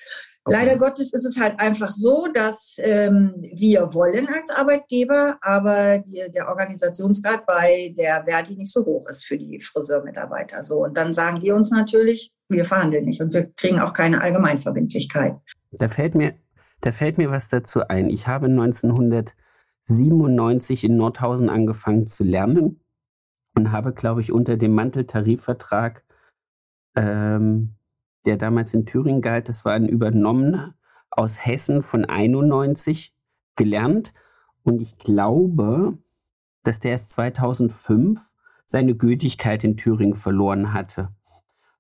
Leider 0.49 0.77
Gottes 0.77 1.13
ist 1.13 1.25
es 1.25 1.39
halt 1.39 1.59
einfach 1.59 1.89
so, 1.89 2.27
dass 2.33 2.77
ähm, 2.79 3.33
wir 3.37 3.93
wollen 3.93 4.27
als 4.27 4.49
Arbeitgeber, 4.49 5.37
aber 5.41 5.99
die, 5.99 6.23
der 6.33 6.49
Organisationsgrad 6.49 7.45
bei 7.45 7.93
der 7.97 8.23
Verdi 8.25 8.55
nicht 8.55 8.71
so 8.71 8.85
hoch 8.85 9.07
ist 9.09 9.25
für 9.25 9.37
die 9.37 9.59
Friseurmitarbeiter. 9.59 10.63
So 10.63 10.83
und 10.83 10.97
dann 10.97 11.13
sagen 11.13 11.39
die 11.39 11.51
uns 11.51 11.71
natürlich, 11.71 12.31
wir 12.49 12.63
verhandeln 12.63 13.05
nicht 13.05 13.21
und 13.21 13.33
wir 13.33 13.51
kriegen 13.55 13.79
auch 13.79 13.93
keine 13.93 14.21
Allgemeinverbindlichkeit. 14.21 15.35
Da 15.71 15.89
fällt 15.89 16.13
mir, 16.15 16.35
da 16.81 16.91
fällt 16.91 17.17
mir 17.17 17.31
was 17.31 17.49
dazu 17.49 17.87
ein. 17.87 18.09
Ich 18.09 18.27
habe 18.27 18.47
1997 18.47 20.83
in 20.83 20.97
Nordhausen 20.97 21.49
angefangen 21.49 22.07
zu 22.07 22.23
lernen 22.23 22.81
und 23.55 23.71
habe, 23.71 23.93
glaube 23.93 24.21
ich, 24.21 24.31
unter 24.31 24.57
dem 24.57 24.75
Manteltarifvertrag 24.75 26.03
ähm, 26.95 27.73
der 28.27 28.37
damals 28.37 28.73
in 28.73 28.85
Thüringen 28.85 29.21
galt, 29.21 29.49
das 29.49 29.65
war 29.65 29.73
ein 29.73 29.87
Übernommener 29.87 30.75
aus 31.09 31.45
Hessen 31.45 31.81
von 31.81 32.05
91 32.05 33.15
gelernt. 33.55 34.13
Und 34.63 34.81
ich 34.81 34.97
glaube, 34.97 35.97
dass 36.63 36.79
der 36.79 36.91
erst 36.91 37.11
2005 37.11 38.19
seine 38.65 38.95
Gültigkeit 38.95 39.63
in 39.63 39.77
Thüringen 39.77 40.15
verloren 40.15 40.73
hatte. 40.73 41.09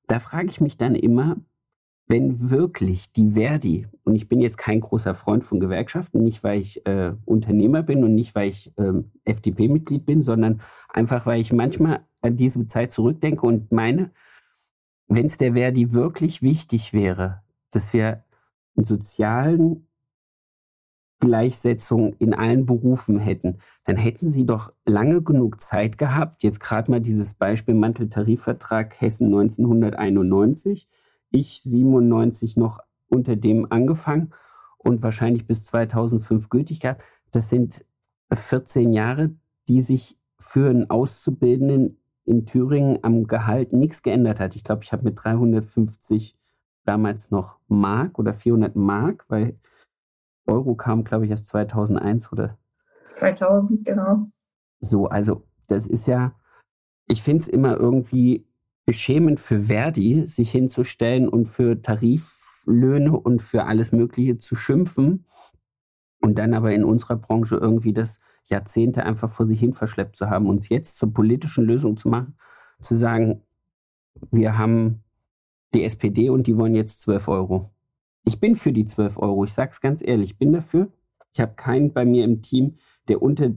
Da 0.07 0.19
frage 0.19 0.47
ich 0.47 0.61
mich 0.61 0.77
dann 0.77 0.95
immer, 0.95 1.35
wenn 2.07 2.49
wirklich 2.49 3.11
die 3.11 3.31
Verdi, 3.31 3.85
und 4.05 4.15
ich 4.15 4.29
bin 4.29 4.39
jetzt 4.39 4.57
kein 4.57 4.79
großer 4.79 5.13
Freund 5.13 5.43
von 5.43 5.59
Gewerkschaften, 5.59 6.23
nicht 6.23 6.41
weil 6.45 6.61
ich 6.61 6.85
äh, 6.85 7.13
Unternehmer 7.25 7.83
bin 7.83 8.05
und 8.05 8.15
nicht 8.15 8.33
weil 8.33 8.47
ich 8.47 8.71
äh, 8.77 9.03
FDP-Mitglied 9.25 10.05
bin, 10.05 10.21
sondern 10.21 10.61
einfach 10.87 11.25
weil 11.25 11.41
ich 11.41 11.51
manchmal 11.51 12.05
an 12.21 12.37
diese 12.37 12.65
Zeit 12.67 12.93
zurückdenke 12.93 13.45
und 13.45 13.73
meine, 13.73 14.11
wenn 15.07 15.27
es 15.27 15.37
der 15.37 15.53
Verdi 15.53 15.93
wirklich 15.93 16.41
wichtig 16.41 16.93
wäre, 16.93 17.41
dass 17.71 17.93
wir 17.93 18.23
einen 18.75 18.85
sozialen 18.85 19.87
Gleichsetzung 21.19 22.13
in 22.19 22.33
allen 22.33 22.65
Berufen 22.65 23.19
hätten, 23.19 23.59
dann 23.85 23.97
hätten 23.97 24.31
sie 24.31 24.45
doch 24.45 24.71
lange 24.85 25.23
genug 25.23 25.61
Zeit 25.61 25.97
gehabt. 25.97 26.43
Jetzt 26.43 26.59
gerade 26.59 26.91
mal 26.91 27.01
dieses 27.01 27.33
Beispiel 27.33 27.73
Manteltarifvertrag 27.73 29.01
Hessen 29.01 29.27
1991, 29.27 30.87
ich 31.31 31.61
97 31.63 32.55
noch 32.55 32.79
unter 33.09 33.35
dem 33.35 33.71
angefangen 33.71 34.33
und 34.77 35.01
wahrscheinlich 35.01 35.47
bis 35.47 35.65
2005 35.65 36.49
gültig 36.49 36.81
gehabt. 36.81 37.01
Das 37.31 37.49
sind 37.49 37.83
14 38.31 38.93
Jahre, 38.93 39.31
die 39.67 39.81
sich 39.81 40.19
für 40.39 40.69
einen 40.69 40.89
Auszubildenden 40.89 41.97
in 42.27 42.45
Thüringen 42.45 42.99
am 43.03 43.25
Gehalt 43.25 43.71
nichts 43.73 44.03
geändert 44.03 44.39
hat. 44.39 44.55
Ich 44.55 44.63
glaube, 44.63 44.83
ich 44.83 44.91
habe 44.91 45.03
mit 45.03 45.17
350 45.23 46.37
damals 46.83 47.31
noch 47.31 47.57
Mark 47.67 48.19
oder 48.19 48.33
400 48.33 48.75
Mark, 48.75 49.25
weil 49.29 49.57
Euro 50.45 50.75
kam, 50.75 51.03
glaube 51.03 51.25
ich, 51.25 51.31
erst 51.31 51.47
2001 51.47 52.31
oder 52.31 52.57
2000, 53.15 53.85
genau. 53.85 54.27
So, 54.79 55.07
also 55.07 55.43
das 55.67 55.87
ist 55.87 56.05
ja, 56.07 56.35
ich 57.07 57.23
finde 57.23 57.41
es 57.41 57.47
immer 57.47 57.77
irgendwie 57.77 58.45
beschämend 58.85 59.39
für 59.39 59.61
Verdi, 59.61 60.27
sich 60.27 60.51
hinzustellen 60.51 61.27
und 61.27 61.47
für 61.47 61.81
Tariflöhne 61.81 63.17
und 63.17 63.41
für 63.41 63.65
alles 63.65 63.91
Mögliche 63.91 64.37
zu 64.37 64.55
schimpfen 64.55 65.25
und 66.19 66.37
dann 66.37 66.53
aber 66.53 66.73
in 66.73 66.83
unserer 66.83 67.15
Branche 67.15 67.55
irgendwie 67.55 67.93
das 67.93 68.19
Jahrzehnte 68.45 69.03
einfach 69.03 69.29
vor 69.29 69.45
sich 69.45 69.59
hin 69.59 69.73
verschleppt 69.73 70.15
zu 70.15 70.29
haben, 70.29 70.47
uns 70.47 70.69
jetzt 70.69 70.97
zur 70.97 71.13
politischen 71.13 71.65
Lösung 71.65 71.97
zu 71.97 72.09
machen, 72.09 72.37
zu 72.81 72.95
sagen, 72.95 73.41
wir 74.31 74.57
haben 74.57 75.03
die 75.73 75.83
SPD 75.83 76.29
und 76.29 76.47
die 76.47 76.57
wollen 76.57 76.75
jetzt 76.75 77.01
12 77.01 77.27
Euro. 77.27 77.71
Ich 78.23 78.39
bin 78.39 78.55
für 78.55 78.73
die 78.73 78.85
12 78.85 79.17
Euro. 79.17 79.43
Ich 79.45 79.53
sage 79.53 79.71
es 79.71 79.81
ganz 79.81 80.01
ehrlich, 80.05 80.31
ich 80.31 80.37
bin 80.37 80.53
dafür. 80.53 80.91
Ich 81.33 81.39
habe 81.39 81.53
keinen 81.55 81.93
bei 81.93 82.05
mir 82.05 82.23
im 82.23 82.41
Team, 82.41 82.77
der 83.07 83.21
unter 83.21 83.51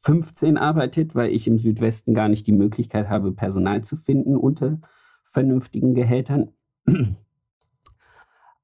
15 0.00 0.56
arbeitet, 0.56 1.14
weil 1.14 1.30
ich 1.30 1.48
im 1.48 1.58
Südwesten 1.58 2.14
gar 2.14 2.28
nicht 2.28 2.46
die 2.46 2.52
Möglichkeit 2.52 3.08
habe, 3.08 3.32
Personal 3.32 3.82
zu 3.82 3.96
finden 3.96 4.36
unter 4.36 4.78
vernünftigen 5.24 5.94
Gehältern. 5.94 6.52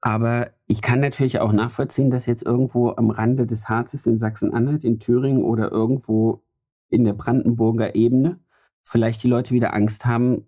Aber 0.01 0.51
ich 0.73 0.81
kann 0.81 1.01
natürlich 1.01 1.39
auch 1.39 1.53
nachvollziehen, 1.53 2.11
dass 2.11 2.25
jetzt 2.25 2.45
irgendwo 2.45 2.93
am 2.93 3.11
Rande 3.11 3.47
des 3.47 3.69
Harzes 3.69 4.07
in 4.07 4.19
Sachsen-Anhalt, 4.19 4.85
in 4.85 4.99
Thüringen 4.99 5.45
oder 5.45 5.71
irgendwo 5.71 6.41
in 6.89 7.05
der 7.05 7.13
Brandenburger 7.13 7.95
Ebene 7.95 8.41
vielleicht 8.83 9.23
die 9.23 9.29
Leute 9.29 9.51
wieder 9.51 9.75
Angst 9.75 10.07
haben, 10.07 10.47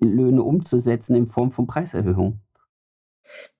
Löhne 0.00 0.42
umzusetzen 0.42 1.14
in 1.14 1.28
Form 1.28 1.52
von 1.52 1.68
Preiserhöhungen. 1.68 2.40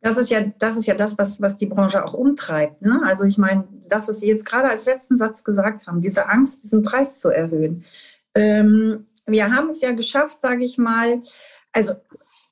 Das 0.01 0.17
ist 0.17 0.29
ja, 0.29 0.41
das 0.59 0.77
ist 0.77 0.87
ja 0.87 0.95
das, 0.95 1.17
was, 1.19 1.41
was 1.41 1.57
die 1.57 1.67
Branche 1.67 2.05
auch 2.05 2.15
umtreibt. 2.15 2.83
Ne? 2.83 3.01
Also 3.05 3.23
ich 3.23 3.39
meine, 3.39 3.69
das, 3.89 4.09
was 4.09 4.19
Sie 4.19 4.27
jetzt 4.27 4.45
gerade 4.45 4.69
als 4.69 4.87
letzten 4.87 5.17
Satz 5.17 5.45
gesagt 5.45 5.87
haben, 5.87 6.01
diese 6.01 6.29
Angst, 6.29 6.65
diesen 6.65 6.83
Preis 6.83 7.21
zu 7.21 7.29
erhöhen. 7.29 7.85
Ähm, 8.35 9.07
wir 9.25 9.55
haben 9.55 9.69
es 9.69 9.81
ja 9.83 9.93
geschafft, 9.93 10.43
sage 10.43 10.65
ich 10.65 10.79
mal, 10.79 11.23
also 11.71 11.93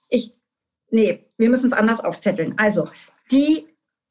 ich, 0.09 0.38
nee, 0.90 1.24
wir 1.37 1.51
müssen 1.51 1.66
es 1.66 1.72
anders 1.72 2.01
aufzetteln. 2.01 2.55
Also 2.57 2.88
die, 3.31 3.66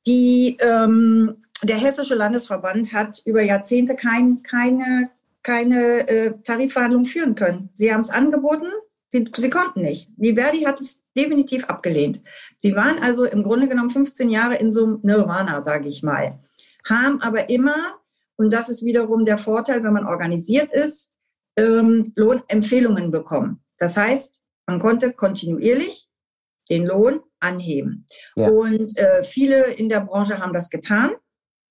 die, 0.05 0.57
ähm, 0.59 1.43
der 1.63 1.77
Hessische 1.77 2.15
Landesverband 2.15 2.93
hat 2.93 3.21
über 3.25 3.41
Jahrzehnte 3.41 3.95
kein, 3.95 4.43
keine, 4.43 5.09
keine 5.43 6.07
äh, 6.07 6.33
Tarifverhandlungen 6.43 7.07
führen 7.07 7.35
können. 7.35 7.69
Sie 7.73 7.93
haben 7.93 8.01
es 8.01 8.09
angeboten, 8.09 8.67
sie, 9.09 9.29
sie 9.35 9.49
konnten 9.49 9.81
nicht. 9.81 10.09
Die 10.17 10.35
Verdi 10.35 10.61
hat 10.61 10.79
es 10.79 11.01
definitiv 11.15 11.65
abgelehnt. 11.65 12.21
Sie 12.59 12.75
waren 12.75 12.99
also 13.01 13.25
im 13.25 13.43
Grunde 13.43 13.67
genommen 13.67 13.89
15 13.89 14.29
Jahre 14.29 14.55
in 14.55 14.71
so 14.71 14.85
einem 14.85 14.99
Nirvana, 15.01 15.61
sage 15.61 15.87
ich 15.87 16.03
mal, 16.03 16.39
haben 16.87 17.21
aber 17.21 17.49
immer, 17.49 17.75
und 18.35 18.53
das 18.53 18.69
ist 18.69 18.85
wiederum 18.85 19.25
der 19.25 19.37
Vorteil, 19.37 19.83
wenn 19.83 19.93
man 19.93 20.05
organisiert 20.05 20.71
ist, 20.71 21.13
ähm, 21.57 22.11
Lohnempfehlungen 22.15 23.09
bekommen. 23.09 23.63
Das 23.79 23.97
heißt, 23.97 24.41
man 24.67 24.79
konnte 24.79 25.11
kontinuierlich 25.11 26.07
den 26.67 26.85
Lohn 26.85 27.21
anheben. 27.39 28.05
Ja. 28.35 28.49
Und 28.49 28.97
äh, 28.97 29.23
viele 29.23 29.65
in 29.73 29.89
der 29.89 30.01
Branche 30.01 30.39
haben 30.39 30.53
das 30.53 30.69
getan. 30.69 31.11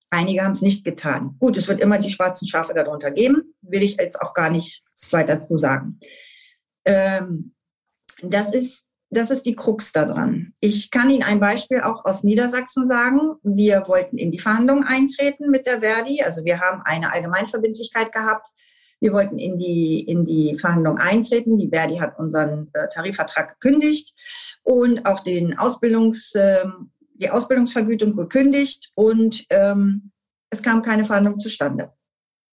Einige 0.09 0.43
haben 0.43 0.53
es 0.53 0.61
nicht 0.61 0.85
getan. 0.85 1.35
Gut, 1.39 1.57
es 1.57 1.67
wird 1.67 1.81
immer 1.81 1.99
die 1.99 2.09
schwarzen 2.09 2.47
Schafe 2.47 2.73
darunter 2.73 3.11
geben, 3.11 3.53
will 3.61 3.83
ich 3.83 3.97
jetzt 3.97 4.21
auch 4.21 4.33
gar 4.33 4.49
nicht 4.49 4.83
weiter 5.11 5.41
zu 5.41 5.57
sagen. 5.57 5.99
Ähm, 6.85 7.53
das 8.21 8.55
ist 8.55 8.87
das 9.09 9.31
ist 9.31 9.45
die 9.45 9.55
Krux 9.55 9.93
daran. 9.93 10.53
Ich 10.59 10.91
kann 10.91 11.09
Ihnen 11.09 11.23
ein 11.23 11.39
Beispiel 11.39 11.81
auch 11.81 12.03
aus 12.03 12.23
Niedersachsen 12.23 12.85
sagen. 12.85 13.35
Wir 13.41 13.87
wollten 13.87 14.17
in 14.17 14.31
die 14.31 14.39
Verhandlungen 14.39 14.83
eintreten 14.83 15.49
mit 15.49 15.65
der 15.65 15.81
Verdi. 15.81 16.21
Also 16.23 16.43
wir 16.43 16.59
haben 16.59 16.81
eine 16.83 17.13
Allgemeinverbindlichkeit 17.13 18.11
gehabt. 18.11 18.49
Wir 18.99 19.13
wollten 19.13 19.37
in 19.37 19.57
die, 19.57 19.99
in 19.99 20.25
die 20.25 20.57
Verhandlungen 20.57 20.99
eintreten. 20.99 21.57
Die 21.57 21.69
Verdi 21.69 21.97
hat 21.97 22.17
unseren 22.17 22.69
äh, 22.73 22.87
Tarifvertrag 22.89 23.59
gekündigt 23.59 24.15
und 24.63 25.05
auch 25.05 25.19
den 25.19 25.57
Ausbildungs, 25.57 26.33
äh, 26.35 26.65
die 27.13 27.29
Ausbildungsvergütung 27.29 28.15
gekündigt. 28.15 28.91
Und 28.95 29.45
ähm, 29.49 30.11
es 30.49 30.63
kam 30.63 30.81
keine 30.81 31.05
Verhandlung 31.05 31.37
zustande, 31.37 31.91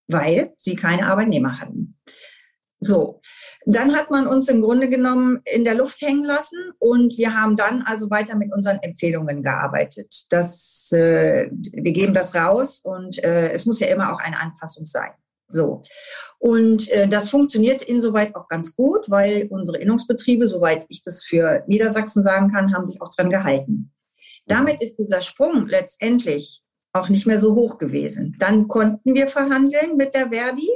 weil 0.08 0.52
sie 0.56 0.76
keine 0.76 1.06
Arbeitnehmer 1.06 1.60
hatten. 1.60 1.96
So, 2.80 3.20
dann 3.64 3.94
hat 3.94 4.10
man 4.10 4.26
uns 4.26 4.48
im 4.48 4.60
Grunde 4.60 4.90
genommen 4.90 5.40
in 5.44 5.64
der 5.64 5.74
Luft 5.74 6.02
hängen 6.02 6.24
lassen 6.24 6.58
und 6.78 7.16
wir 7.16 7.34
haben 7.34 7.56
dann 7.56 7.82
also 7.82 8.10
weiter 8.10 8.36
mit 8.36 8.52
unseren 8.52 8.78
Empfehlungen 8.82 9.42
gearbeitet. 9.42 10.26
Das, 10.28 10.92
äh, 10.92 11.48
wir 11.50 11.92
geben 11.92 12.12
das 12.12 12.34
raus 12.34 12.82
und 12.84 13.22
äh, 13.24 13.52
es 13.52 13.64
muss 13.64 13.80
ja 13.80 13.86
immer 13.86 14.12
auch 14.12 14.18
eine 14.18 14.38
Anpassung 14.38 14.84
sein. 14.84 15.12
So. 15.54 15.82
Und 16.38 16.90
äh, 16.90 17.08
das 17.08 17.30
funktioniert 17.30 17.82
insoweit 17.82 18.34
auch 18.34 18.48
ganz 18.48 18.76
gut, 18.76 19.08
weil 19.08 19.46
unsere 19.50 19.78
Innungsbetriebe, 19.78 20.46
soweit 20.48 20.84
ich 20.88 21.02
das 21.02 21.24
für 21.24 21.64
Niedersachsen 21.66 22.22
sagen 22.22 22.52
kann, 22.52 22.74
haben 22.74 22.84
sich 22.84 23.00
auch 23.00 23.14
dran 23.14 23.30
gehalten. 23.30 23.92
Damit 24.46 24.82
ist 24.82 24.96
dieser 24.96 25.22
Sprung 25.22 25.66
letztendlich 25.66 26.62
auch 26.92 27.08
nicht 27.08 27.26
mehr 27.26 27.38
so 27.38 27.54
hoch 27.54 27.78
gewesen. 27.78 28.36
Dann 28.38 28.68
konnten 28.68 29.14
wir 29.14 29.26
verhandeln 29.26 29.96
mit 29.96 30.14
der 30.14 30.30
Verdi 30.30 30.68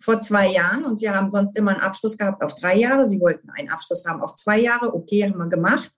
vor 0.00 0.20
zwei 0.20 0.48
Jahren 0.48 0.84
und 0.84 1.00
wir 1.00 1.14
haben 1.14 1.30
sonst 1.30 1.56
immer 1.56 1.72
einen 1.72 1.80
Abschluss 1.80 2.18
gehabt 2.18 2.42
auf 2.42 2.54
drei 2.54 2.76
Jahre. 2.76 3.06
Sie 3.06 3.20
wollten 3.20 3.50
einen 3.50 3.70
Abschluss 3.70 4.04
haben 4.06 4.22
auf 4.22 4.34
zwei 4.36 4.58
Jahre. 4.58 4.94
Okay, 4.94 5.24
haben 5.24 5.38
wir 5.38 5.48
gemacht. 5.48 5.90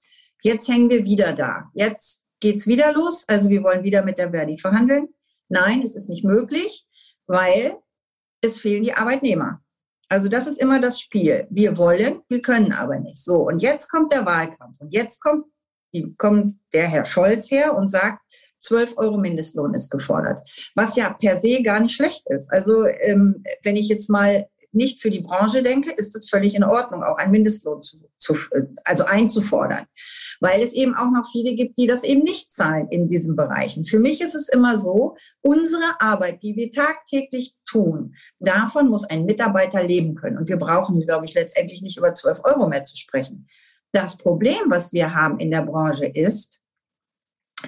Jetzt 0.43 0.69
hängen 0.69 0.89
wir 0.89 1.05
wieder 1.05 1.33
da. 1.33 1.71
Jetzt 1.75 2.25
geht's 2.41 2.67
wieder 2.67 2.93
los. 2.93 3.25
Also 3.29 3.51
wir 3.51 3.63
wollen 3.63 3.83
wieder 3.83 4.05
mit 4.05 4.19
der 4.19 4.31
Verdi 4.31 4.59
verhandeln. 4.59 5.09
Nein, 5.49 5.83
es 5.83 5.97
ist 5.97 6.09
nicht 6.09 6.25
möglich, 6.25 6.87
weil 7.27 7.77
es 8.41 8.61
fehlen 8.61 8.83
die 8.83 8.95
Arbeitnehmer. 8.95 9.61
Also 10.09 10.29
das 10.29 10.47
ist 10.47 10.59
immer 10.59 10.81
das 10.81 11.01
Spiel. 11.01 11.47
Wir 11.51 11.79
wollen, 11.79 12.23
wir 12.29 12.43
können 12.43 12.73
aber 12.73 12.99
nicht. 12.99 13.25
So, 13.25 13.47
und 13.47 13.63
jetzt 13.63 13.89
kommt 13.89 14.13
der 14.13 14.27
Wahlkampf. 14.27 14.81
Und 14.81 14.93
jetzt 14.93 15.21
kommt, 15.21 15.47
die, 15.95 16.15
kommt 16.17 16.57
der 16.73 16.89
Herr 16.89 17.05
Scholz 17.05 17.51
her 17.51 17.77
und 17.77 17.89
sagt, 17.89 18.21
12 18.61 18.99
Euro 18.99 19.17
Mindestlohn 19.17 19.73
ist 19.73 19.91
gefordert, 19.91 20.41
was 20.75 20.97
ja 20.97 21.15
per 21.15 21.39
se 21.39 21.63
gar 21.63 21.81
nicht 21.81 21.95
schlecht 21.95 22.29
ist. 22.29 22.53
Also 22.53 22.85
ähm, 22.87 23.43
wenn 23.63 23.77
ich 23.77 23.89
jetzt 23.89 24.11
mal 24.11 24.49
nicht 24.73 25.01
für 25.01 25.11
die 25.11 25.21
Branche 25.21 25.63
denke, 25.63 25.93
ist 25.93 26.15
es 26.17 26.29
völlig 26.29 26.55
in 26.55 26.65
Ordnung, 26.65 27.03
auch 27.03 27.17
einen 27.17 27.33
Mindestlohn 27.33 27.83
zu, 27.83 27.99
zu, 28.19 28.37
also 28.85 29.05
einzufordern, 29.05 29.87
weil 30.41 30.63
es 30.63 30.73
eben 30.73 30.95
auch 30.95 31.11
noch 31.11 31.29
viele 31.31 31.55
gibt, 31.55 31.77
die 31.77 31.87
das 31.87 32.05
eben 32.05 32.23
nicht 32.23 32.53
zahlen 32.53 32.89
in 32.91 33.09
diesen 33.09 33.37
Bereichen. 33.37 33.85
Für 33.85 33.99
mich 33.99 34.21
ist 34.21 34.35
es 34.35 34.49
immer 34.49 34.79
so, 34.79 35.17
unsere 35.41 36.01
Arbeit, 36.01 36.43
die 36.43 36.57
wir 36.57 36.71
tagtäglich 36.71 37.57
tun, 37.65 38.15
davon 38.39 38.89
muss 38.89 39.05
ein 39.05 39.25
Mitarbeiter 39.25 39.83
leben 39.83 40.15
können. 40.15 40.39
Und 40.39 40.49
wir 40.49 40.59
brauchen, 40.59 41.01
glaube 41.01 41.25
ich, 41.25 41.35
letztendlich 41.35 41.83
nicht 41.83 41.99
über 41.99 42.13
12 42.13 42.41
Euro 42.45 42.69
mehr 42.69 42.85
zu 42.85 42.97
sprechen. 42.97 43.49
Das 43.93 44.17
Problem, 44.17 44.69
was 44.69 44.93
wir 44.93 45.15
haben 45.15 45.41
in 45.41 45.51
der 45.51 45.63
Branche 45.63 46.07
ist, 46.07 46.60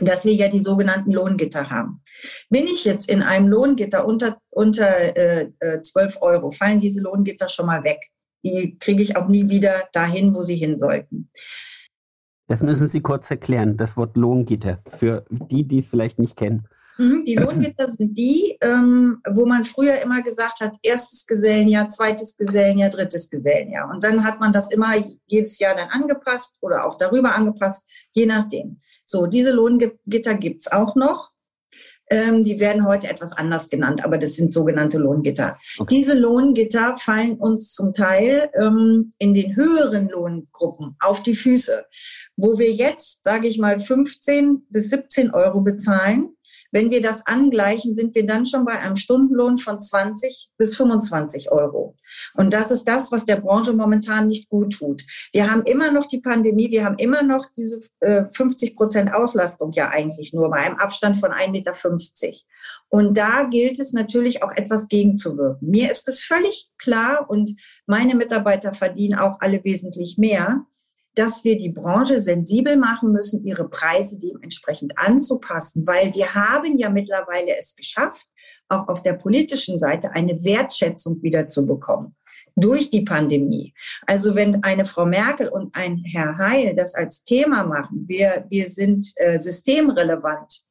dass 0.01 0.25
wir 0.25 0.33
ja 0.33 0.49
die 0.49 0.59
sogenannten 0.59 1.13
Lohngitter 1.13 1.71
haben. 1.71 2.01
Bin 2.49 2.65
ich 2.65 2.85
jetzt 2.85 3.09
in 3.09 3.23
einem 3.23 3.49
Lohngitter 3.49 4.07
unter, 4.07 4.39
unter 4.51 5.17
äh, 5.17 5.51
12 5.83 6.17
äh, 6.17 6.19
Euro, 6.21 6.51
fallen 6.51 6.81
diese 6.81 7.03
Lohngitter 7.03 7.49
schon 7.49 7.67
mal 7.67 7.85
weg. 7.85 7.99
Die 8.45 8.77
kriege 8.79 9.03
ich 9.03 9.17
auch 9.17 9.29
nie 9.29 9.49
wieder 9.49 9.89
dahin, 9.93 10.35
wo 10.35 10.43
sie 10.43 10.57
hin 10.57 10.79
sollten. 10.79 11.31
Das 12.49 12.61
müssen 12.61 12.89
Sie 12.89 13.01
kurz 13.01 13.31
erklären, 13.31 13.77
das 13.77 13.97
Wort 13.97 14.17
Lohngitter, 14.17 14.81
für 14.87 15.25
die, 15.31 15.67
die 15.67 15.79
es 15.79 15.89
vielleicht 15.89 16.19
nicht 16.19 16.37
kennen. 16.37 16.69
Mhm, 16.99 17.25
die 17.25 17.37
Lohngitter 17.37 17.89
sind 17.89 18.17
die, 18.19 18.59
ähm, 18.61 19.23
wo 19.31 19.47
man 19.47 19.65
früher 19.65 20.01
immer 20.03 20.23
gesagt 20.23 20.61
hat, 20.61 20.77
erstes 20.83 21.27
Gesellenjahr, 21.27 21.89
zweites 21.89 22.37
Gesellenjahr, 22.37 22.91
drittes 22.91 23.31
Gesellenjahr. 23.31 23.89
Und 23.89 24.05
dann 24.05 24.25
hat 24.25 24.41
man 24.41 24.53
das 24.53 24.71
immer 24.71 24.93
jedes 25.27 25.59
Jahr 25.59 25.75
dann 25.75 25.89
angepasst 25.89 26.59
oder 26.61 26.85
auch 26.85 26.99
darüber 26.99 27.35
angepasst, 27.35 27.89
je 28.13 28.27
nachdem. 28.27 28.79
So, 29.05 29.27
diese 29.27 29.53
Lohngitter 29.53 30.35
gibt's 30.35 30.71
auch 30.71 30.95
noch. 30.95 31.33
Ähm, 32.11 32.45
die 32.45 32.61
werden 32.61 32.85
heute 32.85 33.09
etwas 33.09 33.33
anders 33.33 33.71
genannt, 33.71 34.05
aber 34.05 34.19
das 34.19 34.35
sind 34.35 34.53
sogenannte 34.53 34.99
Lohngitter. 34.99 35.57
Okay. 35.79 35.95
Diese 35.97 36.12
Lohngitter 36.12 36.97
fallen 36.99 37.37
uns 37.38 37.73
zum 37.73 37.95
Teil 37.95 38.51
ähm, 38.61 39.12
in 39.19 39.33
den 39.33 39.57
höheren 39.57 40.11
Lohngruppen 40.11 40.97
auf 41.01 41.23
die 41.23 41.35
Füße, 41.35 41.87
wo 42.37 42.59
wir 42.59 42.71
jetzt, 42.71 43.25
sage 43.25 43.49
ich 43.49 43.59
mal, 43.59 43.81
15 43.81 44.67
bis 44.69 44.91
17 44.91 45.31
Euro 45.31 45.62
bezahlen 45.62 46.37
Wenn 46.73 46.91
wir 46.91 47.03
das 47.03 47.27
angleichen, 47.27 47.95
sind 47.95 48.15
wir 48.15 48.27
dann 48.27 48.47
schon 48.47 48.65
bei 48.65 48.79
einem 48.79 48.97
Stundenlohn 48.97 49.59
von 49.59 49.79
20 49.79 50.51
bis 50.57 50.75
25 50.77 51.53
Euro. 51.53 51.97
Und 52.35 52.53
das 52.53 52.71
ist 52.71 52.85
das, 52.85 53.13
was 53.13 53.27
der 53.27 53.37
Branche 53.37 53.75
momentan 53.75 54.27
nicht 54.27 54.49
gut 54.49 54.73
tut. 54.73 55.03
Wir 55.33 55.51
haben 55.51 55.63
immer 55.65 55.93
noch 55.93 56.07
die 56.07 56.21
Pandemie, 56.21 56.71
wir 56.71 56.85
haben 56.85 56.97
immer 56.97 57.23
noch 57.23 57.47
diese 57.55 57.83
äh, 58.01 58.25
50 58.33 58.75
Prozent 58.75 59.15
Auslastung 59.15 59.73
ja 59.73 59.91
eigentlich 59.91 60.33
nur 60.33 60.51
bei 60.51 60.57
einem 60.57 60.79
Abstand 60.79 61.19
von 61.19 61.31
1,50 61.31 61.51
Meter. 61.51 61.73
Und 62.89 63.17
da 63.17 63.45
gilt 63.45 63.79
es 63.79 63.93
natürlich 63.93 64.43
auch 64.43 64.53
etwas 64.53 64.89
gegenzuwirken. 64.89 65.69
Mir 65.69 65.91
ist 65.91 66.09
es 66.09 66.25
völlig 66.25 66.71
klar 66.79 67.29
und 67.29 67.53
meine 67.87 68.15
Mitarbeiter 68.15 68.73
verdienen 68.73 69.19
auch 69.19 69.41
alle 69.41 69.63
wesentlich 69.65 70.17
mehr 70.19 70.67
dass 71.14 71.44
wir 71.44 71.59
die 71.59 71.70
Branche 71.70 72.18
sensibel 72.18 72.77
machen 72.77 73.12
müssen, 73.12 73.44
ihre 73.44 73.68
Preise 73.68 74.18
dementsprechend 74.18 74.98
anzupassen, 74.98 75.87
weil 75.87 76.14
wir 76.14 76.35
haben 76.35 76.79
ja 76.79 76.90
mittlerweile 76.90 77.57
es 77.59 77.77
geschafft, 77.77 78.27
auch 78.68 78.88
auf 78.88 79.03
der 79.03 79.14
politischen 79.14 79.79
Seite 79.79 80.12
eine 80.12 80.42
Wertschätzung 80.44 81.22
wieder 81.22 81.46
zu 81.46 81.66
bekommen 81.66 82.16
durch 82.57 82.90
die 82.90 83.03
Pandemie. 83.03 83.75
Also 84.07 84.35
wenn 84.35 84.62
eine 84.62 84.87
Frau 84.87 85.07
Merkel 85.07 85.48
und 85.48 85.75
ein 85.75 86.03
Herr 86.05 86.38
Heil 86.38 86.75
das 86.75 86.94
als 86.94 87.22
Thema 87.25 87.64
machen, 87.64 88.05
wir, 88.09 88.46
wir 88.48 88.68
sind 88.68 89.07
äh, 89.16 89.38
systemrelevant, 89.38 90.62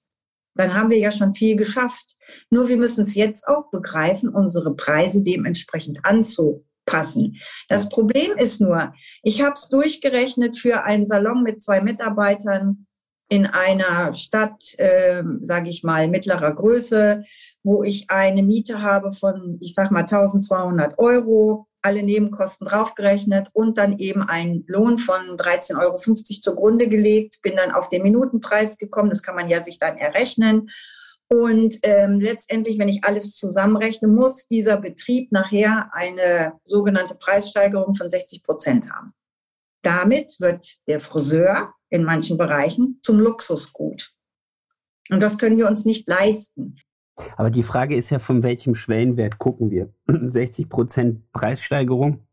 dann 0.56 0.74
haben 0.74 0.90
wir 0.90 0.98
ja 0.98 1.12
schon 1.12 1.34
viel 1.34 1.56
geschafft. 1.56 2.18
Nur 2.50 2.68
wir 2.68 2.78
müssen 2.78 3.04
es 3.04 3.16
jetzt 3.16 3.48
auch 3.48 3.70
begreifen, 3.72 4.30
unsere 4.30 4.76
Preise 4.76 5.24
dementsprechend 5.24 6.00
anzupassen 6.04 6.71
passen. 6.92 7.38
Das 7.70 7.90
Problem 7.90 8.38
ist 8.38 8.60
nur, 8.60 8.94
ich 9.24 9.42
habe 9.42 9.54
es 9.54 9.70
durchgerechnet 9.70 10.58
für 10.58 10.84
einen 10.84 11.06
Salon 11.06 11.44
mit 11.44 11.62
zwei 11.62 11.82
Mitarbeitern 11.82 12.86
in 13.30 13.46
einer 13.46 14.14
Stadt, 14.14 14.62
äh, 14.78 15.24
sage 15.42 15.70
ich 15.70 15.84
mal, 15.84 16.10
mittlerer 16.10 16.54
Größe, 16.54 17.24
wo 17.64 17.82
ich 17.82 18.10
eine 18.10 18.44
Miete 18.44 18.82
habe 18.82 19.14
von, 19.14 19.58
ich 19.62 19.74
sag 19.74 19.90
mal, 19.90 20.02
1200 20.02 21.00
Euro, 21.00 21.68
alle 21.82 22.04
Nebenkosten 22.04 22.68
draufgerechnet 22.68 23.50
und 23.54 23.78
dann 23.78 23.98
eben 23.98 24.22
einen 24.22 24.66
Lohn 24.68 24.98
von 24.98 25.38
13,50 25.38 25.80
Euro 25.82 25.98
zugrunde 25.98 26.90
gelegt, 26.90 27.42
bin 27.42 27.56
dann 27.56 27.72
auf 27.72 27.88
den 27.88 28.04
Minutenpreis 28.04 28.78
gekommen, 28.78 29.10
das 29.10 29.24
kann 29.24 29.36
man 29.36 29.50
ja 29.50 29.64
sich 29.64 29.80
dann 29.80 29.98
errechnen 29.98 30.70
und 31.32 31.80
ähm, 31.84 32.20
letztendlich, 32.20 32.78
wenn 32.78 32.90
ich 32.90 33.06
alles 33.06 33.38
zusammenrechne, 33.38 34.10
muss 34.10 34.50
dieser 34.50 34.76
Betrieb 34.76 35.32
nachher 35.32 35.90
eine 35.94 36.60
sogenannte 36.66 37.16
Preissteigerung 37.16 37.96
von 37.96 38.10
60 38.10 38.44
Prozent 38.44 38.92
haben. 38.92 39.14
Damit 39.82 40.42
wird 40.42 40.80
der 40.90 41.00
Friseur 41.00 41.74
in 41.90 42.04
manchen 42.04 42.38
Bereichen 42.38 43.00
zum 43.02 43.18
Luxusgut. 43.18 44.12
Und 45.10 45.24
das 45.24 45.38
können 45.38 45.58
wir 45.58 45.70
uns 45.70 45.86
nicht 45.86 46.06
leisten. 46.06 46.76
Aber 47.38 47.50
die 47.50 47.64
Frage 47.64 47.96
ist 47.96 48.10
ja, 48.10 48.20
von 48.20 48.44
welchem 48.44 48.76
Schwellenwert 48.76 49.38
gucken 49.38 49.72
wir? 49.72 49.94
60 50.08 50.68
Prozent 50.68 51.32
Preissteigerung. 51.32 52.28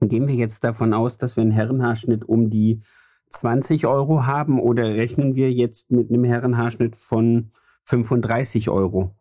Gehen 0.00 0.26
wir 0.26 0.34
jetzt 0.34 0.64
davon 0.64 0.94
aus, 0.94 1.18
dass 1.18 1.36
wir 1.36 1.42
einen 1.42 1.50
Herrenhaarschnitt 1.50 2.24
um 2.26 2.48
die 2.48 2.80
20 3.28 3.86
Euro 3.86 4.24
haben 4.24 4.58
oder 4.58 4.84
rechnen 4.84 5.34
wir 5.34 5.52
jetzt 5.52 5.90
mit 5.90 6.08
einem 6.08 6.24
Herrenhaarschnitt 6.24 6.96
von 6.96 7.52
35 7.84 8.68
Euro. 8.68 9.14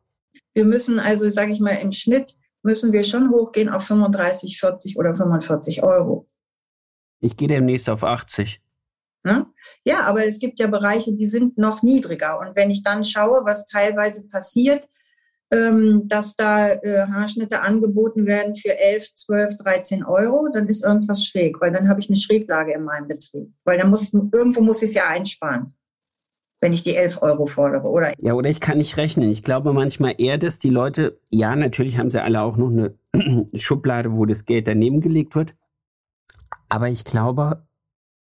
Wir 0.54 0.66
müssen 0.66 1.00
also, 1.00 1.30
sage 1.30 1.52
ich 1.52 1.60
mal, 1.60 1.72
im 1.72 1.92
Schnitt 1.92 2.36
müssen 2.64 2.92
wir 2.92 3.04
schon 3.04 3.32
hochgehen 3.32 3.70
auf 3.70 3.84
35, 3.84 4.60
40 4.60 4.98
oder 4.98 5.16
45 5.16 5.84
Euro. 5.84 6.28
Ich 7.20 7.38
gehe 7.38 7.48
demnächst 7.48 7.90
auf 7.90 8.04
80. 8.04 8.62
Ne? 9.24 9.46
Ja, 9.86 10.06
aber 10.06 10.26
es 10.26 10.40
gibt 10.40 10.60
ja 10.60 10.68
Bereiche, 10.68 11.14
die 11.14 11.28
sind 11.28 11.58
noch 11.58 11.84
niedriger. 11.84 12.40
Und 12.40 12.56
wenn 12.56 12.72
ich 12.72 12.84
dann 12.84 13.04
schaue, 13.04 13.46
was 13.46 13.66
teilweise 13.66 14.28
passiert, 14.28 14.88
ähm, 15.52 16.08
dass 16.08 16.36
da 16.36 16.70
äh, 16.70 17.06
Haarschnitte 17.08 17.62
angeboten 17.62 18.26
werden 18.26 18.56
für 18.56 18.78
11, 18.78 19.14
12, 19.14 19.58
13 19.58 20.04
Euro, 20.04 20.48
dann 20.52 20.68
ist 20.68 20.84
irgendwas 20.84 21.26
schräg, 21.26 21.60
weil 21.62 21.72
dann 21.72 21.90
habe 21.90 22.00
ich 22.00 22.10
eine 22.10 22.16
Schräglage 22.16 22.74
in 22.74 22.84
meinem 22.84 23.08
Betrieb. 23.08 23.54
Weil 23.64 23.78
dann 23.78 23.90
muss, 23.90 24.12
irgendwo 24.14 24.62
muss 24.62 24.82
ich 24.82 24.90
es 24.90 24.96
ja 24.96 25.08
einsparen 25.08 25.76
wenn 26.62 26.74
ich 26.74 26.84
die 26.84 26.96
11 26.96 27.22
Euro 27.24 27.48
fordere, 27.48 27.90
oder? 27.90 28.14
Ja, 28.20 28.34
oder 28.34 28.50
ich 28.50 28.60
kann 28.60 28.78
nicht 28.78 28.96
rechnen. 28.96 29.30
Ich 29.30 29.44
glaube 29.44 29.74
manchmal 29.74 30.16
eher, 30.20 30.38
dass 30.38 30.60
die 30.60 30.70
Leute, 30.70 31.20
ja, 31.30 31.56
natürlich 31.56 31.98
haben 31.98 32.12
sie 32.12 32.24
alle 32.24 32.42
auch 32.42 32.56
noch 32.56 32.70
eine 32.70 32.96
Schublade, 33.56 34.14
wo 34.14 34.26
das 34.26 34.46
Geld 34.46 34.68
daneben 34.68 35.02
gelegt 35.02 35.36
wird. 35.36 35.56
Aber 36.70 36.88
ich 36.88 37.04
glaube, 37.04 37.66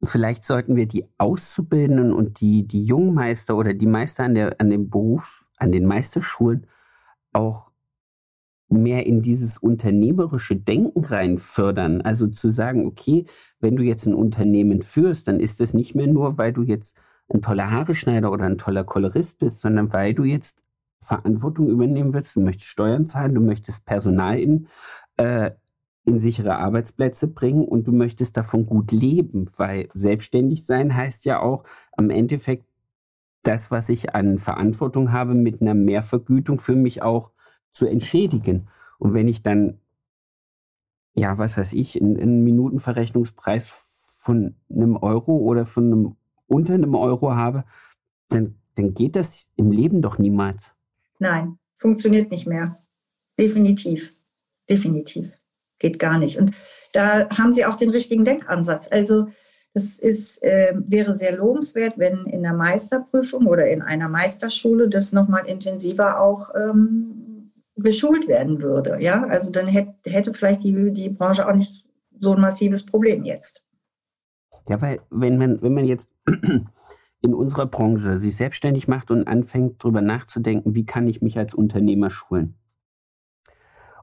vielleicht 0.01 0.45
sollten 0.45 0.77
wir 0.77 0.87
die 0.87 1.05
Auszubildenden 1.17 2.13
und 2.13 2.39
die, 2.39 2.65
die 2.65 2.85
Jungmeister 2.85 3.57
oder 3.57 3.73
die 3.73 3.87
Meister 3.87 4.23
an, 4.23 4.35
der, 4.35 4.59
an 4.59 4.69
dem 4.69 4.89
Beruf, 4.89 5.49
an 5.57 5.73
den 5.73 5.85
Meisterschulen 5.85 6.65
auch 7.33 7.71
mehr 8.69 9.05
in 9.05 9.21
dieses 9.21 9.57
unternehmerische 9.57 10.55
Denken 10.55 11.03
rein 11.03 11.37
fördern. 11.37 12.01
Also 12.01 12.27
zu 12.27 12.49
sagen, 12.49 12.87
okay, 12.87 13.25
wenn 13.59 13.75
du 13.75 13.83
jetzt 13.83 14.05
ein 14.05 14.15
Unternehmen 14.15 14.81
führst, 14.81 15.27
dann 15.27 15.41
ist 15.41 15.59
das 15.59 15.73
nicht 15.73 15.93
mehr 15.93 16.07
nur, 16.07 16.37
weil 16.37 16.53
du 16.53 16.63
jetzt 16.63 16.97
ein 17.33 17.41
toller 17.41 17.71
Haareschneider 17.71 18.31
oder 18.31 18.45
ein 18.45 18.57
toller 18.57 18.83
Kolorist 18.83 19.39
bist, 19.39 19.61
sondern 19.61 19.91
weil 19.91 20.13
du 20.13 20.23
jetzt 20.23 20.63
Verantwortung 21.01 21.67
übernehmen 21.67 22.13
willst, 22.13 22.35
du 22.35 22.41
möchtest 22.41 22.69
Steuern 22.69 23.07
zahlen, 23.07 23.35
du 23.35 23.41
möchtest 23.41 23.85
Personal 23.85 24.39
in, 24.39 24.67
äh, 25.17 25.51
in 26.05 26.19
sichere 26.19 26.57
Arbeitsplätze 26.57 27.27
bringen 27.27 27.65
und 27.65 27.87
du 27.87 27.91
möchtest 27.91 28.37
davon 28.37 28.65
gut 28.65 28.91
leben, 28.91 29.49
weil 29.57 29.89
selbstständig 29.93 30.65
sein 30.65 30.95
heißt 30.95 31.25
ja 31.25 31.39
auch 31.39 31.63
am 31.93 32.09
Endeffekt 32.09 32.65
das, 33.43 33.71
was 33.71 33.89
ich 33.89 34.15
an 34.15 34.39
Verantwortung 34.39 35.11
habe, 35.11 35.33
mit 35.33 35.61
einer 35.61 35.73
Mehrvergütung 35.73 36.59
für 36.59 36.75
mich 36.75 37.01
auch 37.01 37.31
zu 37.71 37.85
entschädigen. 37.85 38.69
Und 38.99 39.13
wenn 39.13 39.27
ich 39.27 39.41
dann, 39.41 39.79
ja, 41.13 41.37
was 41.37 41.57
weiß 41.57 41.73
ich, 41.73 42.01
einen, 42.01 42.17
einen 42.17 42.43
Minutenverrechnungspreis 42.43 43.67
von 44.21 44.55
einem 44.69 44.95
Euro 44.95 45.35
oder 45.35 45.65
von 45.65 45.85
einem 45.85 46.15
unter 46.47 46.73
einem 46.73 46.95
Euro 46.95 47.35
habe, 47.35 47.63
dann, 48.29 48.55
dann 48.75 48.93
geht 48.93 49.15
das 49.15 49.51
im 49.55 49.71
Leben 49.71 50.01
doch 50.01 50.17
niemals. 50.17 50.73
Nein, 51.19 51.57
funktioniert 51.75 52.31
nicht 52.31 52.47
mehr. 52.47 52.77
Definitiv. 53.39 54.13
Definitiv. 54.69 55.31
Geht 55.79 55.99
gar 55.99 56.17
nicht. 56.17 56.37
Und 56.37 56.51
da 56.93 57.29
haben 57.29 57.53
Sie 57.53 57.65
auch 57.65 57.75
den 57.75 57.89
richtigen 57.89 58.23
Denkansatz. 58.23 58.89
Also 58.91 59.27
das 59.73 59.97
ist, 59.97 60.41
äh, 60.43 60.73
wäre 60.75 61.13
sehr 61.13 61.35
lobenswert, 61.35 61.97
wenn 61.97 62.25
in 62.27 62.43
der 62.43 62.53
Meisterprüfung 62.53 63.47
oder 63.47 63.67
in 63.69 63.81
einer 63.81 64.07
Meisterschule 64.07 64.87
das 64.87 65.11
nochmal 65.11 65.47
intensiver 65.47 66.19
auch 66.19 66.51
ähm, 66.55 67.51
geschult 67.75 68.27
werden 68.27 68.61
würde. 68.61 68.97
Ja, 69.01 69.23
also 69.23 69.51
dann 69.51 69.67
hätte, 69.67 69.95
hätte 70.05 70.33
vielleicht 70.33 70.63
die, 70.63 70.91
die 70.91 71.09
Branche 71.09 71.47
auch 71.47 71.55
nicht 71.55 71.83
so 72.19 72.33
ein 72.33 72.41
massives 72.41 72.85
Problem 72.85 73.23
jetzt. 73.23 73.62
Ja, 74.67 74.81
weil 74.81 75.01
wenn 75.09 75.37
man, 75.37 75.61
wenn 75.61 75.73
man 75.73 75.85
jetzt 75.85 76.09
in 77.21 77.33
unserer 77.33 77.65
Branche 77.65 78.19
sich 78.19 78.35
selbstständig 78.35 78.87
macht 78.87 79.11
und 79.11 79.27
anfängt, 79.27 79.83
darüber 79.83 80.01
nachzudenken, 80.01 80.75
wie 80.75 80.85
kann 80.85 81.07
ich 81.07 81.21
mich 81.21 81.37
als 81.37 81.53
Unternehmer 81.53 82.09
schulen? 82.09 82.55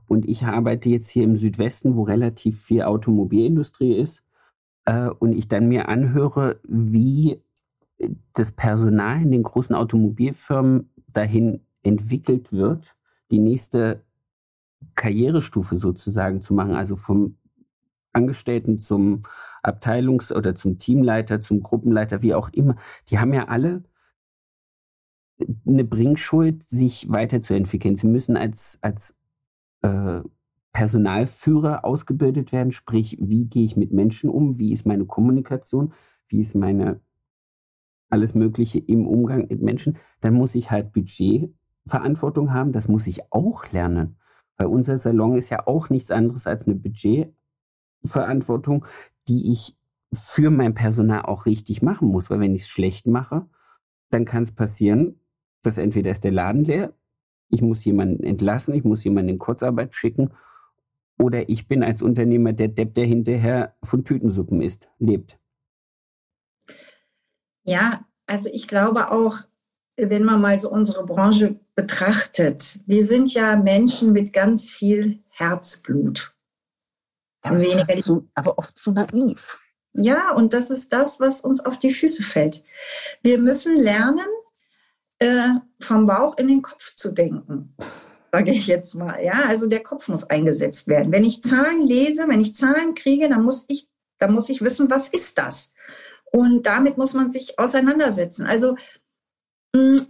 Und 0.06 0.28
ich 0.28 0.44
arbeite 0.44 0.88
jetzt 0.88 1.10
hier 1.10 1.24
im 1.24 1.36
Südwesten, 1.36 1.96
wo 1.96 2.02
relativ 2.02 2.60
viel 2.60 2.82
Automobilindustrie 2.82 3.94
ist, 3.94 4.24
äh, 4.84 5.08
und 5.08 5.34
ich 5.34 5.48
dann 5.48 5.68
mir 5.68 5.88
anhöre, 5.88 6.60
wie 6.64 7.40
das 8.32 8.52
Personal 8.52 9.22
in 9.22 9.30
den 9.30 9.42
großen 9.42 9.74
Automobilfirmen 9.74 10.90
dahin 11.08 11.60
entwickelt 11.82 12.52
wird, 12.52 12.96
die 13.30 13.38
nächste 13.38 14.02
Karrierestufe 14.94 15.78
sozusagen 15.78 16.42
zu 16.42 16.54
machen, 16.54 16.74
also 16.74 16.96
vom 16.96 17.36
Angestellten 18.12 18.80
zum 18.80 19.22
Abteilungs- 19.62 20.32
oder 20.32 20.56
zum 20.56 20.78
Teamleiter, 20.78 21.40
zum 21.40 21.62
Gruppenleiter, 21.62 22.22
wie 22.22 22.34
auch 22.34 22.50
immer, 22.50 22.76
die 23.08 23.18
haben 23.18 23.32
ja 23.32 23.48
alle 23.48 23.84
eine 25.66 25.84
Bringschuld, 25.84 26.64
sich 26.64 27.10
weiterzuentwickeln. 27.10 27.96
Sie 27.96 28.06
müssen 28.06 28.36
als, 28.36 28.78
als 28.82 29.18
äh, 29.82 30.20
Personalführer 30.72 31.84
ausgebildet 31.84 32.52
werden, 32.52 32.72
sprich, 32.72 33.18
wie 33.20 33.46
gehe 33.46 33.64
ich 33.64 33.76
mit 33.76 33.92
Menschen 33.92 34.30
um, 34.30 34.58
wie 34.58 34.72
ist 34.72 34.86
meine 34.86 35.06
Kommunikation, 35.06 35.92
wie 36.28 36.40
ist 36.40 36.54
meine 36.54 37.00
alles 38.08 38.34
Mögliche 38.34 38.78
im 38.78 39.06
Umgang 39.06 39.48
mit 39.48 39.62
Menschen. 39.62 39.98
Dann 40.20 40.34
muss 40.34 40.54
ich 40.54 40.70
halt 40.70 40.92
Budgetverantwortung 40.92 42.52
haben, 42.52 42.72
das 42.72 42.88
muss 42.88 43.06
ich 43.06 43.32
auch 43.32 43.70
lernen. 43.72 44.16
Weil 44.56 44.66
unser 44.66 44.96
Salon 44.96 45.36
ist 45.36 45.50
ja 45.50 45.66
auch 45.66 45.90
nichts 45.90 46.10
anderes 46.10 46.46
als 46.46 46.66
eine 46.66 46.74
Budgetverantwortung, 46.74 48.84
die 49.30 49.52
ich 49.52 49.76
für 50.12 50.50
mein 50.50 50.74
Personal 50.74 51.22
auch 51.22 51.46
richtig 51.46 51.82
machen 51.82 52.08
muss. 52.08 52.30
Weil 52.30 52.40
wenn 52.40 52.54
ich 52.54 52.62
es 52.62 52.68
schlecht 52.68 53.06
mache, 53.06 53.46
dann 54.10 54.24
kann 54.24 54.42
es 54.42 54.52
passieren, 54.52 55.20
dass 55.62 55.78
entweder 55.78 56.10
ist 56.10 56.24
der 56.24 56.32
Laden 56.32 56.64
leer, 56.64 56.92
ich 57.48 57.62
muss 57.62 57.84
jemanden 57.84 58.24
entlassen, 58.24 58.74
ich 58.74 58.84
muss 58.84 59.04
jemanden 59.04 59.30
in 59.30 59.38
Kurzarbeit 59.38 59.94
schicken 59.94 60.32
oder 61.18 61.48
ich 61.48 61.68
bin 61.68 61.82
als 61.82 62.02
Unternehmer 62.02 62.52
der 62.52 62.68
Depp, 62.68 62.94
der 62.94 63.06
hinterher 63.06 63.76
von 63.82 64.04
Tütensuppen 64.04 64.62
isst, 64.62 64.88
lebt. 64.98 65.38
Ja, 67.64 68.04
also 68.26 68.48
ich 68.52 68.66
glaube 68.66 69.12
auch, 69.12 69.38
wenn 69.96 70.24
man 70.24 70.40
mal 70.40 70.58
so 70.58 70.70
unsere 70.70 71.04
Branche 71.04 71.60
betrachtet, 71.74 72.80
wir 72.86 73.06
sind 73.06 73.32
ja 73.34 73.56
Menschen 73.56 74.12
mit 74.12 74.32
ganz 74.32 74.70
viel 74.70 75.22
Herzblut. 75.28 76.34
Weniger 77.44 78.02
so, 78.02 78.26
aber 78.34 78.58
oft 78.58 78.78
zu 78.78 78.92
naiv. 78.92 79.58
Ja, 79.92 80.32
und 80.32 80.52
das 80.52 80.70
ist 80.70 80.92
das, 80.92 81.20
was 81.20 81.40
uns 81.40 81.64
auf 81.64 81.78
die 81.78 81.92
Füße 81.92 82.22
fällt. 82.22 82.62
Wir 83.22 83.38
müssen 83.38 83.76
lernen, 83.76 84.26
äh, 85.18 85.48
vom 85.80 86.06
Bauch 86.06 86.36
in 86.38 86.48
den 86.48 86.62
Kopf 86.62 86.94
zu 86.94 87.12
denken, 87.12 87.74
sage 88.32 88.52
ich 88.52 88.66
jetzt 88.66 88.94
mal. 88.94 89.22
Ja, 89.22 89.44
also 89.48 89.66
der 89.66 89.82
Kopf 89.82 90.08
muss 90.08 90.24
eingesetzt 90.24 90.86
werden. 90.86 91.12
Wenn 91.12 91.24
ich 91.24 91.42
Zahlen 91.42 91.82
lese, 91.82 92.28
wenn 92.28 92.40
ich 92.40 92.56
Zahlen 92.56 92.94
kriege, 92.94 93.28
dann 93.28 93.42
muss 93.42 93.64
ich, 93.68 93.88
dann 94.18 94.32
muss 94.32 94.48
ich 94.48 94.62
wissen, 94.62 94.90
was 94.90 95.08
ist 95.08 95.38
das? 95.38 95.72
Und 96.32 96.66
damit 96.66 96.96
muss 96.96 97.14
man 97.14 97.32
sich 97.32 97.58
auseinandersetzen. 97.58 98.46
Also 98.46 98.76
hm, 99.74 100.00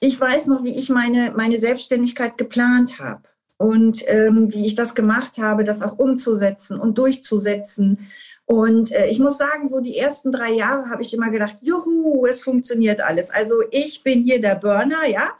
ich 0.00 0.18
weiß 0.18 0.46
noch, 0.46 0.64
wie 0.64 0.76
ich 0.76 0.88
meine, 0.90 1.32
meine 1.36 1.58
Selbstständigkeit 1.58 2.38
geplant 2.38 2.98
habe 2.98 3.28
und 3.58 4.04
ähm, 4.06 4.52
wie 4.54 4.64
ich 4.64 4.76
das 4.76 4.94
gemacht 4.94 5.38
habe, 5.38 5.64
das 5.64 5.82
auch 5.82 5.98
umzusetzen 5.98 6.78
und 6.80 6.96
durchzusetzen. 6.96 8.08
Und 8.46 8.92
äh, 8.92 9.08
ich 9.08 9.18
muss 9.18 9.36
sagen, 9.36 9.68
so 9.68 9.80
die 9.80 9.98
ersten 9.98 10.32
drei 10.32 10.52
Jahre 10.52 10.88
habe 10.88 11.02
ich 11.02 11.12
immer 11.12 11.28
gedacht, 11.28 11.56
juhu, 11.60 12.24
es 12.24 12.42
funktioniert 12.42 13.00
alles. 13.00 13.30
Also 13.30 13.56
ich 13.70 14.02
bin 14.02 14.22
hier 14.22 14.40
der 14.40 14.54
Burner, 14.54 15.06
ja. 15.06 15.32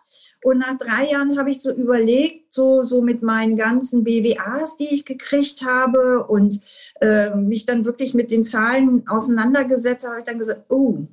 Und 0.42 0.58
nach 0.58 0.76
drei 0.78 1.10
Jahren 1.10 1.38
habe 1.38 1.50
ich 1.50 1.60
so 1.60 1.72
überlegt, 1.72 2.54
so, 2.54 2.82
so 2.82 3.02
mit 3.02 3.22
meinen 3.22 3.56
ganzen 3.56 4.04
BWAs, 4.04 4.76
die 4.76 4.92
ich 4.92 5.04
gekriegt 5.04 5.64
habe 5.64 6.24
und 6.26 6.60
äh, 7.00 7.34
mich 7.34 7.66
dann 7.66 7.84
wirklich 7.84 8.14
mit 8.14 8.30
den 8.30 8.44
Zahlen 8.44 9.04
auseinandergesetzt, 9.08 10.06
habe 10.06 10.18
ich 10.18 10.24
dann 10.24 10.38
gesagt, 10.38 10.66
oh, 10.68 11.06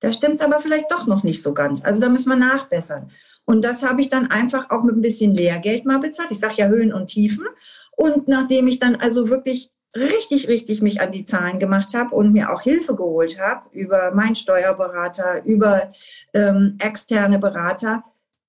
da 0.00 0.12
stimmt 0.12 0.40
es 0.40 0.46
aber 0.46 0.60
vielleicht 0.60 0.90
doch 0.90 1.06
noch 1.06 1.22
nicht 1.24 1.42
so 1.42 1.54
ganz. 1.54 1.84
Also 1.84 2.00
da 2.00 2.08
müssen 2.08 2.28
wir 2.28 2.36
nachbessern. 2.36 3.10
Und 3.44 3.64
das 3.64 3.82
habe 3.82 4.00
ich 4.00 4.08
dann 4.08 4.30
einfach 4.30 4.70
auch 4.70 4.82
mit 4.82 4.96
ein 4.96 5.02
bisschen 5.02 5.34
Lehrgeld 5.34 5.84
mal 5.84 6.00
bezahlt. 6.00 6.30
Ich 6.30 6.38
sage 6.38 6.54
ja 6.56 6.68
Höhen 6.68 6.92
und 6.92 7.08
Tiefen. 7.08 7.46
Und 7.92 8.28
nachdem 8.28 8.66
ich 8.66 8.78
dann 8.78 8.96
also 8.96 9.28
wirklich 9.28 9.70
richtig, 9.94 10.48
richtig 10.48 10.82
mich 10.82 11.00
an 11.00 11.12
die 11.12 11.24
Zahlen 11.24 11.58
gemacht 11.58 11.94
habe 11.94 12.14
und 12.14 12.32
mir 12.32 12.52
auch 12.52 12.62
Hilfe 12.62 12.96
geholt 12.96 13.38
habe 13.40 13.68
über 13.72 14.12
meinen 14.12 14.34
Steuerberater, 14.34 15.44
über 15.44 15.92
ähm, 16.32 16.76
externe 16.80 17.38
Berater, 17.38 18.04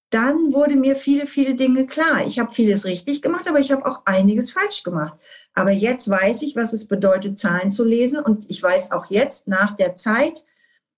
dann 0.09 0.53
wurde 0.53 0.75
mir 0.75 0.95
viele, 0.95 1.27
viele 1.27 1.55
Dinge 1.55 1.85
klar. 1.85 2.25
Ich 2.25 2.39
habe 2.39 2.53
vieles 2.53 2.85
richtig 2.85 3.21
gemacht, 3.21 3.47
aber 3.47 3.59
ich 3.59 3.71
habe 3.71 3.85
auch 3.85 4.03
einiges 4.05 4.51
falsch 4.51 4.83
gemacht. 4.83 5.19
Aber 5.53 5.71
jetzt 5.71 6.09
weiß 6.09 6.41
ich, 6.43 6.55
was 6.55 6.73
es 6.73 6.87
bedeutet, 6.87 7.37
Zahlen 7.37 7.71
zu 7.71 7.83
lesen. 7.83 8.19
Und 8.19 8.49
ich 8.49 8.61
weiß 8.61 8.91
auch 8.91 9.05
jetzt 9.07 9.47
nach 9.47 9.75
der 9.75 9.95
Zeit, 9.95 10.45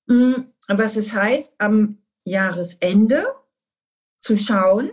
hm, 0.07 0.53
was 0.67 0.97
es 0.97 1.13
heißt, 1.13 1.55
am 1.57 1.97
Jahresende 2.25 3.25
zu 4.27 4.35
schauen, 4.35 4.91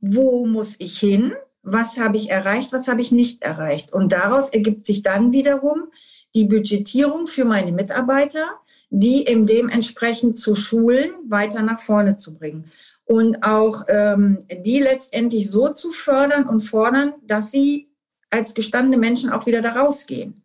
wo 0.00 0.46
muss 0.46 0.76
ich 0.78 0.98
hin, 0.98 1.34
was 1.62 1.98
habe 1.98 2.16
ich 2.16 2.30
erreicht, 2.30 2.72
was 2.72 2.88
habe 2.88 3.00
ich 3.00 3.10
nicht 3.10 3.42
erreicht. 3.42 3.92
Und 3.92 4.12
daraus 4.12 4.50
ergibt 4.50 4.84
sich 4.84 5.02
dann 5.02 5.32
wiederum 5.32 5.90
die 6.34 6.44
Budgetierung 6.44 7.26
für 7.26 7.46
meine 7.46 7.72
Mitarbeiter, 7.72 8.46
die 8.90 9.22
in 9.22 9.46
dementsprechend 9.46 10.36
zu 10.36 10.54
schulen, 10.54 11.10
weiter 11.26 11.62
nach 11.62 11.80
vorne 11.80 12.16
zu 12.16 12.34
bringen 12.34 12.66
und 13.04 13.42
auch 13.42 13.86
ähm, 13.88 14.38
die 14.52 14.80
letztendlich 14.80 15.50
so 15.50 15.68
zu 15.72 15.90
fördern 15.90 16.46
und 16.46 16.60
fordern, 16.60 17.14
dass 17.26 17.50
sie 17.50 17.88
als 18.30 18.54
gestandene 18.54 18.98
Menschen 18.98 19.30
auch 19.30 19.46
wieder 19.46 19.62
da 19.62 19.72
rausgehen. 19.72 20.42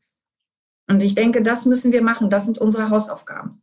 Und 0.88 1.04
ich 1.04 1.16
denke, 1.16 1.44
das 1.44 1.66
müssen 1.66 1.92
wir 1.92 2.02
machen. 2.02 2.30
Das 2.30 2.46
sind 2.46 2.58
unsere 2.58 2.90
Hausaufgaben. 2.90 3.62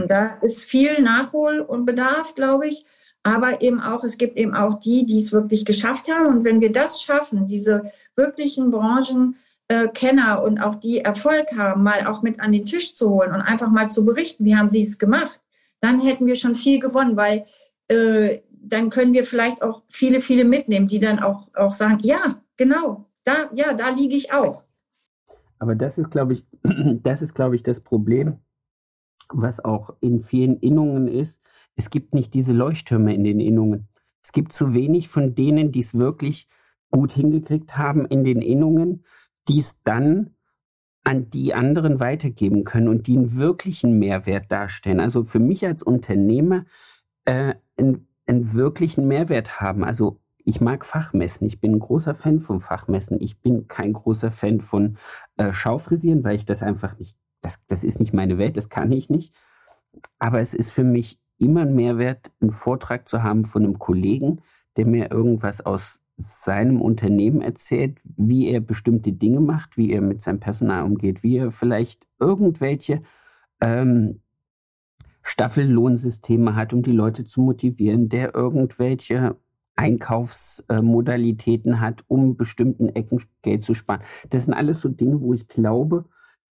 Und 0.00 0.10
da 0.10 0.38
ist 0.40 0.64
viel 0.64 1.02
Nachhol- 1.02 1.60
und 1.60 1.84
Bedarf, 1.84 2.34
glaube 2.34 2.68
ich. 2.68 2.86
Aber 3.22 3.62
eben 3.62 3.80
auch, 3.80 4.02
es 4.04 4.18
gibt 4.18 4.36
eben 4.36 4.54
auch 4.54 4.78
die, 4.80 5.06
die 5.06 5.18
es 5.18 5.32
wirklich 5.32 5.64
geschafft 5.64 6.10
haben. 6.10 6.26
Und 6.26 6.44
wenn 6.44 6.60
wir 6.60 6.72
das 6.72 7.02
schaffen, 7.02 7.46
diese 7.46 7.92
wirklichen 8.16 8.70
Branchenkenner 8.70 10.42
und 10.42 10.60
auch 10.60 10.74
die 10.74 11.00
Erfolg 11.00 11.56
haben, 11.56 11.82
mal 11.84 12.06
auch 12.06 12.22
mit 12.22 12.40
an 12.40 12.52
den 12.52 12.64
Tisch 12.64 12.94
zu 12.94 13.10
holen 13.10 13.32
und 13.32 13.40
einfach 13.40 13.70
mal 13.70 13.88
zu 13.88 14.04
berichten, 14.04 14.44
wie 14.44 14.56
haben 14.56 14.70
sie 14.70 14.82
es 14.82 14.98
gemacht, 14.98 15.40
dann 15.80 16.00
hätten 16.00 16.26
wir 16.26 16.34
schon 16.34 16.54
viel 16.54 16.80
gewonnen, 16.80 17.16
weil 17.16 17.46
äh, 17.88 18.40
dann 18.50 18.90
können 18.90 19.12
wir 19.12 19.24
vielleicht 19.24 19.62
auch 19.62 19.82
viele, 19.88 20.20
viele 20.20 20.44
mitnehmen, 20.44 20.88
die 20.88 21.00
dann 21.00 21.18
auch, 21.18 21.48
auch 21.54 21.70
sagen, 21.70 21.98
ja, 22.02 22.42
genau, 22.56 23.06
da, 23.24 23.50
ja, 23.52 23.74
da 23.74 23.90
liege 23.90 24.16
ich 24.16 24.32
auch. 24.32 24.64
Aber 25.58 25.74
das 25.74 25.98
ist, 25.98 26.10
glaube 26.10 26.34
ich, 26.34 26.44
das 27.02 27.22
ist, 27.22 27.34
glaube 27.34 27.56
ich, 27.56 27.62
das 27.62 27.80
Problem, 27.80 28.38
was 29.28 29.64
auch 29.64 29.94
in 30.00 30.20
vielen 30.22 30.58
Innungen 30.58 31.08
ist. 31.08 31.40
Es 31.76 31.90
gibt 31.90 32.14
nicht 32.14 32.34
diese 32.34 32.52
Leuchttürme 32.52 33.14
in 33.14 33.24
den 33.24 33.40
Innungen. 33.40 33.88
Es 34.22 34.32
gibt 34.32 34.52
zu 34.52 34.72
wenig 34.72 35.08
von 35.08 35.34
denen, 35.34 35.72
die 35.72 35.80
es 35.80 35.94
wirklich 35.94 36.48
gut 36.90 37.12
hingekriegt 37.12 37.76
haben 37.76 38.06
in 38.06 38.24
den 38.24 38.40
Innungen, 38.42 39.04
die 39.48 39.58
es 39.58 39.82
dann 39.82 40.34
an 41.04 41.30
die 41.30 41.54
anderen 41.54 41.98
weitergeben 41.98 42.64
können 42.64 42.88
und 42.88 43.06
die 43.06 43.16
einen 43.16 43.36
wirklichen 43.36 43.98
Mehrwert 43.98 44.52
darstellen. 44.52 45.00
Also 45.00 45.24
für 45.24 45.40
mich 45.40 45.66
als 45.66 45.82
Unternehmer 45.82 46.64
äh, 47.24 47.54
einen, 47.76 48.06
einen 48.26 48.54
wirklichen 48.54 49.08
Mehrwert 49.08 49.60
haben. 49.60 49.82
Also 49.82 50.20
ich 50.44 50.60
mag 50.60 50.84
Fachmessen. 50.84 51.46
Ich 51.46 51.60
bin 51.60 51.72
ein 51.72 51.80
großer 51.80 52.14
Fan 52.14 52.40
von 52.40 52.60
Fachmessen. 52.60 53.20
Ich 53.20 53.40
bin 53.40 53.68
kein 53.68 53.92
großer 53.92 54.30
Fan 54.30 54.60
von 54.60 54.96
äh, 55.36 55.52
Schaufrisieren, 55.52 56.24
weil 56.24 56.36
ich 56.36 56.44
das 56.44 56.62
einfach 56.62 56.98
nicht, 56.98 57.16
das, 57.40 57.60
das 57.66 57.84
ist 57.84 57.98
nicht 57.98 58.12
meine 58.12 58.38
Welt, 58.38 58.56
das 58.56 58.68
kann 58.68 58.92
ich 58.92 59.10
nicht. 59.10 59.34
Aber 60.18 60.40
es 60.40 60.54
ist 60.54 60.72
für 60.72 60.84
mich 60.84 61.18
immer 61.42 61.62
ein 61.62 61.74
Mehrwert, 61.74 62.30
einen 62.40 62.50
Vortrag 62.50 63.08
zu 63.08 63.22
haben 63.22 63.44
von 63.44 63.64
einem 63.64 63.78
Kollegen, 63.78 64.40
der 64.76 64.86
mir 64.86 65.10
irgendwas 65.10 65.60
aus 65.60 66.00
seinem 66.16 66.80
Unternehmen 66.80 67.42
erzählt, 67.42 67.98
wie 68.16 68.48
er 68.48 68.60
bestimmte 68.60 69.12
Dinge 69.12 69.40
macht, 69.40 69.76
wie 69.76 69.92
er 69.92 70.00
mit 70.00 70.22
seinem 70.22 70.40
Personal 70.40 70.84
umgeht, 70.84 71.22
wie 71.22 71.38
er 71.38 71.50
vielleicht 71.50 72.06
irgendwelche 72.18 73.02
ähm, 73.60 74.20
Staffellohnsysteme 75.22 76.56
hat, 76.56 76.72
um 76.72 76.82
die 76.82 76.92
Leute 76.92 77.24
zu 77.24 77.40
motivieren, 77.40 78.08
der 78.08 78.34
irgendwelche 78.34 79.36
Einkaufsmodalitäten 79.76 81.80
hat, 81.80 82.04
um 82.08 82.36
bestimmten 82.36 82.88
Ecken 82.90 83.22
Geld 83.42 83.64
zu 83.64 83.74
sparen. 83.74 84.02
Das 84.30 84.44
sind 84.44 84.54
alles 84.54 84.80
so 84.80 84.88
Dinge, 84.88 85.20
wo 85.20 85.32
ich 85.32 85.48
glaube, 85.48 86.04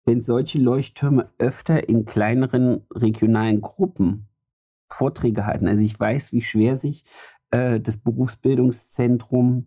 wenn 0.05 0.23
solche 0.23 0.59
Leuchttürme 0.59 1.31
öfter 1.39 1.89
in 1.89 2.05
kleineren 2.05 2.85
regionalen 2.91 3.61
Gruppen 3.61 4.29
Vorträge 4.93 5.47
halten, 5.47 5.69
also 5.69 5.83
ich 5.83 5.99
weiß, 5.99 6.33
wie 6.33 6.43
schwer 6.43 6.77
sich 6.77 7.05
äh, 7.51 7.81
das 7.81 7.97
Berufsbildungszentrum 7.97 9.67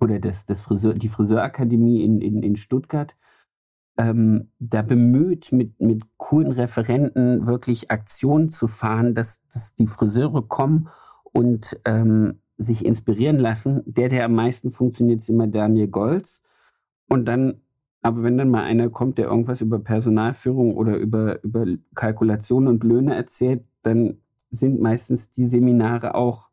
oder 0.00 0.18
das, 0.20 0.46
das 0.46 0.62
Friseur, 0.62 0.94
die 0.94 1.08
Friseurakademie 1.08 2.02
in, 2.02 2.20
in, 2.20 2.42
in 2.42 2.56
Stuttgart 2.56 3.16
ähm, 3.96 4.50
da 4.58 4.82
bemüht, 4.82 5.52
mit, 5.52 5.80
mit 5.80 6.02
coolen 6.16 6.52
Referenten 6.52 7.46
wirklich 7.46 7.90
Aktionen 7.90 8.50
zu 8.50 8.66
fahren, 8.66 9.14
dass, 9.14 9.46
dass 9.48 9.74
die 9.74 9.86
Friseure 9.86 10.46
kommen 10.46 10.88
und 11.22 11.80
ähm, 11.84 12.40
sich 12.56 12.84
inspirieren 12.84 13.38
lassen. 13.38 13.82
Der, 13.86 14.08
der 14.08 14.24
am 14.24 14.34
meisten 14.34 14.70
funktioniert, 14.70 15.20
ist 15.20 15.28
immer 15.28 15.46
Daniel 15.46 15.88
Golz. 15.88 16.42
Und 17.08 17.26
dann, 17.26 17.60
aber 18.02 18.22
wenn 18.22 18.36
dann 18.36 18.50
mal 18.50 18.64
einer 18.64 18.90
kommt, 18.90 19.18
der 19.18 19.26
irgendwas 19.26 19.60
über 19.60 19.78
Personalführung 19.78 20.76
oder 20.76 20.96
über, 20.96 21.42
über 21.44 21.66
Kalkulation 21.94 22.66
und 22.66 22.84
Löhne 22.84 23.14
erzählt, 23.14 23.64
dann 23.82 24.18
sind 24.50 24.80
meistens 24.80 25.30
die 25.30 25.46
Seminare 25.46 26.14
auch 26.14 26.48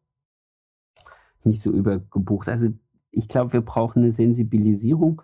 nicht 1.44 1.62
so 1.62 1.72
übergebucht. 1.72 2.50
Also 2.50 2.70
ich 3.12 3.28
glaube, 3.28 3.54
wir 3.54 3.62
brauchen 3.62 4.04
eine 4.04 4.12
Sensibilisierung 4.12 5.22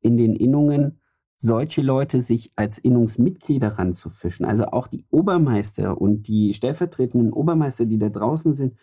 in 0.00 0.16
den 0.16 0.34
Innungen 0.34 1.00
solche 1.42 1.80
Leute 1.80 2.20
sich 2.20 2.52
als 2.54 2.78
Innungsmitglieder 2.78 3.78
ranzufischen. 3.78 4.44
Also 4.44 4.66
auch 4.66 4.88
die 4.88 5.06
Obermeister 5.10 5.98
und 5.98 6.28
die 6.28 6.52
stellvertretenden 6.52 7.32
Obermeister, 7.32 7.86
die 7.86 7.98
da 7.98 8.10
draußen 8.10 8.52
sind, 8.52 8.76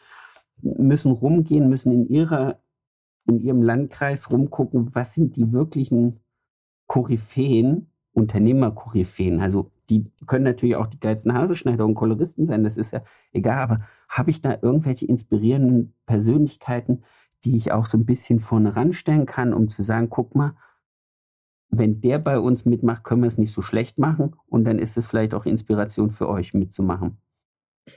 müssen 0.64 1.12
rumgehen, 1.12 1.70
müssen 1.70 1.92
in 1.92 2.08
ihrer, 2.08 2.60
in 3.28 3.40
ihrem 3.40 3.62
Landkreis 3.62 4.32
rumgucken, 4.32 4.96
was 4.96 5.14
sind 5.14 5.38
die 5.38 5.52
wirklichen 5.52 6.20
Koryphäen, 6.88 7.92
Unternehmerkoryphäen. 8.14 9.40
Also 9.40 9.72
die 9.90 10.12
können 10.26 10.44
natürlich 10.44 10.76
auch 10.76 10.88
die 10.88 11.00
geilsten 11.00 11.34
Haareschneider 11.34 11.86
und 11.86 11.96
Koloristen 11.96 12.46
sein, 12.46 12.64
das 12.64 12.78
ist 12.78 12.94
ja 12.94 13.02
egal, 13.32 13.60
aber 13.60 13.78
habe 14.10 14.32
ich 14.32 14.42
da 14.42 14.58
irgendwelche 14.62 15.06
inspirierenden 15.06 15.94
Persönlichkeiten, 16.06 17.04
die 17.46 17.56
ich 17.56 17.72
auch 17.72 17.86
so 17.86 17.98
ein 17.98 18.06
bisschen 18.06 18.40
vorne 18.40 18.76
ranstellen 18.76 19.26
kann, 19.26 19.54
um 19.54 19.70
zu 19.70 19.84
sagen, 19.84 20.10
guck 20.10 20.36
mal, 20.36 20.54
wenn 21.70 22.02
der 22.02 22.20
bei 22.20 22.40
uns 22.40 22.66
mitmacht, 22.66 23.04
können 23.04 23.22
wir 23.22 23.28
es 23.28 23.38
nicht 23.38 23.54
so 23.54 23.62
schlecht 23.62 24.00
machen 24.00 24.36
und 24.48 24.66
dann 24.66 24.80
ist 24.80 24.98
es 24.98 25.08
vielleicht 25.08 25.34
auch 25.34 25.46
Inspiration 25.46 26.12
für 26.12 26.30
euch 26.30 26.54
mitzumachen. 26.54 27.18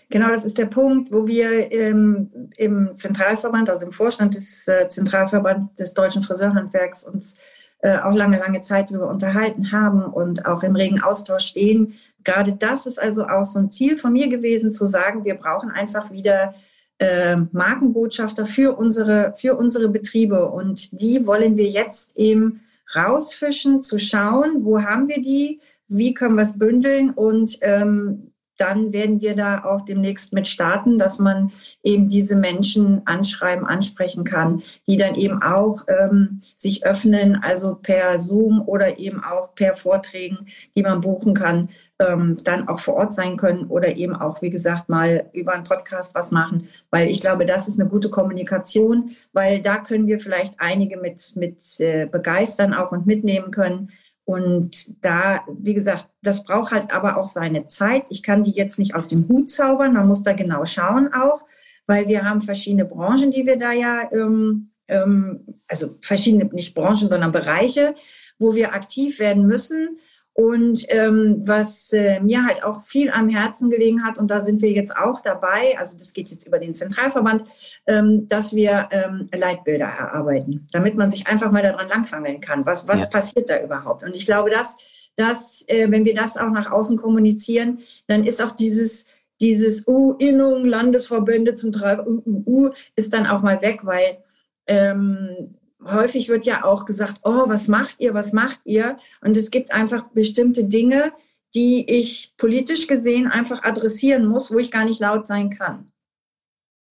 Genau, 0.09 0.29
das 0.29 0.45
ist 0.45 0.59
der 0.59 0.67
Punkt, 0.67 1.11
wo 1.11 1.27
wir 1.27 1.73
ähm, 1.73 2.51
im 2.57 2.97
Zentralverband, 2.97 3.71
also 3.71 3.87
im 3.87 3.93
Vorstand 3.93 4.35
des 4.35 4.69
äh, 4.69 4.89
Zentralverband 4.89 5.79
des 5.79 5.95
deutschen 5.95 6.23
Friseurhandwerks 6.23 7.05
uns 7.05 7.37
äh, 7.83 7.99
auch 7.99 8.15
lange, 8.15 8.39
lange 8.39 8.61
Zeit 8.61 8.91
darüber 8.91 9.09
unterhalten 9.09 9.73
haben 9.73 10.05
und 10.05 10.47
auch 10.47 10.63
im 10.63 10.77
regen 10.77 11.03
Austausch 11.03 11.47
stehen. 11.47 11.95
Gerade 12.25 12.53
das 12.53 12.87
ist 12.87 13.01
also 13.01 13.25
auch 13.27 13.47
so 13.47 13.59
ein 13.59 13.71
Ziel 13.71 13.97
von 13.97 14.13
mir 14.13 14.29
gewesen, 14.29 14.73
zu 14.73 14.87
sagen, 14.87 15.25
wir 15.25 15.35
brauchen 15.35 15.71
einfach 15.71 16.11
wieder 16.11 16.55
äh, 16.99 17.37
Markenbotschafter 17.53 18.45
für 18.45 18.77
unsere, 18.77 19.35
für 19.37 19.57
unsere 19.57 19.89
Betriebe. 19.89 20.47
Und 20.47 21.01
die 21.01 21.27
wollen 21.27 21.57
wir 21.57 21.69
jetzt 21.69 22.17
eben 22.17 22.61
rausfischen, 22.95 23.83
zu 23.83 23.99
schauen, 23.99 24.65
wo 24.65 24.83
haben 24.83 25.09
wir 25.09 25.23
die, 25.23 25.61
wie 25.89 26.15
können 26.15 26.37
wir 26.37 26.43
es 26.43 26.59
bündeln 26.59 27.11
und 27.11 27.59
ähm, 27.63 28.30
dann 28.61 28.93
werden 28.93 29.21
wir 29.21 29.35
da 29.35 29.65
auch 29.65 29.83
demnächst 29.83 30.33
mit 30.33 30.47
starten, 30.47 30.99
dass 30.99 31.19
man 31.19 31.51
eben 31.83 32.09
diese 32.09 32.37
Menschen 32.37 33.03
anschreiben, 33.07 33.67
ansprechen 33.67 34.25
kann, 34.25 34.63
die 34.87 34.97
dann 34.97 35.15
eben 35.15 35.43
auch 35.43 35.85
ähm, 35.89 36.41
sich 36.57 36.85
öffnen, 36.85 37.41
also 37.43 37.75
per 37.75 38.21
Zoom 38.21 38.63
oder 38.67 38.99
eben 38.99 39.23
auch 39.25 39.55
per 39.55 39.75
Vorträgen, 39.75 40.47
die 40.75 40.83
man 40.83 41.01
buchen 41.01 41.35
kann, 41.35 41.69
ähm, 41.99 42.37
dann 42.45 42.69
auch 42.69 42.81
vor 42.81 42.95
Ort 42.95 43.15
sein 43.15 43.37
können 43.37 43.67
oder 43.67 43.97
eben 43.97 44.15
auch, 44.17 44.41
wie 44.43 44.51
gesagt, 44.51 44.89
mal 44.89 45.29
über 45.33 45.53
einen 45.53 45.65
Podcast 45.65 46.15
was 46.15 46.31
machen, 46.31 46.69
weil 46.91 47.09
ich 47.09 47.21
glaube, 47.21 47.45
das 47.45 47.69
ist 47.69 47.79
eine 47.79 47.89
gute 47.89 48.11
Kommunikation, 48.11 49.11
weil 49.33 49.61
da 49.61 49.79
können 49.79 50.07
wir 50.07 50.19
vielleicht 50.19 50.55
einige 50.59 50.97
mit, 50.97 51.37
mit 51.37 51.59
äh, 51.79 52.07
begeistern 52.07 52.75
auch 52.75 52.93
und 52.93 53.07
mitnehmen 53.07 53.51
können 53.51 53.91
und 54.31 55.05
da, 55.05 55.41
wie 55.59 55.75
gesagt, 55.75 56.09
das 56.23 56.45
braucht 56.45 56.71
halt 56.71 56.95
aber 56.95 57.17
auch 57.17 57.27
seine 57.27 57.67
Zeit. 57.67 58.05
Ich 58.11 58.23
kann 58.23 58.45
die 58.45 58.53
jetzt 58.53 58.79
nicht 58.79 58.95
aus 58.95 59.09
dem 59.09 59.27
Hut 59.27 59.51
zaubern. 59.51 59.93
Man 59.93 60.07
muss 60.07 60.23
da 60.23 60.35
genau 60.35 60.65
schauen 60.65 61.13
auch, 61.13 61.41
weil 61.89 62.07
wir 62.07 62.23
haben 62.25 62.41
verschiedene 62.41 62.85
Branchen, 62.85 63.33
die 63.33 63.45
wir 63.45 63.59
da 63.59 63.73
ja, 63.73 64.09
ähm, 64.13 64.71
ähm, 64.87 65.61
also 65.67 65.97
verschiedene, 66.01 66.45
nicht 66.45 66.77
Branchen, 66.77 67.09
sondern 67.09 67.33
Bereiche, 67.33 67.97
wo 68.39 68.55
wir 68.55 68.73
aktiv 68.73 69.19
werden 69.19 69.49
müssen. 69.49 69.99
Und 70.41 70.87
ähm, 70.89 71.43
was 71.45 71.93
äh, 71.93 72.19
mir 72.21 72.47
halt 72.47 72.65
auch 72.65 72.81
viel 72.81 73.11
am 73.11 73.29
Herzen 73.29 73.69
gelegen 73.69 74.03
hat, 74.07 74.17
und 74.17 74.31
da 74.31 74.41
sind 74.41 74.63
wir 74.63 74.71
jetzt 74.71 74.97
auch 74.97 75.21
dabei, 75.21 75.77
also 75.79 75.99
das 75.99 76.15
geht 76.15 76.31
jetzt 76.31 76.47
über 76.47 76.59
den 76.59 76.75
Zentralverband, 76.75 77.45
ähm, 77.87 78.27
dass 78.27 78.55
wir 78.55 78.89
ähm, 78.91 79.29
Leitbilder 79.39 79.85
erarbeiten, 79.85 80.67
damit 80.73 80.97
man 80.97 81.11
sich 81.11 81.27
einfach 81.27 81.53
mal 81.53 81.63
daran 81.63 81.91
langhangeln 81.91 82.41
kann. 82.41 82.65
Was, 82.65 82.89
was 82.89 83.01
ja. 83.01 83.07
passiert 83.09 83.51
da 83.51 83.63
überhaupt? 83.63 84.03
Und 84.03 84.17
ich 84.17 84.25
glaube, 84.25 84.49
dass, 84.49 84.79
dass 85.15 85.63
äh, 85.69 85.91
wenn 85.91 86.07
wir 86.07 86.15
das 86.15 86.39
auch 86.39 86.49
nach 86.49 86.71
außen 86.71 86.97
kommunizieren, 86.97 87.81
dann 88.07 88.25
ist 88.25 88.43
auch 88.43 88.53
dieses, 88.53 89.05
dieses 89.43 89.87
uh, 89.87 90.15
Innung, 90.15 90.65
Landesverbände, 90.65 91.55
Zentral, 91.55 92.01
uh, 92.01 92.23
uh, 92.25 92.43
uh, 92.47 92.71
ist 92.97 93.13
dann 93.13 93.27
auch 93.27 93.43
mal 93.43 93.61
weg, 93.61 93.81
weil 93.83 94.25
ähm, 94.67 95.57
häufig 95.85 96.29
wird 96.29 96.47
ja 96.47 96.65
auch 96.65 96.85
gesagt, 96.85 97.21
oh, 97.25 97.45
was 97.47 97.69
macht 97.69 97.97
ihr, 97.99 98.15
was 98.15 98.33
macht 98.33 98.61
ihr? 98.65 98.97
Und 99.21 99.37
es 99.37 99.51
gibt 99.51 99.73
einfach 99.73 100.09
bestimmte 100.09 100.65
Dinge, 100.65 101.13
die 101.55 101.91
ich 101.91 102.35
politisch 102.37 102.87
gesehen 102.87 103.27
einfach 103.27 103.63
adressieren 103.63 104.27
muss, 104.27 104.53
wo 104.53 104.59
ich 104.59 104.71
gar 104.71 104.85
nicht 104.85 105.01
laut 105.01 105.27
sein 105.27 105.51
kann. 105.51 105.91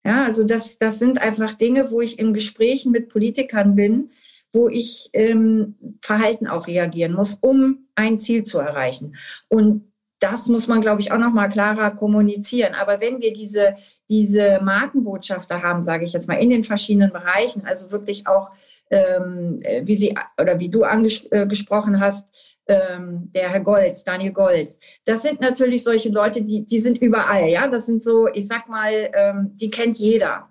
Ja, 0.05 0.23
also 0.23 0.43
das, 0.43 0.77
das 0.77 0.99
sind 0.99 1.21
einfach 1.21 1.53
Dinge, 1.53 1.91
wo 1.91 2.01
ich 2.01 2.19
in 2.19 2.33
Gesprächen 2.33 2.91
mit 2.91 3.09
Politikern 3.09 3.75
bin, 3.75 4.11
wo 4.51 4.67
ich 4.67 5.09
ähm, 5.13 5.75
Verhalten 6.01 6.47
auch 6.47 6.67
reagieren 6.67 7.13
muss, 7.13 7.35
um 7.35 7.87
ein 7.95 8.17
Ziel 8.17 8.43
zu 8.43 8.59
erreichen. 8.59 9.15
Und 9.47 9.89
das 10.19 10.47
muss 10.47 10.67
man, 10.67 10.81
glaube 10.81 11.01
ich, 11.01 11.11
auch 11.11 11.17
noch 11.17 11.31
mal 11.31 11.47
klarer 11.47 11.91
kommunizieren. 11.91 12.75
Aber 12.75 12.99
wenn 12.99 13.21
wir 13.21 13.31
diese, 13.31 13.75
diese 14.09 14.59
Markenbotschafter 14.61 15.63
haben, 15.63 15.81
sage 15.81 16.03
ich 16.03 16.13
jetzt 16.13 16.27
mal, 16.27 16.35
in 16.35 16.49
den 16.49 16.63
verschiedenen 16.63 17.11
Bereichen, 17.11 17.65
also 17.65 17.91
wirklich 17.91 18.27
auch 18.27 18.51
ähm, 18.89 19.59
wie 19.83 19.95
Sie 19.95 20.15
oder 20.39 20.59
wie 20.59 20.69
du 20.69 20.83
angesprochen 20.83 21.95
äh, 21.95 21.99
hast, 21.99 22.57
ähm, 22.67 23.31
der 23.33 23.49
Herr 23.49 23.61
Golz, 23.61 24.03
Daniel 24.03 24.31
Golz. 24.31 24.79
Das 25.05 25.21
sind 25.21 25.41
natürlich 25.41 25.83
solche 25.83 26.09
Leute, 26.09 26.41
die, 26.41 26.65
die 26.65 26.79
sind 26.79 26.99
überall, 26.99 27.47
ja. 27.47 27.67
Das 27.67 27.85
sind 27.85 28.03
so, 28.03 28.27
ich 28.27 28.47
sag 28.47 28.69
mal, 28.69 29.11
ähm, 29.13 29.51
die 29.55 29.69
kennt 29.69 29.97
jeder. 29.97 30.49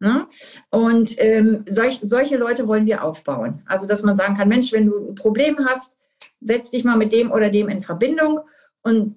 Ne? 0.00 0.26
Und 0.70 1.14
ähm, 1.18 1.64
solch, 1.68 2.00
solche 2.02 2.36
Leute 2.36 2.66
wollen 2.66 2.86
wir 2.86 3.04
aufbauen. 3.04 3.62
Also, 3.66 3.86
dass 3.86 4.02
man 4.02 4.16
sagen 4.16 4.34
kann, 4.34 4.48
Mensch, 4.48 4.72
wenn 4.72 4.86
du 4.86 5.10
ein 5.10 5.14
Problem 5.14 5.58
hast, 5.64 5.96
setz 6.40 6.70
dich 6.70 6.82
mal 6.82 6.96
mit 6.96 7.12
dem 7.12 7.30
oder 7.30 7.50
dem 7.50 7.68
in 7.68 7.80
Verbindung 7.80 8.40
und 8.82 9.16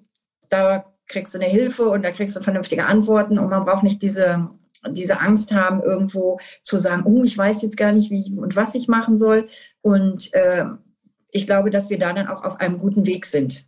da 0.49 0.93
kriegst 1.07 1.33
du 1.33 1.39
eine 1.39 1.49
Hilfe 1.49 1.89
und 1.89 2.05
da 2.05 2.11
kriegst 2.11 2.35
du 2.35 2.41
vernünftige 2.41 2.85
Antworten 2.85 3.39
und 3.39 3.49
man 3.49 3.65
braucht 3.65 3.83
nicht 3.83 4.01
diese 4.01 4.49
diese 4.91 5.19
Angst 5.19 5.53
haben, 5.53 5.81
irgendwo 5.81 6.39
zu 6.63 6.77
sagen, 6.77 7.03
oh, 7.05 7.23
ich 7.23 7.37
weiß 7.37 7.61
jetzt 7.61 7.77
gar 7.77 7.91
nicht, 7.91 8.11
wie 8.11 8.37
und 8.37 8.55
was 8.55 8.75
ich 8.75 8.87
machen 8.87 9.17
soll. 9.17 9.47
Und 9.81 10.33
äh, 10.33 10.65
ich 11.31 11.45
glaube, 11.45 11.69
dass 11.69 11.89
wir 11.89 11.99
da 11.99 12.13
dann 12.13 12.27
auch 12.27 12.43
auf 12.43 12.59
einem 12.59 12.79
guten 12.79 13.05
Weg 13.05 13.25
sind. 13.25 13.67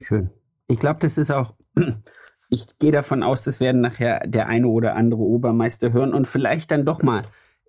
Schön. 0.00 0.30
Ich 0.66 0.78
glaube, 0.78 1.00
das 1.00 1.18
ist 1.18 1.30
auch, 1.30 1.54
ich 2.50 2.78
gehe 2.78 2.92
davon 2.92 3.22
aus, 3.22 3.42
das 3.42 3.60
werden 3.60 3.80
nachher 3.80 4.20
der 4.26 4.46
eine 4.46 4.68
oder 4.68 4.96
andere 4.96 5.22
Obermeister 5.22 5.92
hören 5.92 6.14
und 6.14 6.26
vielleicht 6.26 6.70
dann 6.70 6.84
doch 6.84 7.02
mal 7.02 7.24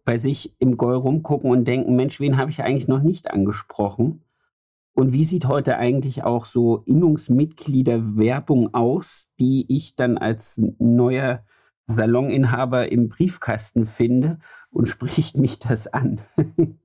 bei 0.06 0.18
sich 0.18 0.56
im 0.60 0.78
Goll 0.78 0.96
rumgucken 0.96 1.50
und 1.50 1.66
denken, 1.66 1.96
Mensch, 1.96 2.20
wen 2.20 2.38
habe 2.38 2.52
ich 2.52 2.62
eigentlich 2.62 2.88
noch 2.88 3.02
nicht 3.02 3.32
angesprochen? 3.32 4.22
Und 4.94 5.12
wie 5.12 5.26
sieht 5.26 5.46
heute 5.48 5.78
eigentlich 5.78 6.24
auch 6.24 6.46
so 6.46 6.78
Innungsmitgliederwerbung 6.86 8.74
aus, 8.74 9.30
die 9.40 9.66
ich 9.68 9.96
dann 9.96 10.18
als 10.18 10.64
neuer 10.80 11.44
Saloninhaber 11.88 12.92
im 12.92 13.10
Briefkasten 13.10 13.86
finde 13.86 14.40
und 14.72 14.88
spricht 14.88 15.38
mich 15.38 15.60
das 15.60 15.88
an. 15.88 16.22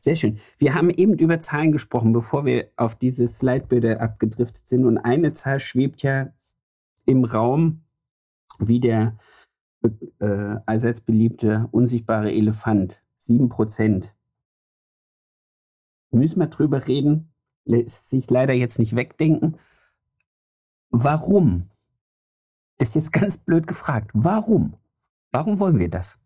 Sehr 0.00 0.16
schön. 0.16 0.38
Wir 0.58 0.74
haben 0.74 0.90
eben 0.90 1.18
über 1.18 1.40
Zahlen 1.40 1.72
gesprochen, 1.72 2.12
bevor 2.12 2.44
wir 2.44 2.70
auf 2.76 2.96
diese 2.96 3.28
Slidebilder 3.28 4.00
abgedriftet 4.00 4.66
sind. 4.66 4.84
Und 4.84 4.98
eine 4.98 5.34
Zahl 5.34 5.60
schwebt 5.60 6.02
ja 6.02 6.32
im 7.04 7.24
Raum 7.24 7.82
wie 8.58 8.80
der 8.80 9.18
äh, 10.18 10.56
allseits 10.66 11.00
beliebte 11.00 11.68
unsichtbare 11.70 12.32
Elefant. 12.32 13.02
Sieben 13.16 13.48
Prozent. 13.48 14.14
Müssen 16.10 16.40
wir 16.40 16.46
drüber 16.46 16.86
reden? 16.86 17.32
Lässt 17.64 18.10
sich 18.10 18.30
leider 18.30 18.54
jetzt 18.54 18.78
nicht 18.78 18.96
wegdenken. 18.96 19.58
Warum? 20.90 21.68
Ist 22.78 22.94
jetzt 22.94 23.12
ganz 23.12 23.38
blöd 23.38 23.66
gefragt. 23.66 24.10
Warum? 24.12 24.74
Warum 25.32 25.58
wollen 25.58 25.78
wir 25.78 25.88
das? 25.88 26.18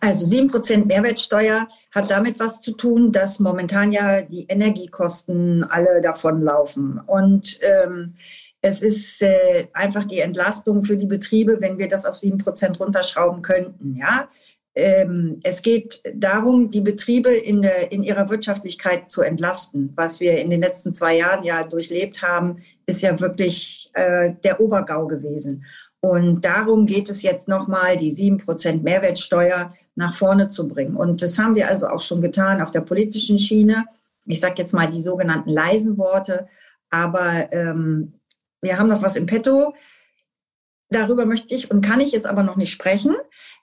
Also 0.00 0.24
7% 0.24 0.86
Mehrwertsteuer 0.86 1.68
hat 1.94 2.10
damit 2.10 2.40
was 2.40 2.60
zu 2.60 2.72
tun, 2.72 3.12
dass 3.12 3.38
momentan 3.38 3.92
ja 3.92 4.22
die 4.22 4.46
Energiekosten 4.46 5.62
alle 5.64 6.00
davonlaufen. 6.00 6.98
Und 7.06 7.58
ähm, 7.62 8.14
es 8.62 8.82
ist 8.82 9.22
äh, 9.22 9.68
einfach 9.72 10.04
die 10.04 10.20
Entlastung 10.20 10.84
für 10.84 10.96
die 10.96 11.06
Betriebe, 11.06 11.58
wenn 11.60 11.78
wir 11.78 11.88
das 11.88 12.06
auf 12.06 12.14
7% 12.14 12.78
runterschrauben 12.78 13.42
könnten. 13.42 13.94
Ja? 13.96 14.28
Ähm, 14.74 15.40
es 15.42 15.62
geht 15.62 16.02
darum, 16.14 16.70
die 16.70 16.80
Betriebe 16.80 17.30
in, 17.30 17.62
der, 17.62 17.90
in 17.90 18.02
ihrer 18.02 18.28
Wirtschaftlichkeit 18.28 19.10
zu 19.10 19.22
entlasten. 19.22 19.92
Was 19.96 20.20
wir 20.20 20.38
in 20.38 20.50
den 20.50 20.60
letzten 20.60 20.94
zwei 20.94 21.16
Jahren 21.16 21.44
ja 21.44 21.64
durchlebt 21.64 22.22
haben, 22.22 22.58
ist 22.86 23.02
ja 23.02 23.18
wirklich 23.18 23.90
äh, 23.94 24.34
der 24.44 24.60
Obergau 24.60 25.06
gewesen. 25.06 25.64
Und 26.00 26.44
darum 26.44 26.86
geht 26.86 27.10
es 27.10 27.22
jetzt 27.22 27.46
nochmal, 27.46 27.96
die 27.96 28.10
sieben 28.10 28.38
Prozent 28.38 28.82
Mehrwertsteuer 28.82 29.70
nach 29.96 30.14
vorne 30.14 30.48
zu 30.48 30.66
bringen. 30.68 30.96
Und 30.96 31.20
das 31.20 31.38
haben 31.38 31.56
wir 31.56 31.68
also 31.68 31.88
auch 31.88 32.00
schon 32.00 32.22
getan 32.22 32.62
auf 32.62 32.70
der 32.70 32.80
politischen 32.80 33.38
Schiene. 33.38 33.84
Ich 34.24 34.40
sage 34.40 34.54
jetzt 34.58 34.72
mal 34.72 34.88
die 34.88 35.02
sogenannten 35.02 35.50
leisen 35.50 35.98
Worte. 35.98 36.48
Aber 36.88 37.52
ähm, 37.52 38.14
wir 38.62 38.78
haben 38.78 38.88
noch 38.88 39.02
was 39.02 39.16
im 39.16 39.26
Petto. 39.26 39.74
Darüber 40.88 41.26
möchte 41.26 41.54
ich 41.54 41.70
und 41.70 41.84
kann 41.84 42.00
ich 42.00 42.12
jetzt 42.12 42.26
aber 42.26 42.42
noch 42.42 42.56
nicht 42.56 42.72
sprechen. 42.72 43.14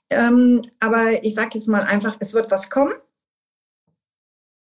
Ähm, 0.09 0.63
aber 0.79 1.23
ich 1.23 1.35
sage 1.35 1.51
jetzt 1.55 1.67
mal 1.67 1.83
einfach, 1.83 2.17
es 2.19 2.33
wird 2.33 2.51
was 2.51 2.69
kommen 2.69 2.93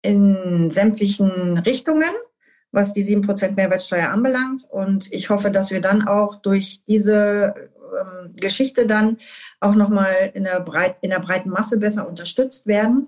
in 0.03 0.71
sämtlichen 0.71 1.57
Richtungen, 1.59 2.09
was 2.71 2.93
die 2.93 3.03
7% 3.03 3.55
Mehrwertsteuer 3.55 4.09
anbelangt. 4.09 4.65
Und 4.69 5.11
ich 5.11 5.29
hoffe, 5.29 5.51
dass 5.51 5.71
wir 5.71 5.81
dann 5.81 6.07
auch 6.07 6.35
durch 6.35 6.83
diese 6.87 7.53
ähm, 7.99 8.33
Geschichte 8.35 8.87
dann 8.87 9.17
auch 9.59 9.75
nochmal 9.75 10.31
in, 10.33 10.47
in 11.01 11.09
der 11.09 11.19
breiten 11.19 11.49
Masse 11.49 11.79
besser 11.79 12.07
unterstützt 12.07 12.67
werden 12.67 13.07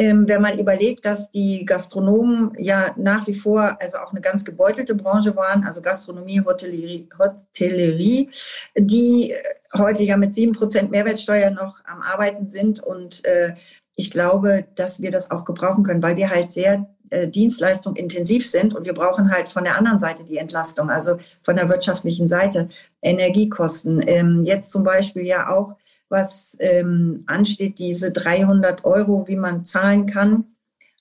ähm, 0.00 0.26
wenn 0.26 0.40
man 0.40 0.58
überlegt, 0.58 1.04
dass 1.04 1.30
die 1.30 1.66
Gastronomen 1.66 2.52
ja 2.58 2.94
nach 2.96 3.26
wie 3.26 3.34
vor 3.34 3.76
also 3.78 3.98
auch 3.98 4.12
eine 4.12 4.22
ganz 4.22 4.46
gebeutelte 4.46 4.94
Branche 4.94 5.36
waren, 5.36 5.64
also 5.64 5.82
Gastronomie, 5.82 6.40
Hotellerie, 6.40 7.06
Hotellerie 7.18 8.30
die 8.78 9.34
heute 9.76 10.02
ja 10.02 10.16
mit 10.16 10.34
sieben 10.34 10.52
Prozent 10.52 10.90
Mehrwertsteuer 10.90 11.50
noch 11.50 11.84
am 11.84 12.00
Arbeiten 12.00 12.48
sind. 12.48 12.82
Und 12.82 13.22
äh, 13.26 13.54
ich 13.94 14.10
glaube, 14.10 14.64
dass 14.74 15.02
wir 15.02 15.10
das 15.10 15.30
auch 15.30 15.44
gebrauchen 15.44 15.84
können, 15.84 16.02
weil 16.02 16.16
wir 16.16 16.30
halt 16.30 16.50
sehr 16.50 16.88
äh, 17.10 17.28
Dienstleistung 17.28 17.94
intensiv 17.94 18.48
sind 18.50 18.74
und 18.74 18.86
wir 18.86 18.94
brauchen 18.94 19.30
halt 19.30 19.50
von 19.50 19.64
der 19.64 19.76
anderen 19.76 19.98
Seite 19.98 20.24
die 20.24 20.38
Entlastung, 20.38 20.88
also 20.88 21.18
von 21.42 21.56
der 21.56 21.68
wirtschaftlichen 21.68 22.26
Seite 22.26 22.68
Energiekosten. 23.02 24.02
Ähm, 24.06 24.44
jetzt 24.44 24.72
zum 24.72 24.82
Beispiel 24.82 25.26
ja 25.26 25.50
auch 25.50 25.74
was 26.10 26.56
ähm, 26.60 27.24
ansteht, 27.26 27.78
diese 27.78 28.10
300 28.10 28.84
Euro, 28.84 29.26
wie 29.28 29.36
man 29.36 29.64
zahlen 29.64 30.06
kann 30.06 30.44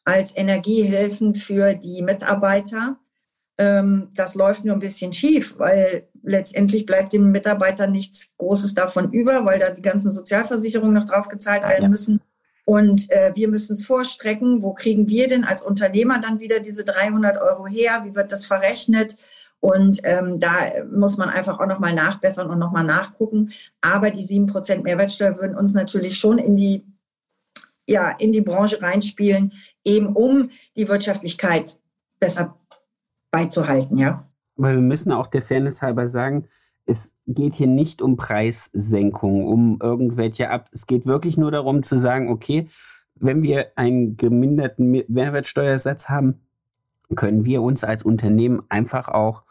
als 0.05 0.35
Energiehilfen 0.35 1.35
für 1.35 1.73
die 1.73 2.01
Mitarbeiter. 2.01 2.97
Ähm, 3.57 4.09
das 4.15 4.35
läuft 4.35 4.63
nur 4.63 4.75
ein 4.75 4.79
bisschen 4.79 5.11
schief, 5.11 5.55
weil 5.57 6.07
letztendlich 6.23 6.85
bleibt 6.85 7.11
dem 7.11 7.31
Mitarbeiter 7.31 7.87
nichts 7.87 8.31
Großes 8.37 8.73
davon 8.73 9.11
über, 9.11 9.45
weil 9.45 9.59
da 9.59 9.71
die 9.71 9.81
ganzen 9.81 10.11
Sozialversicherungen 10.11 10.93
noch 10.93 11.05
drauf 11.05 11.27
gezahlt 11.27 11.63
werden 11.63 11.83
ja. 11.83 11.89
müssen. 11.89 12.21
Und 12.65 13.09
äh, 13.09 13.31
wir 13.33 13.47
müssen 13.47 13.73
es 13.73 13.87
vorstrecken. 13.87 14.61
Wo 14.61 14.73
kriegen 14.73 15.09
wir 15.09 15.27
denn 15.27 15.43
als 15.43 15.63
Unternehmer 15.63 16.21
dann 16.21 16.39
wieder 16.39 16.59
diese 16.59 16.85
300 16.85 17.41
Euro 17.41 17.65
her? 17.65 18.01
Wie 18.05 18.15
wird 18.15 18.31
das 18.31 18.45
verrechnet? 18.45 19.17
Und 19.59 19.99
ähm, 20.03 20.39
da 20.39 20.51
muss 20.91 21.17
man 21.17 21.29
einfach 21.29 21.59
auch 21.59 21.67
nochmal 21.67 21.93
nachbessern 21.93 22.49
und 22.49 22.59
nochmal 22.59 22.85
nachgucken. 22.85 23.51
Aber 23.81 24.09
die 24.09 24.23
7% 24.23 24.83
Mehrwertsteuer 24.83 25.37
würden 25.37 25.57
uns 25.57 25.73
natürlich 25.73 26.17
schon 26.17 26.37
in 26.37 26.55
die, 26.55 26.85
ja, 27.87 28.11
in 28.19 28.31
die 28.31 28.41
Branche 28.41 28.81
reinspielen, 28.81 29.51
eben 29.83 30.15
um 30.15 30.49
die 30.77 30.87
Wirtschaftlichkeit 30.87 31.79
besser 32.19 32.57
beizuhalten, 33.31 33.97
ja. 33.97 34.25
Weil 34.55 34.75
wir 34.75 34.81
müssen 34.81 35.11
auch 35.11 35.27
der 35.27 35.41
Fairness 35.41 35.81
halber 35.81 36.07
sagen, 36.07 36.47
es 36.85 37.15
geht 37.27 37.53
hier 37.53 37.67
nicht 37.67 38.01
um 38.01 38.17
Preissenkung, 38.17 39.45
um 39.45 39.77
irgendwelche 39.81 40.49
Ab. 40.49 40.69
Es 40.71 40.87
geht 40.87 41.05
wirklich 41.05 41.37
nur 41.37 41.51
darum 41.51 41.83
zu 41.83 41.97
sagen, 41.97 42.29
okay, 42.29 42.67
wenn 43.15 43.43
wir 43.43 43.73
einen 43.75 44.17
geminderten 44.17 45.03
Mehrwertsteuersatz 45.07 46.09
haben, 46.09 46.41
können 47.15 47.45
wir 47.45 47.61
uns 47.61 47.83
als 47.83 48.03
Unternehmen 48.03 48.63
einfach 48.69 49.07
auch 49.07 49.43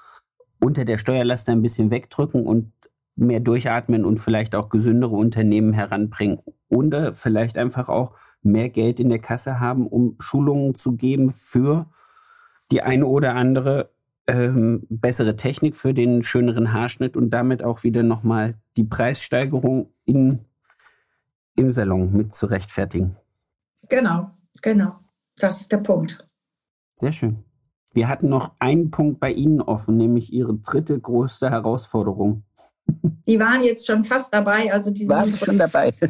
unter 0.60 0.84
der 0.84 0.98
Steuerlast 0.98 1.48
ein 1.48 1.62
bisschen 1.62 1.90
wegdrücken 1.90 2.46
und 2.46 2.72
mehr 3.16 3.40
durchatmen 3.40 4.04
und 4.04 4.18
vielleicht 4.18 4.54
auch 4.54 4.68
gesündere 4.68 5.16
Unternehmen 5.16 5.72
heranbringen 5.72 6.38
oder 6.68 7.14
vielleicht 7.14 7.58
einfach 7.58 7.88
auch 7.88 8.14
mehr 8.42 8.68
Geld 8.68 9.00
in 9.00 9.08
der 9.08 9.18
Kasse 9.18 9.60
haben, 9.60 9.86
um 9.86 10.16
Schulungen 10.20 10.74
zu 10.74 10.96
geben 10.96 11.30
für 11.30 11.86
die 12.70 12.82
eine 12.82 13.06
oder 13.06 13.34
andere 13.34 13.90
ähm, 14.28 14.86
bessere 14.88 15.36
Technik 15.36 15.74
für 15.74 15.94
den 15.94 16.22
schöneren 16.22 16.72
Haarschnitt 16.72 17.16
und 17.16 17.30
damit 17.30 17.64
auch 17.64 17.82
wieder 17.82 18.02
nochmal 18.02 18.54
die 18.76 18.84
Preissteigerung 18.84 19.90
in, 20.04 20.44
im 21.56 21.72
Salon 21.72 22.12
mit 22.12 22.34
zu 22.34 22.46
rechtfertigen. 22.46 23.16
Genau, 23.88 24.30
genau. 24.62 24.96
Das 25.36 25.60
ist 25.60 25.72
der 25.72 25.78
Punkt. 25.78 26.28
Sehr 26.96 27.12
schön. 27.12 27.47
Wir 27.92 28.08
hatten 28.08 28.28
noch 28.28 28.52
einen 28.58 28.90
Punkt 28.90 29.20
bei 29.20 29.32
Ihnen 29.32 29.60
offen, 29.60 29.96
nämlich 29.96 30.32
Ihre 30.32 30.54
dritte 30.54 30.98
größte 30.98 31.50
Herausforderung. 31.50 32.44
Die 33.26 33.38
waren 33.38 33.62
jetzt 33.62 33.86
schon 33.86 34.04
fast 34.04 34.32
dabei. 34.32 34.72
Also 34.72 34.90
die 34.90 35.08
waren 35.08 35.30
schon 35.30 35.58
dabei. 35.58 35.92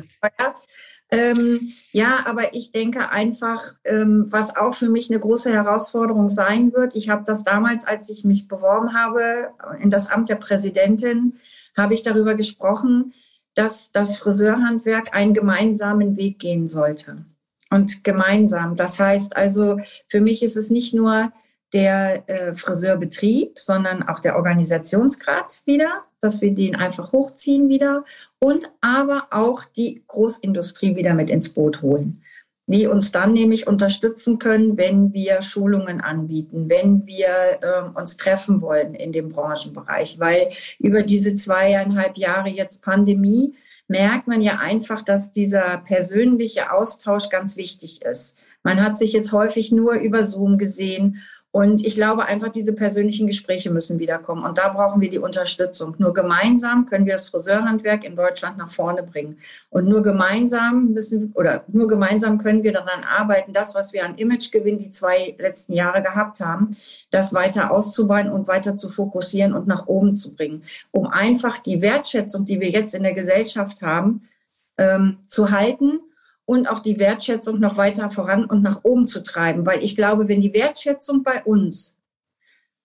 Ähm, 1.10 1.72
ja, 1.92 2.26
aber 2.26 2.54
ich 2.54 2.70
denke 2.70 3.08
einfach, 3.08 3.74
ähm, 3.84 4.26
was 4.28 4.56
auch 4.56 4.74
für 4.74 4.90
mich 4.90 5.10
eine 5.10 5.18
große 5.18 5.50
Herausforderung 5.50 6.28
sein 6.28 6.74
wird. 6.74 6.94
Ich 6.94 7.08
habe 7.08 7.24
das 7.24 7.44
damals, 7.44 7.86
als 7.86 8.10
ich 8.10 8.24
mich 8.24 8.46
beworben 8.46 8.92
habe 8.92 9.48
in 9.80 9.88
das 9.88 10.10
Amt 10.10 10.28
der 10.28 10.34
Präsidentin, 10.34 11.38
habe 11.76 11.94
ich 11.94 12.02
darüber 12.02 12.34
gesprochen, 12.34 13.14
dass 13.54 13.90
das 13.90 14.18
Friseurhandwerk 14.18 15.16
einen 15.16 15.32
gemeinsamen 15.32 16.16
Weg 16.16 16.38
gehen 16.38 16.68
sollte. 16.68 17.24
Und 17.70 18.04
gemeinsam. 18.04 18.76
Das 18.76 18.98
heißt 18.98 19.36
also, 19.36 19.78
für 20.08 20.20
mich 20.20 20.42
ist 20.42 20.56
es 20.56 20.70
nicht 20.70 20.94
nur 20.94 21.32
der 21.72 22.28
äh, 22.28 22.54
Friseurbetrieb, 22.54 23.58
sondern 23.58 24.02
auch 24.02 24.20
der 24.20 24.36
Organisationsgrad 24.36 25.62
wieder, 25.66 26.04
dass 26.20 26.40
wir 26.40 26.54
den 26.54 26.76
einfach 26.76 27.12
hochziehen 27.12 27.68
wieder 27.68 28.04
und 28.38 28.72
aber 28.80 29.28
auch 29.30 29.64
die 29.64 30.02
Großindustrie 30.06 30.96
wieder 30.96 31.14
mit 31.14 31.28
ins 31.30 31.52
Boot 31.52 31.82
holen, 31.82 32.22
die 32.66 32.86
uns 32.86 33.12
dann 33.12 33.34
nämlich 33.34 33.66
unterstützen 33.66 34.38
können, 34.38 34.78
wenn 34.78 35.12
wir 35.12 35.42
Schulungen 35.42 36.00
anbieten, 36.00 36.70
wenn 36.70 37.06
wir 37.06 37.28
äh, 37.60 37.98
uns 37.98 38.16
treffen 38.16 38.62
wollen 38.62 38.94
in 38.94 39.12
dem 39.12 39.28
Branchenbereich, 39.28 40.18
weil 40.18 40.48
über 40.78 41.02
diese 41.02 41.34
zweieinhalb 41.34 42.16
Jahre 42.16 42.48
jetzt 42.48 42.82
Pandemie 42.82 43.54
merkt 43.88 44.26
man 44.26 44.40
ja 44.42 44.58
einfach, 44.58 45.02
dass 45.02 45.32
dieser 45.32 45.78
persönliche 45.78 46.72
Austausch 46.72 47.30
ganz 47.30 47.56
wichtig 47.56 48.02
ist. 48.02 48.36
Man 48.62 48.82
hat 48.82 48.98
sich 48.98 49.12
jetzt 49.12 49.32
häufig 49.32 49.72
nur 49.72 49.94
über 49.94 50.24
Zoom 50.24 50.58
gesehen 50.58 51.22
und 51.50 51.84
ich 51.84 51.94
glaube 51.94 52.26
einfach, 52.26 52.50
diese 52.50 52.74
persönlichen 52.74 53.26
Gespräche 53.26 53.70
müssen 53.70 53.98
wiederkommen. 53.98 54.44
Und 54.44 54.58
da 54.58 54.68
brauchen 54.68 55.00
wir 55.00 55.08
die 55.08 55.18
Unterstützung. 55.18 55.94
Nur 55.98 56.12
gemeinsam 56.12 56.84
können 56.84 57.06
wir 57.06 57.14
das 57.14 57.30
Friseurhandwerk 57.30 58.04
in 58.04 58.16
Deutschland 58.16 58.58
nach 58.58 58.70
vorne 58.70 59.02
bringen. 59.02 59.38
Und 59.70 59.88
nur 59.88 60.02
gemeinsam 60.02 60.92
müssen 60.92 61.32
oder 61.34 61.64
nur 61.68 61.88
gemeinsam 61.88 62.36
können 62.36 62.62
wir 62.64 62.72
daran 62.72 63.02
arbeiten, 63.02 63.54
das, 63.54 63.74
was 63.74 63.94
wir 63.94 64.04
an 64.04 64.16
Imagegewinn 64.16 64.76
die 64.76 64.90
zwei 64.90 65.36
letzten 65.38 65.72
Jahre 65.72 66.02
gehabt 66.02 66.40
haben, 66.40 66.70
das 67.10 67.32
weiter 67.32 67.70
auszubauen 67.70 68.30
und 68.30 68.46
weiter 68.46 68.76
zu 68.76 68.90
fokussieren 68.90 69.54
und 69.54 69.66
nach 69.66 69.86
oben 69.86 70.14
zu 70.14 70.34
bringen, 70.34 70.62
um 70.90 71.06
einfach 71.06 71.60
die 71.60 71.80
Wertschätzung, 71.80 72.44
die 72.44 72.60
wir 72.60 72.68
jetzt 72.68 72.94
in 72.94 73.02
der 73.02 73.14
Gesellschaft 73.14 73.80
haben, 73.80 74.28
ähm, 74.76 75.18
zu 75.26 75.50
halten 75.50 76.00
und 76.48 76.66
auch 76.66 76.78
die 76.78 76.98
Wertschätzung 76.98 77.60
noch 77.60 77.76
weiter 77.76 78.08
voran 78.08 78.46
und 78.46 78.62
nach 78.62 78.82
oben 78.82 79.06
zu 79.06 79.22
treiben. 79.22 79.66
Weil 79.66 79.84
ich 79.84 79.96
glaube, 79.96 80.28
wenn 80.28 80.40
die 80.40 80.54
Wertschätzung 80.54 81.22
bei 81.22 81.44
uns 81.44 81.98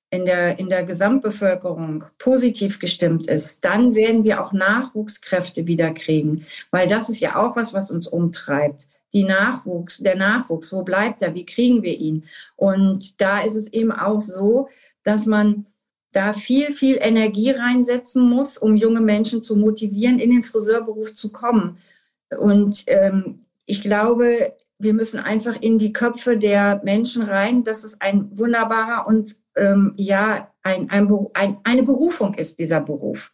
in 0.09 0.25
der, 0.25 0.59
in 0.59 0.67
der 0.67 0.83
Gesamtbevölkerung 0.83 2.03
positiv 2.17 2.79
gestimmt 2.79 3.29
ist, 3.29 3.63
dann 3.63 3.95
werden 3.95 4.25
wir 4.25 4.43
auch 4.43 4.51
Nachwuchskräfte 4.51 5.65
wiederkriegen. 5.65 6.45
Weil 6.71 6.89
das 6.89 7.07
ist 7.07 7.21
ja 7.21 7.37
auch 7.37 7.55
was, 7.55 7.73
was 7.73 7.89
uns 7.89 8.05
umtreibt. 8.05 8.89
Die 9.13 9.23
Nachwuchs, 9.23 9.99
der 9.99 10.17
Nachwuchs, 10.17 10.73
wo 10.73 10.81
bleibt 10.81 11.21
er? 11.21 11.33
Wie 11.33 11.45
kriegen 11.45 11.83
wir 11.83 11.97
ihn? 11.97 12.25
Und 12.57 13.21
da 13.21 13.43
ist 13.43 13.55
es 13.55 13.71
eben 13.71 13.93
auch 13.93 14.19
so, 14.19 14.67
dass 15.03 15.25
man 15.25 15.67
da 16.11 16.33
viel, 16.33 16.73
viel 16.73 16.97
Energie 16.99 17.51
reinsetzen 17.51 18.29
muss, 18.29 18.57
um 18.57 18.75
junge 18.75 18.99
Menschen 18.99 19.41
zu 19.41 19.55
motivieren, 19.55 20.19
in 20.19 20.31
den 20.31 20.43
Friseurberuf 20.43 21.15
zu 21.15 21.31
kommen. 21.31 21.77
Und 22.37 22.83
ähm, 22.87 23.42
ich 23.65 23.81
glaube, 23.81 24.55
wir 24.79 24.93
müssen 24.93 25.19
einfach 25.19 25.61
in 25.61 25.77
die 25.77 25.93
Köpfe 25.93 26.37
der 26.37 26.81
Menschen 26.83 27.23
rein, 27.23 27.63
dass 27.63 27.83
es 27.83 28.01
ein 28.01 28.37
wunderbarer 28.37 29.07
und 29.07 29.39
ähm, 29.55 29.93
ja, 29.95 30.51
ein, 30.63 30.89
ein, 30.89 31.09
ein, 31.33 31.59
eine 31.63 31.83
Berufung 31.83 32.33
ist, 32.33 32.59
dieser 32.59 32.81
Beruf. 32.81 33.31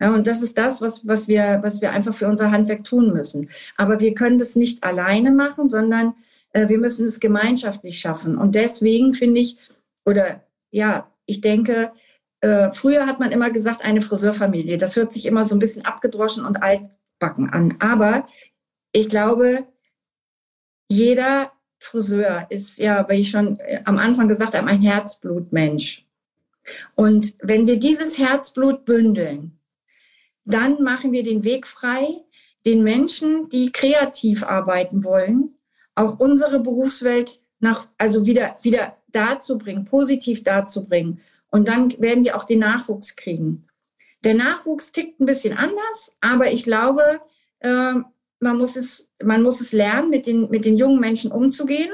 Ja, 0.00 0.12
und 0.12 0.26
das 0.26 0.42
ist 0.42 0.58
das, 0.58 0.80
was, 0.82 1.06
was, 1.06 1.26
wir, 1.26 1.60
was 1.62 1.80
wir 1.80 1.90
einfach 1.90 2.14
für 2.14 2.28
unser 2.28 2.50
Handwerk 2.50 2.84
tun 2.84 3.12
müssen. 3.12 3.48
Aber 3.76 3.98
wir 4.00 4.14
können 4.14 4.38
das 4.38 4.54
nicht 4.54 4.84
alleine 4.84 5.30
machen, 5.30 5.68
sondern 5.68 6.14
äh, 6.52 6.68
wir 6.68 6.78
müssen 6.78 7.06
es 7.06 7.18
gemeinschaftlich 7.18 7.98
schaffen. 7.98 8.36
Und 8.36 8.54
deswegen 8.54 9.14
finde 9.14 9.40
ich, 9.40 9.56
oder 10.04 10.44
ja, 10.70 11.10
ich 11.24 11.40
denke, 11.40 11.92
äh, 12.40 12.70
früher 12.72 13.06
hat 13.06 13.20
man 13.20 13.32
immer 13.32 13.50
gesagt, 13.50 13.84
eine 13.84 14.02
Friseurfamilie. 14.02 14.76
Das 14.76 14.96
hört 14.96 15.12
sich 15.12 15.24
immer 15.24 15.44
so 15.44 15.56
ein 15.56 15.60
bisschen 15.60 15.86
abgedroschen 15.86 16.44
und 16.44 16.62
altbacken 16.62 17.48
an. 17.50 17.76
Aber 17.80 18.26
ich 18.96 19.08
glaube, 19.08 19.66
jeder 20.88 21.52
Friseur 21.78 22.46
ist 22.48 22.78
ja, 22.78 23.06
wie 23.08 23.20
ich 23.20 23.30
schon 23.30 23.58
äh, 23.60 23.82
am 23.84 23.98
Anfang 23.98 24.26
gesagt 24.26 24.54
habe, 24.54 24.66
ein 24.66 24.80
Herzblutmensch. 24.80 26.06
Und 26.94 27.34
wenn 27.42 27.66
wir 27.66 27.78
dieses 27.78 28.18
Herzblut 28.18 28.84
bündeln, 28.84 29.58
dann 30.44 30.82
machen 30.82 31.12
wir 31.12 31.22
den 31.22 31.44
Weg 31.44 31.66
frei, 31.66 32.08
den 32.64 32.82
Menschen, 32.82 33.48
die 33.50 33.70
kreativ 33.70 34.42
arbeiten 34.42 35.04
wollen, 35.04 35.54
auch 35.94 36.18
unsere 36.18 36.60
Berufswelt 36.60 37.40
nach, 37.60 37.88
also 37.98 38.26
wieder, 38.26 38.56
wieder 38.62 38.96
dazu 39.08 39.58
bringen, 39.58 39.84
positiv 39.84 40.42
dazu 40.42 40.86
bringen. 40.86 41.20
Und 41.48 41.68
dann 41.68 41.90
werden 42.00 42.24
wir 42.24 42.36
auch 42.36 42.44
den 42.44 42.60
Nachwuchs 42.60 43.14
kriegen. 43.14 43.68
Der 44.24 44.34
Nachwuchs 44.34 44.90
tickt 44.90 45.20
ein 45.20 45.26
bisschen 45.26 45.56
anders, 45.56 46.16
aber 46.20 46.50
ich 46.50 46.64
glaube, 46.64 47.20
äh, 47.60 47.94
man 48.40 48.58
muss 48.58 48.76
es, 48.76 49.08
man 49.22 49.42
muss 49.42 49.60
es 49.60 49.72
lernen, 49.72 50.10
mit 50.10 50.26
den, 50.26 50.50
mit 50.50 50.64
den 50.64 50.76
jungen 50.76 51.00
Menschen 51.00 51.32
umzugehen. 51.32 51.90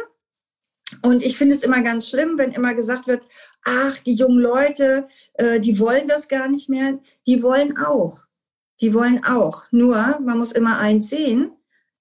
Und 1.00 1.22
ich 1.22 1.38
finde 1.38 1.54
es 1.54 1.62
immer 1.62 1.80
ganz 1.82 2.08
schlimm, 2.08 2.36
wenn 2.36 2.52
immer 2.52 2.74
gesagt 2.74 3.06
wird, 3.06 3.26
ach, 3.64 3.98
die 4.00 4.14
jungen 4.14 4.38
Leute, 4.38 5.08
äh, 5.34 5.58
die 5.58 5.78
wollen 5.78 6.06
das 6.08 6.28
gar 6.28 6.48
nicht 6.48 6.68
mehr. 6.68 6.98
Die 7.26 7.42
wollen 7.42 7.78
auch. 7.78 8.26
Die 8.80 8.92
wollen 8.92 9.24
auch. 9.24 9.64
Nur, 9.70 10.18
man 10.20 10.38
muss 10.38 10.52
immer 10.52 10.78
eins 10.78 11.08
sehen, 11.08 11.52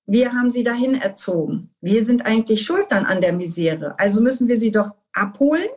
wir 0.06 0.34
haben 0.34 0.50
sie 0.50 0.64
dahin 0.64 0.96
erzogen. 0.96 1.70
Wir 1.80 2.04
sind 2.04 2.26
eigentlich 2.26 2.64
schuld 2.64 2.88
dann 2.90 3.06
an 3.06 3.22
der 3.22 3.34
Misere. 3.34 3.98
Also 3.98 4.22
müssen 4.22 4.48
wir 4.50 4.58
sie 4.58 4.72
doch 4.72 4.92
abholen 5.14 5.70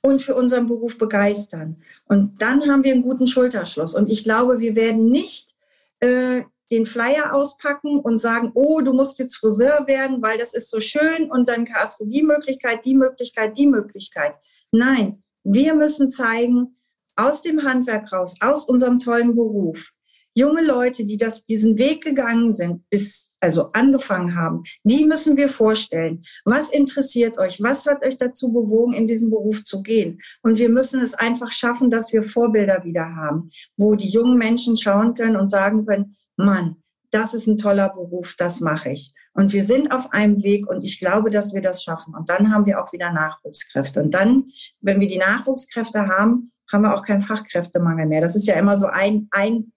und 0.00 0.22
für 0.22 0.34
unseren 0.34 0.66
Beruf 0.66 0.96
begeistern. 0.96 1.82
Und 2.06 2.40
dann 2.40 2.70
haben 2.70 2.84
wir 2.84 2.92
einen 2.92 3.02
guten 3.02 3.26
Schulterschluss. 3.26 3.94
Und 3.94 4.08
ich 4.08 4.24
glaube, 4.24 4.60
wir 4.60 4.76
werden 4.76 5.10
nicht 5.10 5.54
äh, 6.00 6.42
den 6.70 6.86
Flyer 6.86 7.34
auspacken 7.34 8.00
und 8.00 8.18
sagen, 8.18 8.50
oh, 8.54 8.80
du 8.80 8.92
musst 8.92 9.18
jetzt 9.18 9.36
Friseur 9.36 9.86
werden, 9.86 10.22
weil 10.22 10.38
das 10.38 10.52
ist 10.52 10.70
so 10.70 10.80
schön 10.80 11.30
und 11.30 11.48
dann 11.48 11.66
hast 11.72 12.00
du 12.00 12.06
die 12.06 12.22
Möglichkeit, 12.22 12.84
die 12.84 12.94
Möglichkeit, 12.94 13.56
die 13.56 13.66
Möglichkeit. 13.66 14.34
Nein, 14.72 15.22
wir 15.44 15.74
müssen 15.74 16.10
zeigen, 16.10 16.76
aus 17.16 17.42
dem 17.42 17.62
Handwerk 17.62 18.12
raus, 18.12 18.36
aus 18.40 18.66
unserem 18.66 18.98
tollen 18.98 19.34
Beruf, 19.34 19.92
junge 20.34 20.62
Leute, 20.62 21.04
die 21.04 21.16
das, 21.16 21.42
diesen 21.42 21.78
Weg 21.78 22.04
gegangen 22.04 22.50
sind, 22.50 22.88
bis 22.90 23.26
also 23.40 23.70
angefangen 23.72 24.34
haben, 24.34 24.64
die 24.82 25.04
müssen 25.04 25.36
wir 25.36 25.48
vorstellen. 25.48 26.24
Was 26.44 26.70
interessiert 26.70 27.38
euch? 27.38 27.62
Was 27.62 27.86
hat 27.86 28.04
euch 28.04 28.16
dazu 28.16 28.52
bewogen, 28.52 28.92
in 28.92 29.06
diesen 29.06 29.30
Beruf 29.30 29.62
zu 29.64 29.82
gehen? 29.82 30.20
Und 30.42 30.58
wir 30.58 30.68
müssen 30.68 31.00
es 31.00 31.14
einfach 31.14 31.52
schaffen, 31.52 31.90
dass 31.90 32.12
wir 32.12 32.22
Vorbilder 32.22 32.82
wieder 32.84 33.14
haben, 33.14 33.50
wo 33.76 33.94
die 33.94 34.08
jungen 34.08 34.38
Menschen 34.38 34.76
schauen 34.76 35.14
können 35.14 35.36
und 35.36 35.48
sagen 35.48 35.86
können, 35.86 36.16
Mann, 36.36 36.76
das 37.10 37.34
ist 37.34 37.46
ein 37.46 37.56
toller 37.56 37.88
Beruf, 37.88 38.34
das 38.36 38.60
mache 38.60 38.90
ich. 38.90 39.12
Und 39.32 39.52
wir 39.52 39.64
sind 39.64 39.92
auf 39.92 40.12
einem 40.12 40.42
Weg 40.42 40.68
und 40.68 40.84
ich 40.84 40.98
glaube, 40.98 41.30
dass 41.30 41.54
wir 41.54 41.62
das 41.62 41.82
schaffen. 41.82 42.14
Und 42.14 42.30
dann 42.30 42.52
haben 42.52 42.66
wir 42.66 42.82
auch 42.82 42.92
wieder 42.92 43.12
Nachwuchskräfte. 43.12 44.02
Und 44.02 44.12
dann, 44.12 44.50
wenn 44.80 45.00
wir 45.00 45.08
die 45.08 45.18
Nachwuchskräfte 45.18 46.08
haben, 46.08 46.52
haben 46.70 46.82
wir 46.82 46.94
auch 46.94 47.02
keinen 47.02 47.22
Fachkräftemangel 47.22 48.06
mehr. 48.06 48.20
Das 48.20 48.34
ist 48.34 48.46
ja 48.46 48.54
immer 48.54 48.78
so 48.78 48.86
ein, 48.86 49.28
ein 49.30 49.72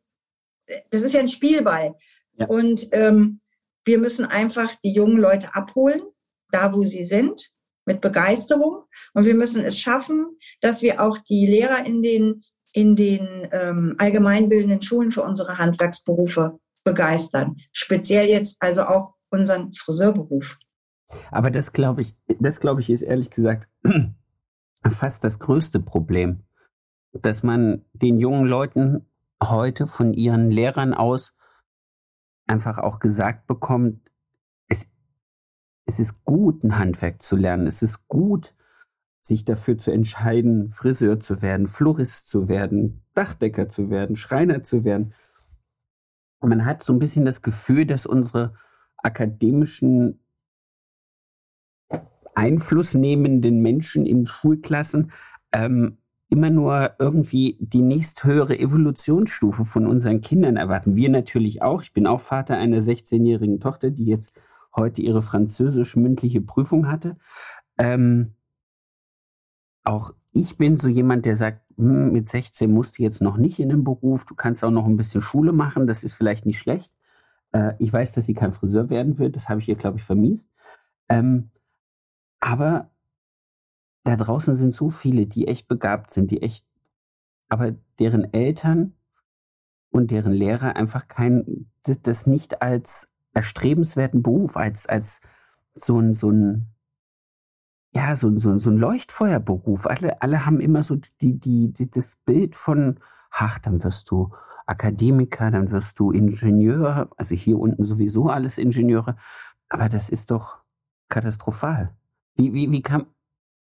das 0.91 1.01
ist 1.01 1.13
ja 1.13 1.19
ein 1.19 1.27
Spielball. 1.27 1.95
Ja. 2.37 2.47
Und 2.47 2.89
ähm, 2.91 3.39
wir 3.85 3.97
müssen 3.97 4.25
einfach 4.25 4.75
die 4.83 4.93
jungen 4.93 5.17
Leute 5.17 5.53
abholen, 5.55 6.01
da 6.51 6.73
wo 6.73 6.83
sie 6.83 7.03
sind, 7.03 7.51
mit 7.85 8.01
Begeisterung. 8.01 8.83
Und 9.13 9.25
wir 9.25 9.35
müssen 9.35 9.63
es 9.63 9.79
schaffen, 9.79 10.37
dass 10.61 10.81
wir 10.81 11.01
auch 11.01 11.17
die 11.17 11.47
Lehrer 11.47 11.85
in 11.85 12.01
den, 12.01 12.43
in 12.73 12.95
den 12.95 13.47
ähm, 13.51 13.95
allgemeinbildenden 13.97 14.81
Schulen 14.81 15.11
für 15.11 15.23
unsere 15.23 15.57
Handwerksberufe 15.57 16.59
begeistern. 16.83 17.57
Speziell 17.71 18.27
jetzt 18.27 18.57
also 18.61 18.83
auch 18.83 19.15
unseren 19.29 19.73
Friseurberuf. 19.73 20.57
Aber 21.31 21.51
das 21.51 21.71
glaube 21.71 22.01
ich, 22.01 22.15
das 22.39 22.59
glaube 22.59 22.81
ich 22.81 22.89
ist 22.89 23.01
ehrlich 23.01 23.29
gesagt 23.29 23.67
fast 24.89 25.23
das 25.23 25.39
größte 25.39 25.79
Problem, 25.79 26.43
dass 27.13 27.43
man 27.43 27.85
den 27.93 28.19
jungen 28.19 28.45
Leuten 28.45 29.05
heute 29.43 29.87
von 29.87 30.13
ihren 30.13 30.51
Lehrern 30.51 30.93
aus 30.93 31.33
einfach 32.47 32.77
auch 32.77 32.99
gesagt 32.99 33.47
bekommt, 33.47 34.11
es, 34.67 34.91
es 35.85 35.99
ist 35.99 36.25
gut, 36.25 36.63
ein 36.63 36.77
Handwerk 36.77 37.21
zu 37.21 37.35
lernen. 37.35 37.67
Es 37.67 37.81
ist 37.81 38.07
gut, 38.07 38.53
sich 39.21 39.45
dafür 39.45 39.77
zu 39.77 39.91
entscheiden, 39.91 40.69
Friseur 40.69 41.19
zu 41.19 41.41
werden, 41.41 41.67
Florist 41.67 42.29
zu 42.29 42.47
werden, 42.47 43.03
Dachdecker 43.13 43.69
zu 43.69 43.89
werden, 43.89 44.15
Schreiner 44.15 44.63
zu 44.63 44.83
werden. 44.83 45.13
Man 46.41 46.65
hat 46.65 46.83
so 46.83 46.93
ein 46.93 46.99
bisschen 46.99 47.25
das 47.25 47.41
Gefühl, 47.41 47.85
dass 47.85 48.05
unsere 48.05 48.53
akademischen 48.97 50.19
einflussnehmenden 52.33 53.61
Menschen 53.61 54.05
in 54.05 54.25
Schulklassen 54.25 55.11
ähm, 55.51 55.97
immer 56.29 56.49
nur 56.49 56.91
irgendwie 56.99 57.57
die 57.59 57.81
nächsthöhere 57.81 58.57
Evolutionsstufe 58.57 59.65
von 59.65 59.87
unseren 59.87 60.21
Kindern 60.21 60.57
erwarten. 60.57 60.95
Wir 60.95 61.09
natürlich 61.09 61.61
auch. 61.61 61.81
Ich 61.81 61.91
bin 61.91 62.07
auch 62.07 62.21
Vater 62.21 62.57
einer 62.57 62.79
16-jährigen 62.79 63.59
Tochter, 63.59 63.89
die 63.89 64.05
jetzt 64.05 64.39
heute 64.75 65.01
ihre 65.01 65.21
französisch 65.21 65.95
mündliche 65.95 66.41
Prüfung 66.41 66.87
hatte. 66.87 67.17
Ähm, 67.77 68.35
auch 69.83 70.13
ich 70.31 70.57
bin 70.57 70.77
so 70.77 70.87
jemand, 70.87 71.25
der 71.25 71.35
sagt, 71.35 71.61
hm, 71.77 72.11
mit 72.11 72.29
16 72.29 72.71
musst 72.71 72.97
du 72.97 73.03
jetzt 73.03 73.21
noch 73.21 73.37
nicht 73.37 73.59
in 73.59 73.69
den 73.69 73.83
Beruf, 73.83 74.25
du 74.25 74.35
kannst 74.35 74.63
auch 74.63 74.71
noch 74.71 74.85
ein 74.85 74.97
bisschen 74.97 75.21
Schule 75.21 75.51
machen, 75.51 75.87
das 75.87 76.03
ist 76.03 76.15
vielleicht 76.15 76.45
nicht 76.45 76.59
schlecht. 76.59 76.93
Äh, 77.51 77.73
ich 77.79 77.91
weiß, 77.91 78.13
dass 78.13 78.25
sie 78.25 78.33
kein 78.33 78.53
Friseur 78.53 78.89
werden 78.89 79.17
wird, 79.17 79.35
das 79.35 79.49
habe 79.49 79.59
ich 79.59 79.69
ihr, 79.69 79.75
glaube 79.75 79.97
ich, 79.97 80.03
vermiest. 80.03 80.49
Ähm, 81.09 81.51
aber 82.39 82.91
da 84.03 84.15
draußen 84.15 84.55
sind 84.55 84.73
so 84.73 84.89
viele, 84.89 85.25
die 85.27 85.47
echt 85.47 85.67
begabt 85.67 86.11
sind, 86.11 86.31
die 86.31 86.41
echt, 86.41 86.65
aber 87.49 87.75
deren 87.99 88.33
Eltern 88.33 88.93
und 89.89 90.11
deren 90.11 90.31
Lehrer 90.31 90.75
einfach 90.75 91.07
kein, 91.07 91.69
das 91.83 92.27
nicht 92.27 92.61
als 92.61 93.13
erstrebenswerten 93.33 94.21
Beruf, 94.21 94.57
als, 94.57 94.87
als 94.87 95.21
so 95.75 95.99
ein, 95.99 96.13
so 96.13 96.29
ein, 96.31 96.67
ja, 97.91 98.15
so, 98.15 98.37
so, 98.37 98.57
so 98.59 98.69
ein 98.69 98.77
Leuchtfeuerberuf. 98.77 99.87
Alle, 99.87 100.21
alle 100.21 100.45
haben 100.45 100.59
immer 100.59 100.83
so 100.83 100.95
die, 101.21 101.39
die, 101.39 101.73
die, 101.73 101.89
das 101.89 102.17
Bild 102.25 102.55
von, 102.55 102.99
ach, 103.31 103.59
dann 103.59 103.83
wirst 103.83 104.11
du 104.11 104.31
Akademiker, 104.67 105.49
dann 105.49 105.71
wirst 105.71 105.99
du 105.99 106.11
Ingenieur, 106.11 107.09
also 107.17 107.33
hier 107.33 107.57
unten 107.57 107.85
sowieso 107.85 108.29
alles 108.29 108.59
Ingenieure, 108.59 109.15
aber 109.67 109.89
das 109.89 110.09
ist 110.09 110.29
doch 110.29 110.57
katastrophal. 111.09 111.95
Wie, 112.35 112.53
wie, 112.53 112.71
wie 112.71 112.81
kann, 112.83 113.07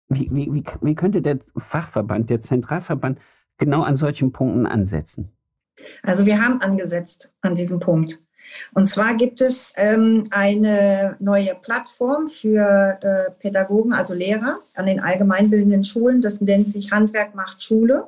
wie, 0.08 0.30
wie, 0.32 0.54
wie, 0.54 0.64
wie 0.82 0.96
könnte 0.96 1.22
der 1.22 1.40
Fachverband, 1.58 2.30
der 2.30 2.40
Zentralverband 2.40 3.20
genau 3.58 3.84
an 3.84 3.98
solchen 3.98 4.32
Punkten 4.32 4.66
ansetzen? 4.66 5.36
Also 6.04 6.26
wir 6.26 6.42
haben 6.42 6.62
angesetzt 6.62 7.34
an 7.42 7.56
diesem 7.56 7.82
Punkt. 7.82 8.25
Und 8.74 8.88
zwar 8.88 9.16
gibt 9.16 9.42
es 9.42 9.74
ähm, 9.76 10.28
eine 10.32 11.16
neue 11.20 11.56
Plattform 11.56 12.28
für 12.28 13.00
äh, 13.02 13.32
Pädagogen, 13.40 13.94
also 13.94 14.14
Lehrer 14.14 14.60
an 14.76 14.86
den 14.86 15.00
allgemeinbildenden 15.00 15.84
Schulen. 15.84 16.22
Das 16.22 16.42
nennt 16.42 16.70
sich 16.70 16.92
Handwerk 16.92 17.36
macht 17.36 17.64
Schule. 17.64 18.08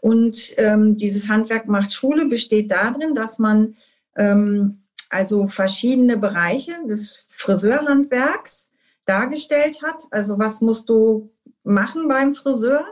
Und 0.00 0.54
ähm, 0.56 0.96
dieses 0.96 1.28
Handwerk 1.28 1.66
macht 1.66 1.92
Schule 1.92 2.26
besteht 2.26 2.70
darin, 2.70 3.14
dass 3.14 3.38
man 3.38 3.76
ähm, 4.16 4.82
also 5.10 5.48
verschiedene 5.48 6.16
Bereiche 6.16 6.72
des 6.86 7.24
Friseurhandwerks 7.28 8.70
dargestellt 9.04 9.82
hat. 9.82 10.04
Also 10.10 10.38
was 10.38 10.60
musst 10.60 10.88
du 10.88 11.30
machen 11.64 12.08
beim 12.08 12.34
Friseur? 12.34 12.84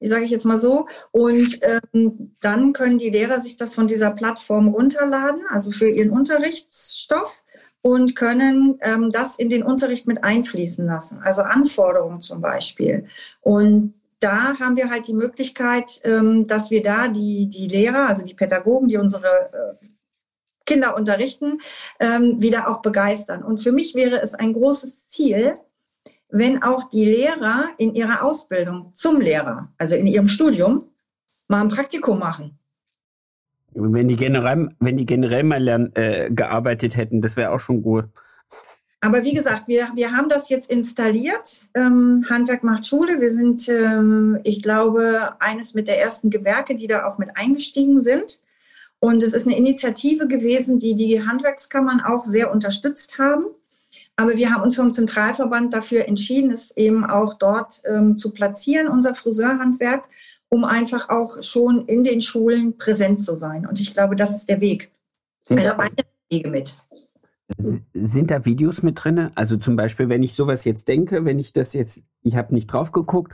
Ich 0.00 0.08
sage 0.08 0.24
ich 0.24 0.30
jetzt 0.30 0.44
mal 0.44 0.58
so. 0.58 0.86
Und 1.10 1.60
ähm, 1.62 2.36
dann 2.40 2.72
können 2.72 2.98
die 2.98 3.10
Lehrer 3.10 3.40
sich 3.40 3.56
das 3.56 3.74
von 3.74 3.86
dieser 3.86 4.10
Plattform 4.10 4.68
runterladen, 4.68 5.42
also 5.48 5.70
für 5.70 5.88
ihren 5.88 6.10
Unterrichtsstoff 6.10 7.42
und 7.82 8.16
können 8.16 8.78
ähm, 8.82 9.10
das 9.12 9.36
in 9.36 9.48
den 9.48 9.62
Unterricht 9.62 10.06
mit 10.06 10.24
einfließen 10.24 10.86
lassen, 10.86 11.20
also 11.22 11.42
Anforderungen 11.42 12.20
zum 12.20 12.40
Beispiel. 12.40 13.06
Und 13.40 13.94
da 14.20 14.58
haben 14.58 14.76
wir 14.76 14.90
halt 14.90 15.06
die 15.06 15.14
Möglichkeit, 15.14 16.00
ähm, 16.04 16.46
dass 16.46 16.70
wir 16.70 16.82
da 16.82 17.08
die, 17.08 17.48
die 17.48 17.68
Lehrer, 17.68 18.08
also 18.08 18.24
die 18.24 18.34
Pädagogen, 18.34 18.88
die 18.88 18.96
unsere 18.96 19.26
äh, 19.26 19.86
Kinder 20.66 20.96
unterrichten, 20.96 21.60
ähm, 21.98 22.42
wieder 22.42 22.68
auch 22.68 22.82
begeistern. 22.82 23.42
Und 23.42 23.58
für 23.58 23.72
mich 23.72 23.94
wäre 23.94 24.20
es 24.20 24.34
ein 24.34 24.52
großes 24.52 25.08
Ziel, 25.08 25.56
wenn 26.30 26.62
auch 26.62 26.88
die 26.88 27.04
Lehrer 27.04 27.64
in 27.78 27.94
ihrer 27.94 28.22
Ausbildung 28.22 28.90
zum 28.92 29.20
Lehrer, 29.20 29.72
also 29.78 29.94
in 29.94 30.06
ihrem 30.06 30.28
Studium, 30.28 30.84
mal 31.48 31.62
ein 31.62 31.68
Praktikum 31.68 32.18
machen. 32.18 32.58
Wenn 33.72 34.08
die 34.08 34.16
generell, 34.16 34.70
wenn 34.80 34.96
die 34.96 35.06
generell 35.06 35.44
mal 35.44 35.62
lern, 35.62 35.92
äh, 35.94 36.30
gearbeitet 36.30 36.96
hätten, 36.96 37.22
das 37.22 37.36
wäre 37.36 37.52
auch 37.52 37.60
schon 37.60 37.82
gut. 37.82 38.06
Aber 39.00 39.22
wie 39.22 39.34
gesagt, 39.34 39.68
wir, 39.68 39.88
wir 39.94 40.12
haben 40.12 40.28
das 40.28 40.48
jetzt 40.48 40.70
installiert. 40.70 41.64
Ähm, 41.74 42.24
Handwerk 42.28 42.64
macht 42.64 42.84
Schule. 42.84 43.20
Wir 43.20 43.30
sind, 43.30 43.68
ähm, 43.68 44.40
ich 44.42 44.62
glaube, 44.62 45.36
eines 45.38 45.74
mit 45.74 45.86
der 45.86 46.00
ersten 46.00 46.30
Gewerke, 46.30 46.74
die 46.74 46.88
da 46.88 47.06
auch 47.06 47.18
mit 47.18 47.30
eingestiegen 47.36 48.00
sind. 48.00 48.40
Und 48.98 49.22
es 49.22 49.34
ist 49.34 49.46
eine 49.46 49.56
Initiative 49.56 50.26
gewesen, 50.26 50.80
die 50.80 50.96
die 50.96 51.24
Handwerkskammern 51.24 52.00
auch 52.00 52.24
sehr 52.24 52.50
unterstützt 52.50 53.18
haben. 53.18 53.44
Aber 54.18 54.36
wir 54.36 54.50
haben 54.50 54.64
uns 54.64 54.74
vom 54.74 54.92
Zentralverband 54.92 55.72
dafür 55.72 56.08
entschieden, 56.08 56.50
es 56.50 56.76
eben 56.76 57.06
auch 57.06 57.34
dort 57.34 57.82
ähm, 57.84 58.18
zu 58.18 58.34
platzieren, 58.34 58.88
unser 58.88 59.14
Friseurhandwerk, 59.14 60.08
um 60.48 60.64
einfach 60.64 61.08
auch 61.08 61.40
schon 61.40 61.86
in 61.86 62.02
den 62.02 62.20
Schulen 62.20 62.76
präsent 62.76 63.20
zu 63.20 63.36
sein. 63.36 63.64
Und 63.64 63.78
ich 63.78 63.94
glaube, 63.94 64.16
das 64.16 64.34
ist 64.34 64.48
der 64.48 64.60
Weg. 64.60 64.90
Sind 65.44 65.60
also 65.60 65.76
beide 65.76 65.94
Wege 66.32 66.50
mit. 66.50 66.74
Sind 67.94 68.32
da 68.32 68.44
Videos 68.44 68.82
mit 68.82 69.04
drin? 69.04 69.30
Also 69.36 69.56
zum 69.56 69.76
Beispiel, 69.76 70.08
wenn 70.08 70.24
ich 70.24 70.34
sowas 70.34 70.64
jetzt 70.64 70.88
denke, 70.88 71.24
wenn 71.24 71.38
ich 71.38 71.52
das 71.52 71.72
jetzt, 71.72 72.02
ich 72.22 72.34
habe 72.34 72.52
nicht 72.52 72.66
drauf 72.66 72.90
geguckt, 72.90 73.32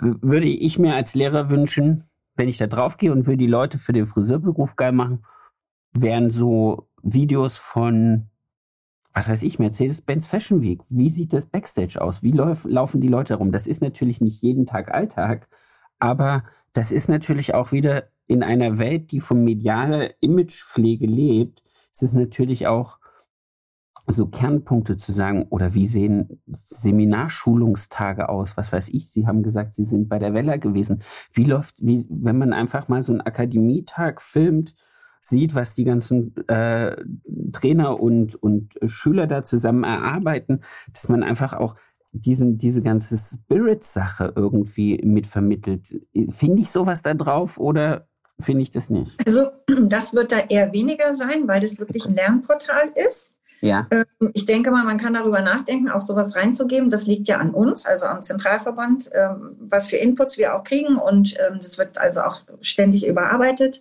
würde 0.00 0.48
ich 0.48 0.80
mir 0.80 0.96
als 0.96 1.14
Lehrer 1.14 1.48
wünschen, 1.48 2.10
wenn 2.34 2.48
ich 2.48 2.58
da 2.58 2.66
drauf 2.66 2.96
gehe 2.96 3.12
und 3.12 3.28
will 3.28 3.36
die 3.36 3.46
Leute 3.46 3.78
für 3.78 3.92
den 3.92 4.06
Friseurberuf 4.06 4.74
geil 4.74 4.90
machen, 4.90 5.24
wären 5.92 6.32
so 6.32 6.88
Videos 7.04 7.56
von, 7.56 8.30
was 9.14 9.28
weiß 9.28 9.42
ich, 9.44 9.58
Mercedes-Benz 9.58 10.26
Fashion 10.26 10.60
Week. 10.60 10.82
Wie 10.88 11.08
sieht 11.08 11.32
das 11.32 11.46
Backstage 11.46 12.00
aus? 12.00 12.22
Wie 12.22 12.32
lauf, 12.32 12.64
laufen 12.64 13.00
die 13.00 13.08
Leute 13.08 13.36
rum? 13.36 13.52
Das 13.52 13.66
ist 13.66 13.80
natürlich 13.80 14.20
nicht 14.20 14.42
jeden 14.42 14.66
Tag 14.66 14.92
Alltag, 14.92 15.48
aber 16.00 16.44
das 16.72 16.90
ist 16.90 17.08
natürlich 17.08 17.54
auch 17.54 17.72
wieder 17.72 18.08
in 18.26 18.42
einer 18.42 18.78
Welt, 18.78 19.12
die 19.12 19.20
von 19.20 19.44
medialer 19.44 20.10
Imagepflege 20.20 21.06
lebt, 21.06 21.62
ist 21.92 22.02
es 22.02 22.12
natürlich 22.12 22.66
auch 22.66 22.98
so 24.06 24.26
Kernpunkte 24.26 24.98
zu 24.98 25.12
sagen, 25.12 25.46
oder 25.48 25.74
wie 25.74 25.86
sehen 25.86 26.42
Seminarschulungstage 26.46 28.28
aus? 28.28 28.56
Was 28.56 28.72
weiß 28.72 28.88
ich? 28.88 29.10
Sie 29.10 29.26
haben 29.26 29.42
gesagt, 29.42 29.74
Sie 29.74 29.84
sind 29.84 30.08
bei 30.08 30.18
der 30.18 30.34
Wella 30.34 30.56
gewesen. 30.56 31.02
Wie 31.32 31.44
läuft, 31.44 31.76
wie, 31.78 32.06
wenn 32.10 32.36
man 32.36 32.52
einfach 32.52 32.88
mal 32.88 33.02
so 33.02 33.12
einen 33.12 33.22
Akademietag 33.22 34.20
filmt, 34.20 34.74
sieht, 35.26 35.54
was 35.54 35.74
die 35.74 35.84
ganzen 35.84 36.36
äh, 36.48 36.96
Trainer 37.52 37.98
und, 37.98 38.34
und 38.42 38.74
Schüler 38.84 39.26
da 39.26 39.42
zusammen 39.42 39.84
erarbeiten, 39.84 40.60
dass 40.92 41.08
man 41.08 41.22
einfach 41.22 41.54
auch 41.54 41.76
diesen, 42.12 42.58
diese 42.58 42.82
ganze 42.82 43.16
Spirit-Sache 43.16 44.34
irgendwie 44.36 45.00
mitvermittelt. 45.02 45.88
Finde 46.30 46.60
ich 46.60 46.70
sowas 46.70 47.02
da 47.02 47.14
drauf 47.14 47.58
oder 47.58 48.06
finde 48.38 48.62
ich 48.62 48.70
das 48.70 48.90
nicht? 48.90 49.16
Also 49.26 49.48
das 49.88 50.14
wird 50.14 50.30
da 50.30 50.40
eher 50.48 50.72
weniger 50.72 51.14
sein, 51.14 51.48
weil 51.48 51.60
das 51.60 51.78
wirklich 51.78 52.06
ein 52.06 52.14
Lernportal 52.14 52.92
ist. 53.08 53.34
Ja. 53.62 53.86
Ähm, 53.90 54.04
ich 54.34 54.44
denke 54.44 54.70
mal, 54.70 54.84
man 54.84 54.98
kann 54.98 55.14
darüber 55.14 55.40
nachdenken, 55.40 55.88
auch 55.88 56.02
sowas 56.02 56.36
reinzugeben. 56.36 56.90
Das 56.90 57.06
liegt 57.06 57.28
ja 57.28 57.38
an 57.38 57.50
uns, 57.50 57.86
also 57.86 58.04
am 58.04 58.22
Zentralverband, 58.22 59.10
ähm, 59.14 59.56
was 59.58 59.88
für 59.88 59.96
Inputs 59.96 60.36
wir 60.36 60.54
auch 60.54 60.64
kriegen. 60.64 60.96
Und 60.96 61.34
ähm, 61.40 61.58
das 61.62 61.78
wird 61.78 61.96
also 61.96 62.20
auch 62.20 62.42
ständig 62.60 63.06
überarbeitet. 63.06 63.80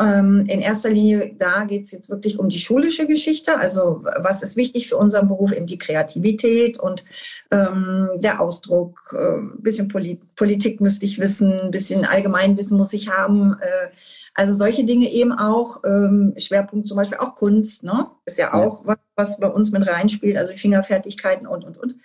In 0.00 0.60
erster 0.60 0.88
Linie, 0.88 1.34
da 1.36 1.64
geht 1.64 1.84
es 1.84 1.90
jetzt 1.90 2.08
wirklich 2.08 2.38
um 2.38 2.48
die 2.48 2.58
schulische 2.58 3.06
Geschichte. 3.06 3.58
Also 3.58 4.02
was 4.02 4.42
ist 4.42 4.56
wichtig 4.56 4.88
für 4.88 4.96
unseren 4.96 5.28
Beruf? 5.28 5.52
Eben 5.52 5.66
die 5.66 5.76
Kreativität 5.76 6.78
und 6.78 7.04
ähm, 7.50 8.08
der 8.16 8.40
Ausdruck. 8.40 9.14
Ein 9.14 9.58
äh, 9.58 9.62
bisschen 9.62 9.88
Polit 9.88 10.20
Politik 10.36 10.80
müsste 10.80 11.04
ich 11.04 11.18
wissen, 11.18 11.52
ein 11.52 11.70
bisschen 11.70 12.06
Allgemeinwissen 12.06 12.78
muss 12.78 12.94
ich 12.94 13.10
haben. 13.10 13.56
Äh, 13.60 13.94
also 14.34 14.54
solche 14.54 14.84
Dinge 14.84 15.12
eben 15.12 15.32
auch. 15.32 15.82
Ähm, 15.84 16.32
Schwerpunkt 16.38 16.88
zum 16.88 16.96
Beispiel 16.96 17.18
auch 17.18 17.34
Kunst. 17.34 17.82
Ne? 17.82 18.06
Ist 18.24 18.38
ja 18.38 18.54
auch 18.54 18.86
ja. 18.86 18.96
Was, 19.16 19.30
was 19.32 19.40
bei 19.40 19.48
uns 19.48 19.70
mit 19.70 19.86
reinspielt. 19.86 20.38
Also 20.38 20.54
Fingerfertigkeiten 20.54 21.46
und, 21.46 21.64
und, 21.64 21.76
und. 21.76 21.96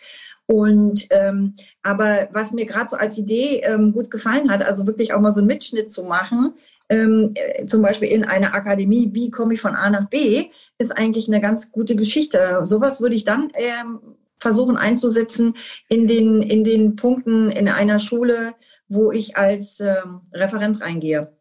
Und 0.47 1.07
ähm, 1.09 1.55
aber 1.81 2.27
was 2.31 2.51
mir 2.51 2.65
gerade 2.65 2.89
so 2.89 2.97
als 2.97 3.17
Idee 3.17 3.61
ähm, 3.63 3.93
gut 3.93 4.11
gefallen 4.11 4.51
hat, 4.51 4.63
also 4.63 4.85
wirklich 4.85 5.13
auch 5.13 5.19
mal 5.19 5.31
so 5.31 5.39
einen 5.39 5.47
Mitschnitt 5.47 5.91
zu 5.91 6.03
machen, 6.03 6.53
ähm, 6.89 7.31
äh, 7.35 7.65
zum 7.65 7.81
Beispiel 7.81 8.09
in 8.09 8.25
einer 8.25 8.53
Akademie, 8.53 9.09
wie 9.13 9.31
komme 9.31 9.53
ich 9.53 9.61
von 9.61 9.75
A 9.75 9.89
nach 9.89 10.09
B, 10.09 10.49
ist 10.77 10.97
eigentlich 10.97 11.27
eine 11.27 11.41
ganz 11.41 11.71
gute 11.71 11.95
Geschichte. 11.95 12.61
Sowas 12.63 13.01
würde 13.01 13.15
ich 13.15 13.23
dann 13.23 13.51
ähm, 13.55 13.99
versuchen 14.37 14.77
einzusetzen 14.77 15.55
in 15.89 16.07
den, 16.07 16.41
in 16.41 16.63
den 16.63 16.95
Punkten 16.95 17.49
in 17.49 17.67
einer 17.67 17.99
Schule, 17.99 18.53
wo 18.87 19.11
ich 19.11 19.37
als 19.37 19.79
ähm, 19.79 20.21
Referent 20.33 20.81
reingehe, 20.81 21.35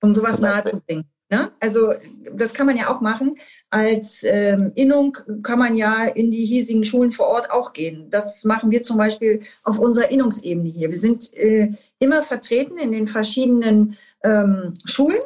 um 0.00 0.12
sowas 0.12 0.40
nahezubringen. 0.40 1.11
Ne? 1.32 1.50
Also 1.60 1.94
das 2.34 2.52
kann 2.52 2.66
man 2.66 2.76
ja 2.76 2.90
auch 2.90 3.00
machen. 3.00 3.30
Als 3.70 4.22
ähm, 4.22 4.70
Innung 4.74 5.16
kann 5.42 5.58
man 5.58 5.74
ja 5.76 6.04
in 6.04 6.30
die 6.30 6.44
hiesigen 6.44 6.84
Schulen 6.84 7.10
vor 7.10 7.28
Ort 7.28 7.50
auch 7.50 7.72
gehen. 7.72 8.10
Das 8.10 8.44
machen 8.44 8.70
wir 8.70 8.82
zum 8.82 8.98
Beispiel 8.98 9.40
auf 9.64 9.78
unserer 9.78 10.10
Innungsebene 10.10 10.68
hier. 10.68 10.90
Wir 10.90 10.98
sind 10.98 11.32
äh, 11.32 11.70
immer 11.98 12.22
vertreten 12.22 12.76
in 12.76 12.92
den 12.92 13.06
verschiedenen 13.06 13.96
ähm, 14.22 14.74
Schulen. 14.84 15.22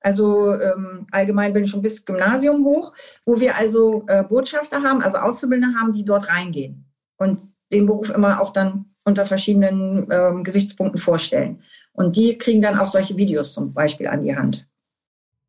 Also 0.00 0.52
ähm, 0.52 1.06
Allgemeinbildung 1.12 1.80
bis 1.80 2.04
Gymnasium 2.04 2.64
hoch, 2.64 2.92
wo 3.24 3.38
wir 3.38 3.56
also 3.56 4.04
äh, 4.08 4.24
Botschafter 4.24 4.82
haben, 4.82 5.00
also 5.00 5.18
Auszubildende 5.18 5.78
haben, 5.78 5.92
die 5.92 6.04
dort 6.04 6.28
reingehen 6.28 6.86
und 7.18 7.48
den 7.72 7.86
Beruf 7.86 8.10
immer 8.10 8.40
auch 8.40 8.52
dann 8.52 8.86
unter 9.04 9.26
verschiedenen 9.26 10.08
ähm, 10.10 10.42
Gesichtspunkten 10.42 11.00
vorstellen. 11.00 11.62
Und 11.92 12.16
die 12.16 12.36
kriegen 12.36 12.62
dann 12.62 12.78
auch 12.80 12.88
solche 12.88 13.16
Videos 13.16 13.54
zum 13.54 13.72
Beispiel 13.72 14.08
an 14.08 14.22
die 14.22 14.36
Hand. 14.36 14.66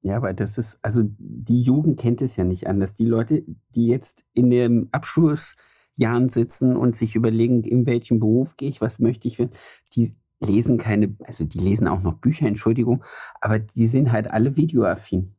Ja, 0.01 0.21
weil 0.21 0.35
das 0.35 0.57
ist, 0.57 0.79
also 0.81 1.01
die 1.03 1.61
Jugend 1.61 1.99
kennt 1.99 2.21
es 2.21 2.35
ja 2.35 2.43
nicht 2.43 2.67
anders. 2.67 2.93
Die 2.93 3.05
Leute, 3.05 3.43
die 3.75 3.87
jetzt 3.87 4.23
in 4.33 4.49
den 4.49 4.89
Abschlussjahren 4.91 6.29
sitzen 6.29 6.75
und 6.77 6.95
sich 6.95 7.15
überlegen, 7.15 7.63
in 7.63 7.85
welchem 7.85 8.19
Beruf 8.19 8.57
gehe 8.57 8.69
ich, 8.69 8.79
was 8.79 8.99
möchte 8.99 9.27
ich, 9.27 9.37
die 9.95 10.15
lesen 10.39 10.77
keine, 10.77 11.15
also 11.25 11.45
die 11.45 11.59
lesen 11.59 11.87
auch 11.87 12.01
noch 12.01 12.15
Bücher, 12.15 12.47
Entschuldigung, 12.47 13.03
aber 13.41 13.59
die 13.59 13.87
sind 13.87 14.11
halt 14.11 14.29
alle 14.29 14.55
videoaffin. 14.55 15.33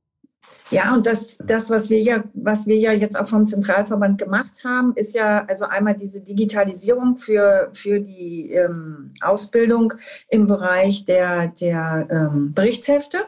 Ja, 0.71 0.95
und 0.95 1.07
das, 1.07 1.39
das, 1.39 1.71
was 1.71 1.89
wir 1.89 2.01
ja, 2.01 2.25
was 2.35 2.67
wir 2.67 2.77
ja 2.77 2.93
jetzt 2.93 3.19
auch 3.19 3.29
vom 3.29 3.47
Zentralverband 3.47 4.19
gemacht 4.19 4.65
haben, 4.65 4.93
ist 4.97 5.15
ja 5.15 5.45
also 5.47 5.65
einmal 5.65 5.97
diese 5.97 6.23
Digitalisierung 6.23 7.17
für, 7.17 7.71
für 7.73 8.01
die 8.01 8.53
ähm, 8.53 9.13
Ausbildung 9.21 9.95
im 10.29 10.47
Bereich 10.47 11.07
der, 11.07 11.49
der 11.49 12.07
ähm, 12.11 12.53
Berichtshefte. 12.53 13.19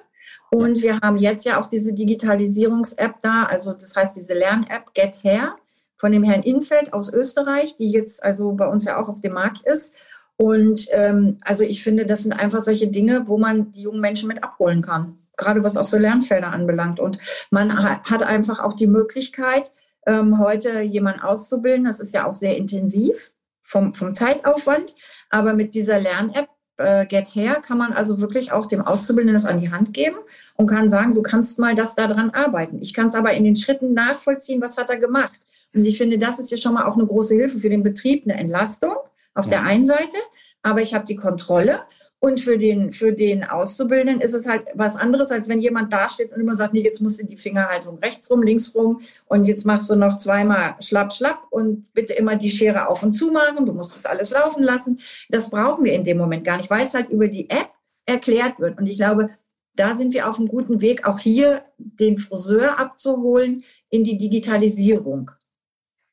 Und 0.51 0.82
wir 0.82 0.98
haben 1.01 1.16
jetzt 1.16 1.44
ja 1.44 1.61
auch 1.61 1.66
diese 1.66 1.94
Digitalisierungs-App 1.94 3.22
da, 3.22 3.44
also 3.44 3.72
das 3.72 3.94
heißt 3.96 4.16
diese 4.16 4.34
Lern-App 4.34 4.92
Get 4.94 5.22
Hair 5.22 5.57
von 5.96 6.12
dem 6.12 6.24
Herrn 6.24 6.42
Infeld 6.42 6.92
aus 6.92 7.12
Österreich, 7.12 7.76
die 7.76 7.90
jetzt 7.90 8.24
also 8.24 8.53
bei 8.53 8.66
uns 8.66 8.84
ja 8.84 9.01
auch 9.01 9.09
auf 9.09 9.20
dem 9.20 9.34
Markt 9.34 9.62
ist. 9.64 9.94
Und 10.36 10.86
ähm, 10.92 11.38
also 11.42 11.62
ich 11.62 11.84
finde, 11.84 12.07
das 12.07 12.22
sind 12.22 12.32
einfach 12.32 12.61
solche 12.61 12.88
Dinge, 12.88 13.28
wo 13.28 13.38
man 13.38 13.72
die 13.72 13.82
jungen 13.82 14.01
Menschen 14.01 14.26
mit 14.26 14.42
abholen 14.42 14.80
kann, 14.80 15.18
gerade 15.36 15.62
was 15.62 15.76
auch 15.76 15.86
so 15.86 15.98
Lernfelder 15.98 16.51
anbelangt. 16.51 16.98
Und 16.98 17.18
man 17.51 17.84
hat 17.84 18.22
einfach 18.22 18.61
auch 18.61 18.72
die 18.72 18.86
Möglichkeit, 18.86 19.72
ähm, 20.07 20.38
heute 20.38 20.80
jemanden 20.80 21.20
auszubilden. 21.20 21.84
Das 21.84 22.01
ist 22.01 22.14
ja 22.14 22.26
auch 22.26 22.34
sehr 22.34 22.57
intensiv 22.57 23.32
vom, 23.62 23.94
vom 23.94 24.14
Zeitaufwand. 24.14 24.94
Aber 25.28 25.53
mit 25.53 25.74
dieser 25.74 26.01
Lern-App 26.01 26.48
äh, 26.81 27.07
Get 27.07 27.35
Hair 27.35 27.57
kann 27.57 27.78
man 27.78 27.93
also 27.93 28.20
wirklich 28.20 28.53
auch 28.53 28.66
dem 28.66 28.81
Auszubildenden 28.83 29.35
das 29.35 29.47
an 29.47 29.61
die 29.61 29.70
Hand 29.70 29.95
geben 29.95 30.16
und 30.57 30.66
kann 30.66 30.89
sagen, 30.89 31.14
du 31.14 31.22
kannst 31.22 31.59
mal 31.59 31.74
das 31.74 31.95
daran 31.95 32.31
arbeiten. 32.31 32.78
Ich 32.81 32.95
kann 32.95 33.09
es 33.09 33.14
aber 33.14 33.33
in 33.33 33.45
den 33.45 33.57
Schritten 33.57 33.95
nachvollziehen, 33.95 34.61
was 34.61 34.76
hat 34.76 34.91
er 34.91 34.97
gemacht. 34.97 35.39
Und 35.74 35.85
ich 35.85 35.99
finde, 35.99 36.18
das 36.18 36.39
ist 36.39 36.51
ja 36.51 36.57
schon 36.57 36.74
mal 36.74 36.87
auch 36.87 36.95
eine 36.95 37.07
große 37.07 37.35
Hilfe 37.35 37.59
für 37.59 37.68
den 37.68 37.83
Betrieb, 37.83 38.24
eine 38.24 38.39
Entlastung 38.39 38.95
auf 39.35 39.45
ja. 39.45 39.51
der 39.51 39.62
einen 39.62 39.85
Seite, 39.85 40.16
aber 40.62 40.82
ich 40.82 40.94
habe 40.94 41.06
die 41.06 41.16
Kontrolle. 41.16 41.80
Und 42.18 42.40
für 42.40 42.58
den, 42.58 42.92
für 42.92 43.12
den 43.12 43.44
Auszubildenden 43.44 44.20
ist 44.20 44.34
es 44.34 44.46
halt 44.46 44.64
was 44.74 44.96
anderes, 44.96 45.30
als 45.30 45.48
wenn 45.48 45.61
jemand 45.61 45.92
dasteht 45.92 46.32
und 46.32 46.40
immer 46.40 46.54
sagt, 46.54 46.74
nee, 46.74 46.82
jetzt 46.82 47.00
musst 47.00 47.20
du 47.20 47.26
die 47.26 47.36
Fingerhaltung 47.36 47.98
rechts 47.98 48.30
rum, 48.30 48.42
links 48.42 48.74
rum 48.74 49.00
und 49.26 49.46
jetzt 49.46 49.64
machst 49.64 49.88
du 49.88 49.96
noch 49.96 50.18
zweimal 50.18 50.74
schlapp, 50.80 51.12
schlapp 51.12 51.44
und 51.50 51.92
bitte 51.94 52.12
immer 52.12 52.36
die 52.36 52.50
Schere 52.50 52.88
auf 52.88 53.02
und 53.02 53.12
zu 53.12 53.30
machen. 53.30 53.64
Du 53.64 53.72
musst 53.72 53.94
das 53.94 54.04
alles 54.04 54.30
laufen 54.32 54.62
lassen. 54.62 55.00
Das 55.30 55.50
brauchen 55.50 55.84
wir 55.84 55.94
in 55.94 56.04
dem 56.04 56.18
Moment 56.18 56.44
gar 56.44 56.58
nicht, 56.58 56.68
weil 56.68 56.84
es 56.84 56.94
halt 56.94 57.08
über 57.08 57.28
die 57.28 57.48
App 57.48 57.70
erklärt 58.04 58.61
wird. 58.61 58.78
Und 58.78 58.86
ich 58.86 58.96
glaube, 58.96 59.30
da 59.76 59.94
sind 59.94 60.12
wir 60.12 60.28
auf 60.28 60.38
einem 60.38 60.48
guten 60.48 60.82
Weg, 60.82 61.06
auch 61.06 61.18
hier 61.18 61.62
den 61.78 62.18
Friseur 62.18 62.78
abzuholen 62.78 63.64
in 63.88 64.04
die 64.04 64.18
Digitalisierung 64.18 65.30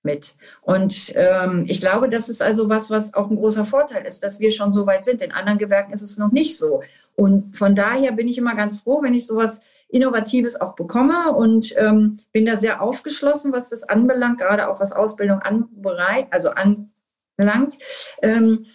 mit. 0.07 0.35
Und 0.61 1.13
ähm, 1.15 1.65
ich 1.67 1.81
glaube, 1.81 2.07
das 2.07 2.29
ist 2.29 2.41
also 2.41 2.69
was, 2.69 2.89
was 2.89 3.13
auch 3.13 3.29
ein 3.29 3.35
großer 3.35 3.65
Vorteil 3.65 4.05
ist, 4.05 4.23
dass 4.23 4.39
wir 4.39 4.51
schon 4.51 4.71
so 4.71 4.87
weit 4.87 5.03
sind. 5.03 5.21
In 5.21 5.33
anderen 5.33 5.59
Gewerken 5.59 5.91
ist 5.91 6.01
es 6.01 6.17
noch 6.17 6.31
nicht 6.31 6.57
so. 6.57 6.81
Und 7.15 7.57
von 7.57 7.75
daher 7.75 8.13
bin 8.13 8.27
ich 8.27 8.37
immer 8.37 8.55
ganz 8.55 8.81
froh, 8.81 9.01
wenn 9.03 9.13
ich 9.13 9.27
sowas 9.27 9.59
Innovatives 9.89 10.59
auch 10.61 10.75
bekomme 10.75 11.33
und 11.33 11.73
ähm, 11.77 12.17
bin 12.31 12.45
da 12.45 12.55
sehr 12.55 12.81
aufgeschlossen, 12.81 13.51
was 13.51 13.69
das 13.69 13.83
anbelangt, 13.83 14.39
gerade 14.39 14.69
auch 14.69 14.79
was 14.79 14.93
Ausbildung 14.93 15.39
anbereit, 15.39 16.27
also 16.31 16.51
anbelangt. 16.51 17.77
Ähm, 18.21 18.65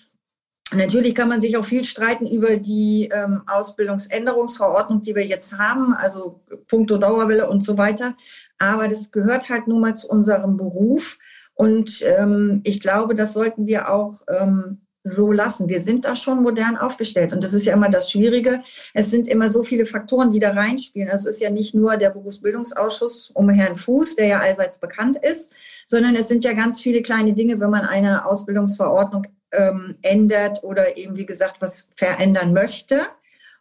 Natürlich 0.75 1.15
kann 1.15 1.29
man 1.29 1.41
sich 1.41 1.57
auch 1.57 1.65
viel 1.65 1.85
streiten 1.85 2.27
über 2.27 2.57
die 2.57 3.11
ähm, 3.13 3.43
Ausbildungsänderungsverordnung, 3.47 5.03
die 5.03 5.15
wir 5.15 5.27
jetzt 5.27 5.59
haben, 5.59 5.95
also 5.95 6.41
Punkto 6.67 6.99
Dauerwelle 6.99 7.49
und 7.49 7.63
so 7.63 7.77
weiter. 7.77 8.17
Aber 8.63 8.87
das 8.87 9.11
gehört 9.11 9.51
halt 9.51 9.67
nun 9.67 9.81
mal 9.81 9.97
zu 9.97 10.09
unserem 10.09 10.57
Beruf. 10.57 11.19
Und 11.55 12.01
ähm, 12.03 12.61
ich 12.63 12.79
glaube, 12.79 13.17
das 13.17 13.33
sollten 13.33 13.67
wir 13.67 13.91
auch 13.91 14.23
ähm, 14.29 14.83
so 15.03 15.33
lassen. 15.33 15.69
Wir 15.69 15.81
sind 15.81 16.05
da 16.05 16.15
schon 16.15 16.45
modern 16.45 16.77
aufgestellt. 16.77 17.33
Und 17.33 17.43
das 17.43 17.55
ist 17.55 17.65
ja 17.65 17.73
immer 17.75 17.89
das 17.89 18.13
Schwierige. 18.13 18.63
Es 18.95 19.11
sind 19.11 19.27
immer 19.27 19.51
so 19.51 19.65
viele 19.65 19.85
Faktoren, 19.85 20.31
die 20.31 20.39
da 20.39 20.53
reinspielen. 20.53 21.11
Also 21.11 21.29
es 21.29 21.37
ist 21.37 21.43
ja 21.43 21.51
nicht 21.51 21.75
nur 21.75 21.97
der 21.97 22.11
Berufsbildungsausschuss 22.11 23.33
um 23.35 23.49
Herrn 23.49 23.77
Fuß, 23.77 24.15
der 24.15 24.27
ja 24.29 24.39
allseits 24.39 24.79
bekannt 24.79 25.19
ist, 25.21 25.53
sondern 25.89 26.15
es 26.15 26.29
sind 26.29 26.45
ja 26.45 26.53
ganz 26.53 26.81
viele 26.81 27.03
kleine 27.03 27.33
Dinge, 27.33 27.59
wenn 27.59 27.71
man 27.71 27.83
eine 27.85 28.27
Ausbildungsverordnung 28.27 29.27
ähm, 29.51 29.95
ändert 30.03 30.63
oder 30.63 30.97
eben, 30.97 31.17
wie 31.17 31.27
gesagt, 31.27 31.57
was 31.59 31.89
verändern 31.97 32.53
möchte. 32.53 33.07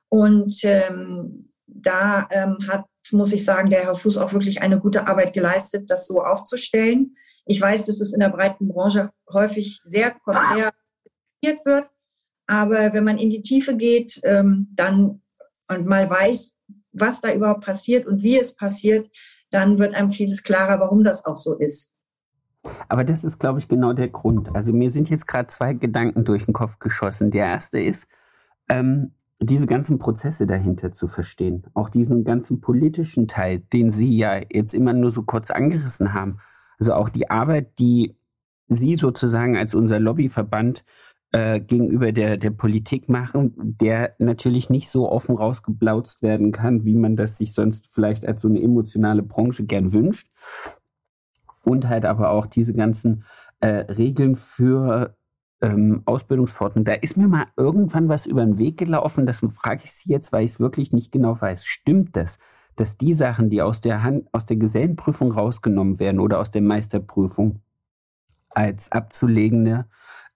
Und 0.09 0.63
ähm, 0.63 1.49
da 1.65 2.27
ähm, 2.29 2.59
hat, 2.67 2.85
muss 3.11 3.33
ich 3.33 3.43
sagen, 3.43 3.69
der 3.69 3.83
Herr 3.83 3.95
Fuß 3.95 4.17
auch 4.17 4.33
wirklich 4.33 4.61
eine 4.61 4.79
gute 4.79 5.07
Arbeit 5.07 5.33
geleistet, 5.33 5.89
das 5.89 6.07
so 6.07 6.23
aufzustellen. 6.23 7.15
Ich 7.45 7.59
weiß, 7.59 7.85
dass 7.85 7.99
es 7.99 8.13
in 8.13 8.19
der 8.19 8.29
breiten 8.29 8.67
Branche 8.67 9.09
häufig 9.31 9.81
sehr 9.83 10.11
konträr 10.11 10.71
wird. 11.43 11.89
Aber 12.47 12.93
wenn 12.93 13.03
man 13.03 13.17
in 13.17 13.29
die 13.29 13.41
Tiefe 13.41 13.75
geht, 13.75 14.19
ähm, 14.23 14.67
dann 14.75 15.21
und 15.67 15.87
mal 15.87 16.09
weiß, 16.09 16.57
was 16.91 17.21
da 17.21 17.33
überhaupt 17.33 17.65
passiert 17.65 18.05
und 18.05 18.21
wie 18.21 18.37
es 18.37 18.55
passiert, 18.55 19.09
dann 19.49 19.79
wird 19.79 19.95
einem 19.95 20.11
vieles 20.11 20.43
klarer, 20.43 20.79
warum 20.79 21.03
das 21.03 21.25
auch 21.25 21.37
so 21.37 21.57
ist. 21.57 21.91
Aber 22.89 23.03
das 23.03 23.23
ist, 23.23 23.39
glaube 23.39 23.59
ich, 23.59 23.67
genau 23.67 23.93
der 23.93 24.09
Grund. 24.09 24.53
Also 24.55 24.71
mir 24.71 24.91
sind 24.91 25.09
jetzt 25.09 25.27
gerade 25.27 25.47
zwei 25.47 25.73
Gedanken 25.73 26.25
durch 26.25 26.45
den 26.45 26.53
Kopf 26.53 26.77
geschossen. 26.79 27.31
Der 27.31 27.45
erste 27.45 27.79
ist, 27.79 28.07
ähm, 28.69 29.13
diese 29.41 29.65
ganzen 29.65 29.97
Prozesse 29.97 30.45
dahinter 30.45 30.93
zu 30.93 31.07
verstehen. 31.07 31.63
Auch 31.73 31.89
diesen 31.89 32.23
ganzen 32.23 32.61
politischen 32.61 33.27
Teil, 33.27 33.59
den 33.59 33.89
Sie 33.89 34.15
ja 34.15 34.39
jetzt 34.49 34.73
immer 34.73 34.93
nur 34.93 35.09
so 35.09 35.23
kurz 35.23 35.49
angerissen 35.49 36.13
haben. 36.13 36.37
Also 36.79 36.93
auch 36.93 37.09
die 37.09 37.29
Arbeit, 37.29 37.79
die 37.79 38.15
Sie 38.67 38.95
sozusagen 38.95 39.57
als 39.57 39.73
unser 39.73 39.99
Lobbyverband 39.99 40.85
äh, 41.31 41.59
gegenüber 41.59 42.11
der, 42.11 42.37
der 42.37 42.51
Politik 42.51 43.09
machen, 43.09 43.53
der 43.57 44.15
natürlich 44.19 44.69
nicht 44.69 44.89
so 44.89 45.09
offen 45.09 45.35
rausgeblautzt 45.37 46.21
werden 46.21 46.51
kann, 46.51 46.85
wie 46.85 46.95
man 46.95 47.15
das 47.15 47.37
sich 47.37 47.53
sonst 47.53 47.87
vielleicht 47.91 48.25
als 48.25 48.41
so 48.43 48.47
eine 48.47 48.61
emotionale 48.61 49.23
Branche 49.23 49.65
gern 49.65 49.91
wünscht 49.91 50.27
und 51.63 51.87
halt 51.87 52.05
aber 52.05 52.29
auch 52.31 52.45
diese 52.45 52.73
ganzen 52.73 53.23
äh, 53.59 53.67
Regeln 53.67 54.35
für 54.35 55.15
ähm, 55.61 56.01
Ausbildungsverordnung. 56.05 56.85
Da 56.85 56.93
ist 56.93 57.17
mir 57.17 57.27
mal 57.27 57.47
irgendwann 57.55 58.09
was 58.09 58.25
über 58.25 58.43
den 58.43 58.57
Weg 58.57 58.77
gelaufen. 58.77 59.25
Das 59.25 59.39
frage 59.39 59.81
ich 59.83 59.91
Sie 59.91 60.11
jetzt, 60.11 60.31
weil 60.31 60.45
ich 60.45 60.51
es 60.51 60.59
wirklich 60.59 60.91
nicht 60.91 61.11
genau 61.11 61.39
weiß. 61.39 61.65
Stimmt 61.65 62.15
das, 62.15 62.39
dass 62.75 62.97
die 62.97 63.13
Sachen, 63.13 63.49
die 63.49 63.61
aus 63.61 63.81
der 63.81 64.03
Hand, 64.03 64.27
aus 64.33 64.45
der 64.45 64.57
Gesellenprüfung 64.57 65.31
rausgenommen 65.31 65.99
werden 65.99 66.19
oder 66.19 66.39
aus 66.39 66.51
der 66.51 66.61
Meisterprüfung 66.61 67.61
als 68.49 68.91
abzulegende 68.91 69.85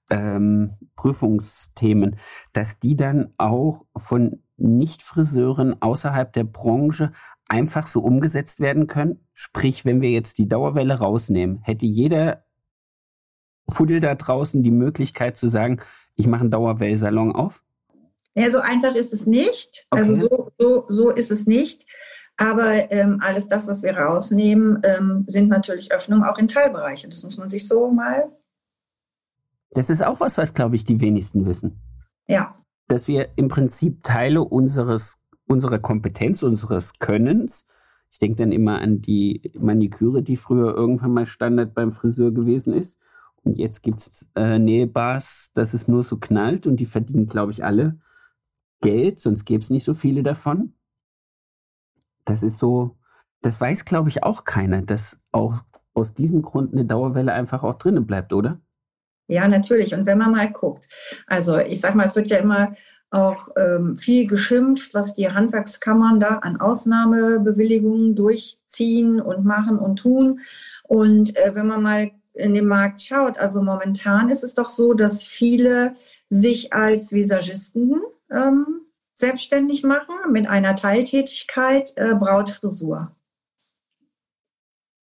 ähm, 0.10 0.78
Prüfungsthemen, 0.96 2.18
dass 2.54 2.80
die 2.80 2.96
dann 2.96 3.34
auch 3.38 3.86
von 3.96 4.44
Nicht-Friseuren 4.58 5.82
außerhalb 5.82 6.32
der 6.32 6.44
Branche 6.44 7.12
einfach 7.48 7.88
so 7.88 8.02
umgesetzt 8.02 8.60
werden 8.60 8.88
können? 8.88 9.26
Sprich, 9.34 9.86
wenn 9.86 10.02
wir 10.02 10.12
jetzt 10.12 10.38
die 10.38 10.48
Dauerwelle 10.48 11.00
rausnehmen, 11.00 11.60
hätte 11.62 11.86
jeder 11.86 12.45
Fuddel 13.70 14.00
da 14.00 14.16
draußen 14.16 14.64
die 14.64 14.72
Möglichkeit 14.72 15.38
zu 15.38 15.48
sagen, 15.48 15.82
ich 16.16 16.28
mache 16.28 16.42
einen 16.42 16.52
Dauerwellsalon 16.52 17.36
auf? 17.36 17.64
Ja, 18.36 18.52
so 18.52 18.60
einfach 18.60 18.96
ist 18.96 19.14
es 19.14 19.26
nicht. 19.26 19.88
Also 19.90 20.12
okay. 20.12 20.22
Also 20.22 20.28
so, 20.28 20.52
so, 20.58 20.86
so 20.90 21.10
ist 21.12 21.32
es 21.32 21.46
nicht. 21.48 21.86
Aber 22.38 22.92
ähm, 22.92 23.20
alles 23.22 23.48
das, 23.48 23.68
was 23.68 23.82
wir 23.82 23.96
rausnehmen, 23.98 24.82
ähm, 24.84 25.24
sind 25.28 25.48
natürlich 25.48 25.94
Öffnungen 25.94 26.26
auch 26.26 26.38
in 26.38 26.50
Teilbereiche. 26.50 27.08
Das 27.08 27.24
muss 27.24 27.38
man 27.38 27.50
sich 27.50 27.68
so 27.68 27.90
mal. 27.92 28.30
Das 29.72 29.90
ist 29.90 30.06
auch 30.06 30.20
was, 30.20 30.38
was, 30.38 30.54
glaube 30.54 30.76
ich, 30.76 30.84
die 30.84 31.00
wenigsten 31.00 31.46
wissen. 31.46 31.82
Ja. 32.28 32.56
Dass 32.88 33.08
wir 33.08 33.30
im 33.38 33.48
Prinzip 33.48 34.04
Teile 34.04 34.42
unseres, 34.42 35.18
unserer 35.48 35.80
Kompetenz, 35.80 36.44
unseres 36.44 37.00
Könnens, 37.00 37.66
ich 38.12 38.20
denke 38.20 38.38
dann 38.38 38.52
immer 38.52 38.80
an 38.80 39.02
die 39.02 39.42
Maniküre, 39.60 40.24
die 40.24 40.38
früher 40.38 40.74
irgendwann 40.74 41.12
mal 41.12 41.26
Standard 41.26 41.74
beim 41.74 41.92
Friseur 41.92 42.32
gewesen 42.32 42.74
ist. 42.74 43.00
Jetzt 43.46 43.84
gibt 43.84 44.00
es 44.00 44.28
äh, 44.36 44.58
Nähbars, 44.58 45.52
dass 45.54 45.74
es 45.74 45.88
nur 45.88 46.04
so 46.04 46.18
knallt 46.18 46.66
und 46.66 46.78
die 46.78 46.86
verdienen, 46.86 47.28
glaube 47.28 47.52
ich, 47.52 47.64
alle 47.64 48.00
Geld, 48.82 49.22
sonst 49.22 49.46
gäbe 49.46 49.64
es 49.64 49.70
nicht 49.70 49.84
so 49.84 49.94
viele 49.94 50.24
davon. 50.24 50.74
Das 52.26 52.44
ist 52.44 52.58
so, 52.58 52.98
das 53.42 53.62
weiß, 53.62 53.86
glaube 53.86 54.10
ich, 54.10 54.24
auch 54.24 54.44
keiner, 54.44 54.82
dass 54.82 55.20
auch 55.32 55.64
aus 55.94 56.14
diesem 56.14 56.42
Grund 56.42 56.74
eine 56.74 56.86
Dauerwelle 56.86 57.34
einfach 57.34 57.64
auch 57.64 57.78
drinnen 57.78 58.06
bleibt, 58.06 58.34
oder? 58.34 58.60
Ja, 59.28 59.48
natürlich. 59.48 59.94
Und 59.94 60.06
wenn 60.06 60.18
man 60.18 60.32
mal 60.32 60.52
guckt, 60.52 60.88
also 61.28 61.58
ich 61.58 61.82
sag 61.82 61.96
mal, 61.96 62.06
es 62.06 62.16
wird 62.16 62.30
ja 62.30 62.38
immer 62.38 62.76
auch 63.12 63.50
ähm, 63.58 63.96
viel 63.96 64.28
geschimpft, 64.28 64.94
was 64.94 65.14
die 65.14 65.30
Handwerkskammern 65.30 66.20
da 66.20 66.40
an 66.40 66.60
Ausnahmebewilligungen 66.60 68.16
durchziehen 68.16 69.22
und 69.22 69.46
machen 69.46 69.80
und 69.80 70.00
tun. 70.00 70.42
Und 70.84 71.36
äh, 71.38 71.56
wenn 71.56 71.68
man 71.68 71.82
mal 71.82 72.12
in 72.36 72.54
den 72.54 72.68
Markt 72.68 73.02
schaut, 73.02 73.38
also 73.38 73.62
momentan 73.62 74.30
ist 74.30 74.44
es 74.44 74.54
doch 74.54 74.70
so, 74.70 74.94
dass 74.94 75.24
viele 75.24 75.96
sich 76.28 76.74
als 76.74 77.14
Visagisten 77.14 78.02
ähm, 78.32 78.82
selbstständig 79.14 79.84
machen 79.84 80.16
mit 80.32 80.48
einer 80.48 80.76
Teiltätigkeit 80.76 81.94
äh, 81.96 82.14
Brautfrisur. 82.16 83.16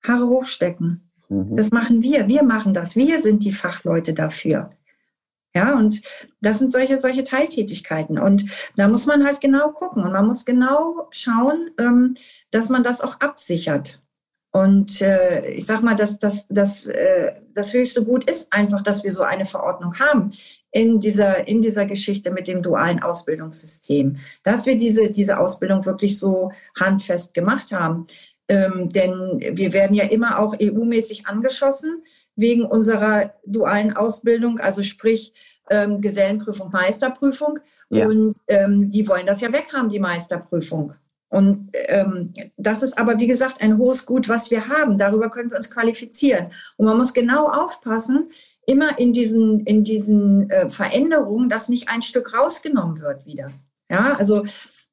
Haare 0.04 0.28
hochstecken. 0.28 1.10
Mhm. 1.28 1.56
Das 1.56 1.70
machen 1.70 2.02
wir. 2.02 2.28
Wir 2.28 2.42
machen 2.42 2.74
das. 2.74 2.96
Wir 2.96 3.20
sind 3.22 3.44
die 3.44 3.52
Fachleute 3.52 4.14
dafür. 4.14 4.70
Ja, 5.54 5.76
und 5.76 6.02
das 6.40 6.58
sind 6.58 6.72
solche, 6.72 6.98
solche 6.98 7.24
Teiltätigkeiten. 7.24 8.18
Und 8.18 8.46
da 8.76 8.88
muss 8.88 9.06
man 9.06 9.26
halt 9.26 9.40
genau 9.40 9.70
gucken 9.70 10.02
und 10.02 10.12
man 10.12 10.26
muss 10.26 10.44
genau 10.44 11.08
schauen, 11.10 11.70
ähm, 11.78 12.14
dass 12.50 12.68
man 12.68 12.82
das 12.82 13.00
auch 13.00 13.20
absichert. 13.20 14.01
Und 14.52 15.00
äh, 15.00 15.48
ich 15.50 15.64
sage 15.64 15.82
mal, 15.82 15.96
dass 15.96 16.18
das, 16.18 16.46
das, 16.48 16.86
äh, 16.86 17.32
das 17.54 17.72
höchste 17.72 18.04
Gut 18.04 18.28
ist 18.30 18.52
einfach, 18.52 18.82
dass 18.82 19.02
wir 19.02 19.10
so 19.10 19.22
eine 19.22 19.46
Verordnung 19.46 19.98
haben 19.98 20.30
in 20.70 21.00
dieser, 21.00 21.48
in 21.48 21.62
dieser 21.62 21.86
Geschichte 21.86 22.30
mit 22.30 22.48
dem 22.48 22.62
dualen 22.62 23.02
Ausbildungssystem, 23.02 24.18
dass 24.42 24.66
wir 24.66 24.76
diese, 24.76 25.10
diese 25.10 25.38
Ausbildung 25.38 25.86
wirklich 25.86 26.18
so 26.18 26.52
handfest 26.78 27.32
gemacht 27.32 27.72
haben. 27.72 28.06
Ähm, 28.48 28.90
denn 28.90 29.40
wir 29.52 29.72
werden 29.72 29.94
ja 29.94 30.04
immer 30.04 30.38
auch 30.38 30.54
EU-mäßig 30.60 31.26
angeschossen 31.26 32.02
wegen 32.36 32.64
unserer 32.66 33.32
dualen 33.46 33.96
Ausbildung, 33.96 34.58
also 34.58 34.82
sprich 34.82 35.32
ähm, 35.70 35.98
Gesellenprüfung, 35.98 36.70
Meisterprüfung. 36.70 37.60
Ja. 37.88 38.06
Und 38.06 38.36
ähm, 38.48 38.90
die 38.90 39.08
wollen 39.08 39.24
das 39.24 39.40
ja 39.40 39.50
weghaben, 39.50 39.88
die 39.88 40.00
Meisterprüfung. 40.00 40.94
Und 41.32 41.70
ähm, 41.88 42.34
das 42.58 42.82
ist 42.82 42.98
aber, 42.98 43.18
wie 43.18 43.26
gesagt, 43.26 43.62
ein 43.62 43.78
hohes 43.78 44.04
Gut, 44.04 44.28
was 44.28 44.50
wir 44.50 44.68
haben. 44.68 44.98
Darüber 44.98 45.30
können 45.30 45.50
wir 45.50 45.56
uns 45.56 45.70
qualifizieren. 45.70 46.48
Und 46.76 46.84
man 46.84 46.98
muss 46.98 47.14
genau 47.14 47.48
aufpassen, 47.48 48.28
immer 48.66 48.98
in 48.98 49.14
diesen, 49.14 49.60
in 49.60 49.82
diesen 49.82 50.50
äh, 50.50 50.68
Veränderungen, 50.68 51.48
dass 51.48 51.70
nicht 51.70 51.88
ein 51.88 52.02
Stück 52.02 52.38
rausgenommen 52.38 53.00
wird 53.00 53.24
wieder. 53.24 53.50
Ja, 53.90 54.14
also, 54.18 54.44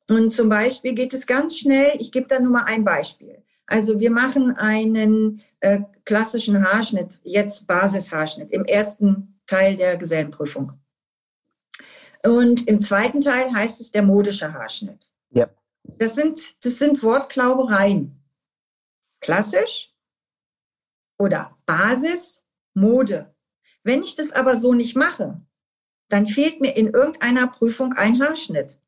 und 0.07 0.31
zum 0.31 0.47
Beispiel 0.47 0.93
geht 0.93 1.13
es 1.13 1.27
ganz 1.27 1.57
schnell, 1.57 1.91
ich 1.99 2.09
gebe 2.09 2.27
da 2.27 2.39
nur 2.39 2.53
mal 2.53 2.63
ein 2.63 2.85
Beispiel. 2.85 3.43
Also 3.65 3.99
wir 3.99 4.09
machen 4.09 4.55
einen 4.55 5.41
äh, 5.59 5.81
klassischen 6.05 6.63
Haarschnitt, 6.63 7.19
jetzt 7.23 7.67
Basishaarschnitt, 7.67 8.53
im 8.53 8.63
ersten 8.63 9.41
Teil 9.45 9.75
der 9.75 9.97
Gesellenprüfung. 9.97 10.71
Und 12.23 12.65
im 12.65 12.79
zweiten 12.79 13.19
Teil 13.19 13.53
heißt 13.53 13.81
es 13.81 13.91
der 13.91 14.03
modische 14.03 14.53
Haarschnitt. 14.53 15.09
Ja. 15.31 15.49
Das 15.97 16.15
sind, 16.15 16.63
das 16.63 16.77
sind 16.77 17.01
Wortklaubereien. 17.03 18.23
Klassisch 19.21 19.93
oder 21.17 21.57
Basis, 21.65 22.45
Mode. 22.73 23.35
Wenn 23.83 24.03
ich 24.03 24.15
das 24.15 24.31
aber 24.31 24.57
so 24.57 24.73
nicht 24.73 24.95
mache, 24.95 25.41
dann 26.09 26.25
fehlt 26.25 26.61
mir 26.61 26.75
in 26.75 26.87
irgendeiner 26.87 27.47
Prüfung 27.47 27.93
ein 27.93 28.21
Haarschnitt. 28.21 28.79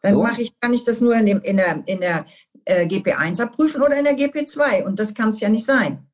Dann 0.00 0.14
so. 0.14 0.22
mache 0.22 0.42
ich, 0.42 0.58
kann 0.60 0.72
ich 0.72 0.84
das 0.84 1.00
nur 1.00 1.14
in, 1.16 1.26
dem, 1.26 1.40
in 1.40 1.56
der, 1.56 1.82
in 1.86 2.00
der 2.00 2.26
äh, 2.64 2.86
GP1 2.86 3.42
abprüfen 3.42 3.82
oder 3.82 3.98
in 3.98 4.04
der 4.04 4.16
GP2. 4.16 4.84
Und 4.84 4.98
das 4.98 5.14
kann 5.14 5.30
es 5.30 5.40
ja 5.40 5.48
nicht 5.48 5.64
sein. 5.64 6.07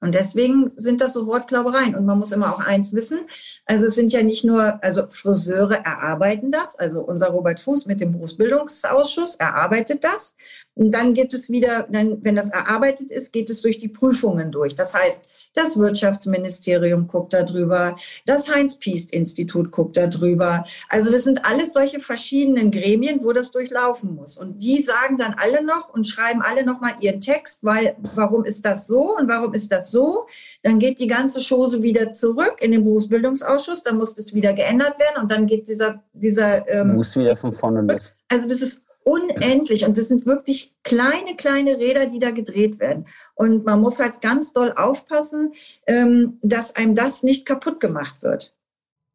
Und 0.00 0.14
deswegen 0.14 0.72
sind 0.76 1.00
das 1.02 1.12
so 1.12 1.26
Wortklaubereien. 1.26 1.94
Und 1.94 2.06
man 2.06 2.18
muss 2.18 2.32
immer 2.32 2.54
auch 2.54 2.60
eins 2.60 2.94
wissen. 2.94 3.20
Also 3.66 3.86
es 3.86 3.94
sind 3.94 4.12
ja 4.12 4.22
nicht 4.22 4.44
nur, 4.44 4.82
also 4.82 5.04
Friseure 5.10 5.74
erarbeiten 5.84 6.50
das. 6.50 6.78
Also 6.78 7.00
unser 7.00 7.28
Robert 7.28 7.60
Fuß 7.60 7.86
mit 7.86 8.00
dem 8.00 8.12
Berufsbildungsausschuss 8.12 9.34
erarbeitet 9.34 10.02
das. 10.04 10.36
Und 10.74 10.92
dann 10.92 11.12
geht 11.12 11.34
es 11.34 11.50
wieder, 11.50 11.86
dann, 11.90 12.24
wenn 12.24 12.36
das 12.36 12.48
erarbeitet 12.48 13.10
ist, 13.10 13.32
geht 13.32 13.50
es 13.50 13.60
durch 13.60 13.78
die 13.78 13.88
Prüfungen 13.88 14.50
durch. 14.50 14.74
Das 14.74 14.94
heißt, 14.94 15.52
das 15.54 15.78
Wirtschaftsministerium 15.78 17.06
guckt 17.06 17.34
darüber, 17.34 17.94
das 18.24 18.50
Heinz-Piest-Institut 18.50 19.70
guckt 19.70 19.98
darüber. 19.98 20.64
Also 20.88 21.12
das 21.12 21.24
sind 21.24 21.44
alles 21.44 21.74
solche 21.74 22.00
verschiedenen 22.00 22.70
Gremien, 22.70 23.22
wo 23.22 23.34
das 23.34 23.52
durchlaufen 23.52 24.14
muss. 24.14 24.38
Und 24.38 24.60
die 24.62 24.80
sagen 24.80 25.18
dann 25.18 25.34
alle 25.36 25.62
noch 25.62 25.92
und 25.92 26.08
schreiben 26.08 26.40
alle 26.40 26.64
noch 26.64 26.80
mal 26.80 26.94
ihren 27.00 27.20
Text, 27.20 27.62
weil 27.62 27.96
warum 28.14 28.44
ist 28.44 28.64
das 28.64 28.86
so 28.86 29.16
und 29.18 29.28
warum 29.28 29.52
ist 29.52 29.70
das 29.70 29.89
so. 29.90 30.26
Dann 30.62 30.78
geht 30.78 31.00
die 31.00 31.06
ganze 31.06 31.40
Chose 31.40 31.82
wieder 31.82 32.12
zurück 32.12 32.56
in 32.60 32.72
den 32.72 32.84
Berufsbildungsausschuss, 32.84 33.82
dann 33.82 33.96
muss 33.96 34.14
das 34.14 34.34
wieder 34.34 34.52
geändert 34.52 34.98
werden 34.98 35.22
und 35.22 35.30
dann 35.30 35.46
geht 35.46 35.68
dieser, 35.68 36.02
dieser 36.12 36.68
ähm, 36.68 36.94
muss 36.96 37.16
wieder 37.16 37.36
von 37.36 37.52
vorne 37.52 37.82
los. 37.82 38.02
Also 38.28 38.48
das 38.48 38.62
ist 38.62 38.84
unendlich 39.04 39.84
und 39.84 39.96
das 39.96 40.08
sind 40.08 40.26
wirklich 40.26 40.74
kleine, 40.82 41.36
kleine 41.36 41.78
Räder, 41.78 42.06
die 42.06 42.18
da 42.18 42.30
gedreht 42.30 42.78
werden. 42.78 43.06
Und 43.34 43.64
man 43.64 43.80
muss 43.80 43.98
halt 43.98 44.20
ganz 44.20 44.52
doll 44.52 44.72
aufpassen, 44.76 45.52
ähm, 45.86 46.38
dass 46.42 46.76
einem 46.76 46.94
das 46.94 47.22
nicht 47.22 47.46
kaputt 47.46 47.80
gemacht 47.80 48.22
wird. 48.22 48.54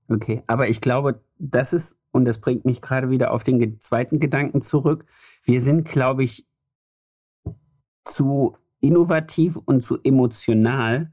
Okay, 0.09 0.43
aber 0.47 0.69
ich 0.69 0.81
glaube, 0.81 1.21
das 1.37 1.73
ist, 1.73 1.99
und 2.11 2.25
das 2.25 2.39
bringt 2.39 2.65
mich 2.65 2.81
gerade 2.81 3.09
wieder 3.09 3.31
auf 3.31 3.43
den 3.43 3.79
zweiten 3.81 4.19
Gedanken 4.19 4.61
zurück, 4.61 5.05
wir 5.43 5.61
sind, 5.61 5.87
glaube 5.89 6.23
ich, 6.23 6.45
zu 8.05 8.55
innovativ 8.85 9.57
und 9.57 9.83
zu 9.83 9.97
emotional, 10.03 11.11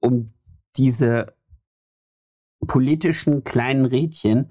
um 0.00 0.32
diese 0.76 1.34
politischen 2.66 3.44
kleinen 3.44 3.84
Rädchen 3.84 4.50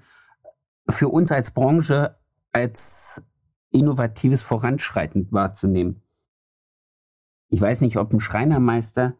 für 0.88 1.08
uns 1.08 1.30
als 1.30 1.52
Branche 1.52 2.16
als 2.52 3.22
innovatives 3.70 4.42
Voranschreiten 4.42 5.28
wahrzunehmen. 5.30 6.02
Ich 7.48 7.60
weiß 7.60 7.82
nicht, 7.82 7.98
ob 7.98 8.12
ein 8.12 8.20
Schreinermeister 8.20 9.16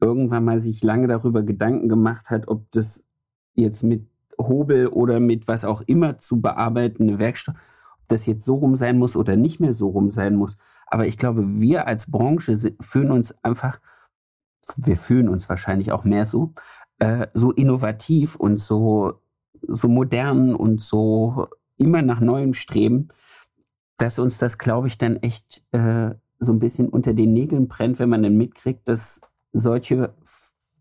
irgendwann 0.00 0.44
mal 0.44 0.58
sich 0.60 0.82
lange 0.82 1.06
darüber 1.06 1.42
Gedanken 1.42 1.88
gemacht 1.88 2.30
hat, 2.30 2.48
ob 2.48 2.70
das 2.72 3.06
jetzt 3.54 3.82
mit 3.82 4.08
Hobel 4.38 4.88
oder 4.88 5.20
mit 5.20 5.46
was 5.48 5.64
auch 5.64 5.82
immer 5.82 6.18
zu 6.18 6.40
bearbeitende 6.40 7.18
Werkstoff, 7.18 7.54
ob 8.00 8.08
das 8.08 8.26
jetzt 8.26 8.44
so 8.44 8.56
rum 8.56 8.76
sein 8.76 8.98
muss 8.98 9.16
oder 9.16 9.36
nicht 9.36 9.60
mehr 9.60 9.74
so 9.74 9.88
rum 9.88 10.10
sein 10.10 10.34
muss. 10.34 10.56
Aber 10.86 11.06
ich 11.06 11.18
glaube, 11.18 11.60
wir 11.60 11.86
als 11.86 12.10
Branche 12.10 12.56
fühlen 12.80 13.10
uns 13.10 13.32
einfach, 13.44 13.80
wir 14.76 14.96
fühlen 14.96 15.28
uns 15.28 15.48
wahrscheinlich 15.48 15.92
auch 15.92 16.04
mehr 16.04 16.26
so, 16.26 16.54
äh, 16.98 17.26
so 17.34 17.50
innovativ 17.52 18.36
und 18.36 18.58
so, 18.58 19.20
so 19.62 19.88
modern 19.88 20.54
und 20.54 20.80
so 20.80 21.48
immer 21.76 22.02
nach 22.02 22.20
Neuem 22.20 22.54
streben, 22.54 23.08
dass 23.98 24.18
uns 24.18 24.38
das, 24.38 24.58
glaube 24.58 24.88
ich, 24.88 24.98
dann 24.98 25.16
echt 25.16 25.62
äh, 25.72 26.14
so 26.38 26.52
ein 26.52 26.58
bisschen 26.58 26.88
unter 26.88 27.14
den 27.14 27.32
Nägeln 27.32 27.68
brennt, 27.68 27.98
wenn 27.98 28.08
man 28.08 28.22
dann 28.22 28.36
mitkriegt, 28.36 28.86
dass 28.88 29.20
solche 29.52 30.14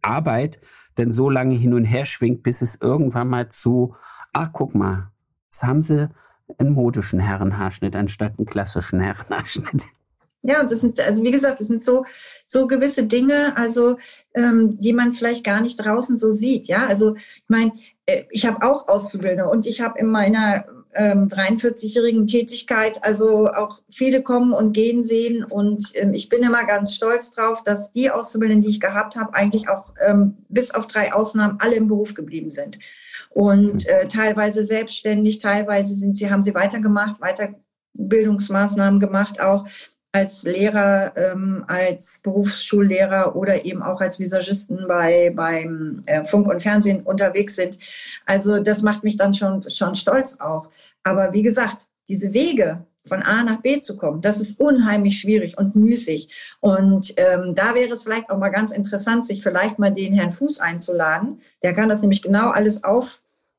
Arbeit 0.01 0.59
dann 0.95 1.11
so 1.11 1.29
lange 1.29 1.55
hin 1.55 1.73
und 1.73 1.85
her 1.85 2.05
schwingt, 2.05 2.43
bis 2.43 2.61
es 2.61 2.79
irgendwann 2.79 3.29
mal 3.29 3.49
zu, 3.49 3.95
ach 4.33 4.51
guck 4.53 4.75
mal, 4.75 5.11
jetzt 5.45 5.63
haben 5.63 5.81
sie 5.81 6.09
einen 6.57 6.73
modischen 6.73 7.19
Herrenhaarschnitt 7.19 7.95
anstatt 7.95 8.33
einen 8.37 8.45
klassischen 8.45 8.99
Herrenhaarschnitt. 8.99 9.83
Ja, 10.47 10.63
das 10.63 10.81
sind, 10.81 10.99
also 10.99 11.23
wie 11.23 11.31
gesagt, 11.31 11.59
das 11.59 11.67
sind 11.67 11.83
so, 11.83 12.05
so 12.45 12.67
gewisse 12.67 13.07
Dinge, 13.07 13.57
also 13.57 13.97
ähm, 14.35 14.77
die 14.77 14.93
man 14.93 15.11
vielleicht 15.11 15.43
gar 15.43 15.59
nicht 15.59 15.77
draußen 15.77 16.19
so 16.19 16.31
sieht. 16.31 16.67
Ja, 16.67 16.85
also 16.85 17.15
ich 17.15 17.43
meine, 17.47 17.71
äh, 18.05 18.25
ich 18.29 18.45
habe 18.45 18.63
auch 18.63 18.87
Auszubildende 18.87 19.49
und 19.49 19.65
ich 19.65 19.81
habe 19.81 19.97
in 19.97 20.05
meiner 20.05 20.65
ähm, 20.93 21.29
43-jährigen 21.29 22.27
Tätigkeit 22.27 23.03
also 23.03 23.47
auch 23.47 23.81
viele 23.89 24.21
kommen 24.21 24.53
und 24.53 24.73
gehen 24.73 25.03
sehen 25.03 25.43
und 25.43 25.91
ähm, 25.95 26.13
ich 26.13 26.29
bin 26.29 26.43
immer 26.43 26.63
ganz 26.65 26.93
stolz 26.93 27.31
drauf, 27.31 27.63
dass 27.63 27.91
die 27.91 28.11
Auszubildenden, 28.11 28.63
die 28.63 28.69
ich 28.69 28.79
gehabt 28.79 29.15
habe, 29.15 29.33
eigentlich 29.33 29.67
auch 29.67 29.93
ähm, 30.05 30.37
bis 30.49 30.69
auf 30.71 30.85
drei 30.85 31.11
Ausnahmen 31.11 31.57
alle 31.59 31.75
im 31.75 31.87
Beruf 31.87 32.13
geblieben 32.13 32.51
sind 32.51 32.77
und 33.35 33.85
äh, 33.89 34.07
teilweise 34.07 34.63
selbstständig, 34.63 35.39
teilweise 35.39 35.93
sind 35.93 36.17
sie 36.17 36.31
haben 36.31 36.41
sie 36.41 36.55
weitergemacht, 36.55 37.19
Weiterbildungsmaßnahmen 37.19 39.01
gemacht 39.01 39.41
auch 39.41 39.67
als 40.13 40.43
Lehrer, 40.43 41.11
ähm, 41.17 41.65
als 41.67 42.21
Berufsschullehrer 42.23 43.35
oder 43.35 43.65
eben 43.65 43.83
auch 43.83 43.99
als 43.99 44.19
Visagisten 44.19 44.87
bei, 44.87 45.33
beim 45.35 46.01
äh, 46.05 46.23
Funk 46.23 46.47
und 46.47 46.63
Fernsehen 46.63 47.01
unterwegs 47.01 47.57
sind. 47.57 47.77
Also 48.25 48.61
das 48.61 48.83
macht 48.83 49.03
mich 49.03 49.17
dann 49.17 49.33
schon, 49.33 49.69
schon 49.69 49.95
stolz 49.95 50.39
auch. 50.39 50.69
Aber 51.03 51.33
wie 51.33 51.43
gesagt, 51.43 51.87
diese 52.07 52.33
Wege 52.33 52.85
von 53.05 53.21
A 53.21 53.43
nach 53.43 53.61
B 53.61 53.81
zu 53.81 53.97
kommen, 53.97 54.21
das 54.21 54.39
ist 54.39 54.61
unheimlich 54.61 55.19
schwierig 55.19 55.57
und 55.57 55.75
müßig. 55.75 56.57
Und 56.61 57.13
ähm, 57.17 57.53
da 57.53 57.75
wäre 57.75 57.91
es 57.91 58.03
vielleicht 58.03 58.29
auch 58.29 58.37
mal 58.37 58.47
ganz 58.47 58.71
interessant, 58.71 59.27
sich 59.27 59.43
vielleicht 59.43 59.77
mal 59.77 59.91
den 59.91 60.13
Herrn 60.13 60.31
Fuß 60.31 60.61
einzuladen. 60.61 61.41
Der 61.63 61.73
kann 61.73 61.89
das 61.89 61.99
nämlich 61.99 62.21
genau 62.21 62.51
alles 62.51 62.81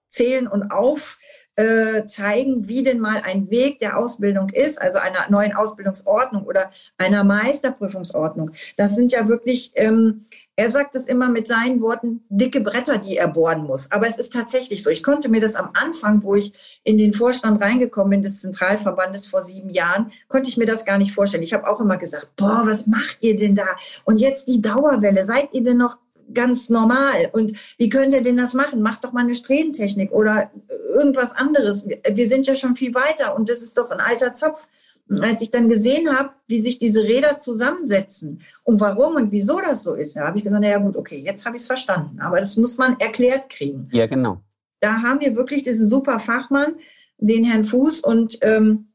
aufzählen 0.06 0.46
und 0.46 0.70
auf 0.70 1.18
äh, 1.58 2.02
wie 2.04 2.84
denn 2.84 3.00
mal 3.00 3.22
ein 3.24 3.50
Weg 3.50 3.78
der 3.78 3.96
Ausbildung 3.96 4.50
ist, 4.50 4.80
also 4.80 4.98
einer 4.98 5.30
neuen 5.30 5.54
Ausbildungsordnung 5.54 6.44
oder 6.44 6.70
einer 6.98 7.24
Meisterprüfungsordnung. 7.24 8.50
Das 8.76 8.94
sind 8.94 9.10
ja 9.10 9.26
wirklich, 9.26 9.72
ähm, 9.74 10.26
er 10.54 10.70
sagt 10.70 10.94
es 10.96 11.06
immer 11.06 11.30
mit 11.30 11.46
seinen 11.46 11.80
Worten, 11.80 12.24
dicke 12.28 12.60
Bretter, 12.60 12.98
die 12.98 13.16
er 13.16 13.28
bohren 13.28 13.62
muss. 13.62 13.90
Aber 13.90 14.06
es 14.06 14.18
ist 14.18 14.34
tatsächlich 14.34 14.82
so. 14.82 14.90
Ich 14.90 15.02
konnte 15.02 15.30
mir 15.30 15.40
das 15.40 15.54
am 15.54 15.70
Anfang, 15.72 16.22
wo 16.22 16.34
ich 16.34 16.80
in 16.84 16.98
den 16.98 17.14
Vorstand 17.14 17.62
reingekommen 17.62 18.10
bin 18.10 18.22
des 18.22 18.42
Zentralverbandes 18.42 19.26
vor 19.26 19.40
sieben 19.40 19.70
Jahren, 19.70 20.12
konnte 20.28 20.50
ich 20.50 20.58
mir 20.58 20.66
das 20.66 20.84
gar 20.84 20.98
nicht 20.98 21.14
vorstellen. 21.14 21.42
Ich 21.42 21.54
habe 21.54 21.66
auch 21.66 21.80
immer 21.80 21.96
gesagt, 21.96 22.28
boah, 22.36 22.64
was 22.66 22.86
macht 22.86 23.16
ihr 23.22 23.34
denn 23.34 23.54
da? 23.54 23.68
Und 24.04 24.20
jetzt 24.20 24.48
die 24.48 24.60
Dauerwelle. 24.60 25.24
Seid 25.24 25.54
ihr 25.54 25.62
denn 25.62 25.78
noch 25.78 25.96
ganz 26.32 26.68
normal. 26.68 27.30
Und 27.32 27.52
wie 27.78 27.88
könnt 27.88 28.14
ihr 28.14 28.22
denn 28.22 28.36
das 28.36 28.54
machen? 28.54 28.82
Macht 28.82 29.04
doch 29.04 29.12
mal 29.12 29.20
eine 29.20 29.34
Strähntechnik 29.34 30.12
oder 30.12 30.50
irgendwas 30.94 31.34
anderes. 31.34 31.86
Wir 31.86 32.28
sind 32.28 32.46
ja 32.46 32.56
schon 32.56 32.76
viel 32.76 32.94
weiter 32.94 33.36
und 33.36 33.48
das 33.48 33.62
ist 33.62 33.76
doch 33.78 33.90
ein 33.90 34.00
alter 34.00 34.34
Zopf. 34.34 34.68
Und 35.08 35.20
als 35.20 35.40
ich 35.40 35.50
dann 35.52 35.68
gesehen 35.68 36.08
habe, 36.16 36.30
wie 36.48 36.60
sich 36.60 36.78
diese 36.78 37.04
Räder 37.04 37.38
zusammensetzen 37.38 38.42
und 38.64 38.80
warum 38.80 39.14
und 39.14 39.30
wieso 39.30 39.60
das 39.60 39.84
so 39.84 39.94
ist, 39.94 40.14
ja, 40.14 40.26
habe 40.26 40.38
ich 40.38 40.44
gesagt, 40.44 40.62
naja 40.62 40.78
gut, 40.78 40.96
okay, 40.96 41.22
jetzt 41.24 41.46
habe 41.46 41.54
ich 41.54 41.62
es 41.62 41.66
verstanden. 41.66 42.18
Aber 42.20 42.40
das 42.40 42.56
muss 42.56 42.76
man 42.76 42.98
erklärt 42.98 43.48
kriegen. 43.48 43.88
Ja, 43.92 44.06
genau. 44.06 44.42
Da 44.80 45.02
haben 45.02 45.20
wir 45.20 45.36
wirklich 45.36 45.62
diesen 45.62 45.86
super 45.86 46.18
Fachmann, 46.18 46.74
den 47.18 47.44
Herrn 47.44 47.64
Fuß, 47.64 48.00
und 48.00 48.38
ähm, 48.42 48.88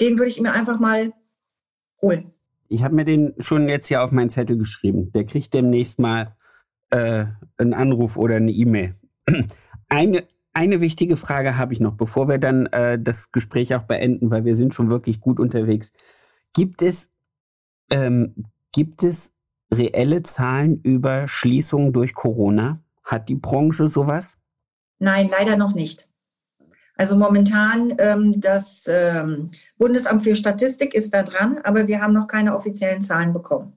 den 0.00 0.18
würde 0.18 0.30
ich 0.30 0.40
mir 0.40 0.52
einfach 0.52 0.78
mal 0.78 1.12
holen. 2.00 2.32
Ich 2.68 2.82
habe 2.82 2.94
mir 2.94 3.04
den 3.04 3.34
schon 3.38 3.68
jetzt 3.68 3.88
hier 3.88 4.02
auf 4.02 4.12
meinen 4.12 4.30
Zettel 4.30 4.56
geschrieben. 4.56 5.12
Der 5.12 5.24
kriegt 5.24 5.52
demnächst 5.52 5.98
mal 5.98 6.36
äh, 6.94 7.26
einen 7.58 7.74
Anruf 7.74 8.16
oder 8.16 8.36
eine 8.36 8.52
E-Mail. 8.52 8.94
Eine, 9.90 10.24
eine 10.54 10.80
wichtige 10.80 11.16
Frage 11.16 11.58
habe 11.58 11.72
ich 11.72 11.78
noch, 11.78 11.94
bevor 11.94 12.26
wir 12.26 12.38
dann 12.38 12.66
äh, 12.66 12.98
das 12.98 13.32
Gespräch 13.32 13.74
auch 13.74 13.82
beenden, 13.82 14.30
weil 14.30 14.44
wir 14.44 14.56
sind 14.56 14.74
schon 14.74 14.90
wirklich 14.90 15.20
gut 15.20 15.38
unterwegs. 15.38 15.92
Gibt 16.52 16.82
es, 16.82 17.12
ähm, 17.90 18.46
gibt 18.72 19.02
es 19.02 19.36
reelle 19.72 20.22
Zahlen 20.22 20.80
über 20.80 21.28
Schließungen 21.28 21.92
durch 21.92 22.14
Corona? 22.14 22.80
Hat 23.04 23.28
die 23.28 23.36
Branche 23.36 23.88
sowas? 23.88 24.36
Nein, 24.98 25.28
leider 25.28 25.56
noch 25.56 25.74
nicht. 25.74 26.08
Also 26.96 27.16
momentan 27.16 27.92
ähm, 27.98 28.40
das 28.40 28.88
ähm, 28.90 29.50
Bundesamt 29.76 30.24
für 30.24 30.34
Statistik 30.34 30.94
ist 30.94 31.12
da 31.12 31.22
dran, 31.22 31.58
aber 31.62 31.86
wir 31.88 32.00
haben 32.00 32.14
noch 32.14 32.26
keine 32.26 32.56
offiziellen 32.56 33.02
Zahlen 33.02 33.32
bekommen. 33.32 33.74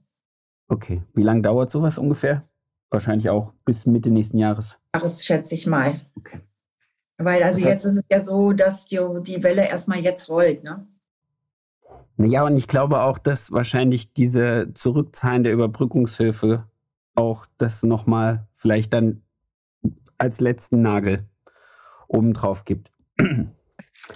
Okay. 0.69 1.03
Wie 1.13 1.23
lange 1.23 1.41
dauert 1.41 1.69
sowas 1.69 1.97
ungefähr? 1.97 2.47
Wahrscheinlich 2.89 3.29
auch 3.29 3.53
bis 3.65 3.85
Mitte 3.85 4.09
nächsten 4.09 4.37
Jahres. 4.37 4.77
Jahres 4.93 5.25
schätze 5.25 5.55
ich 5.55 5.67
mal. 5.67 6.01
Okay. 6.15 6.39
Weil 7.17 7.43
also 7.43 7.59
jetzt 7.59 7.83
ist 7.83 7.95
es 7.95 8.03
ja 8.11 8.21
so, 8.21 8.53
dass 8.53 8.85
die, 8.85 8.99
die 9.23 9.43
Welle 9.43 9.67
erstmal 9.67 9.99
jetzt 9.99 10.29
rollt, 10.29 10.63
ne? 10.63 10.87
Ja, 12.19 12.43
und 12.45 12.57
ich 12.57 12.67
glaube 12.67 13.01
auch, 13.01 13.19
dass 13.19 13.51
wahrscheinlich 13.51 14.13
diese 14.13 14.71
Zurückzahlen 14.73 15.43
der 15.43 15.53
Überbrückungshilfe 15.53 16.65
auch 17.13 17.45
das 17.57 17.83
nochmal 17.83 18.47
vielleicht 18.55 18.93
dann 18.93 19.21
als 20.17 20.39
letzten 20.39 20.81
Nagel 20.81 21.25
obendrauf 22.07 22.65
gibt. 22.65 22.91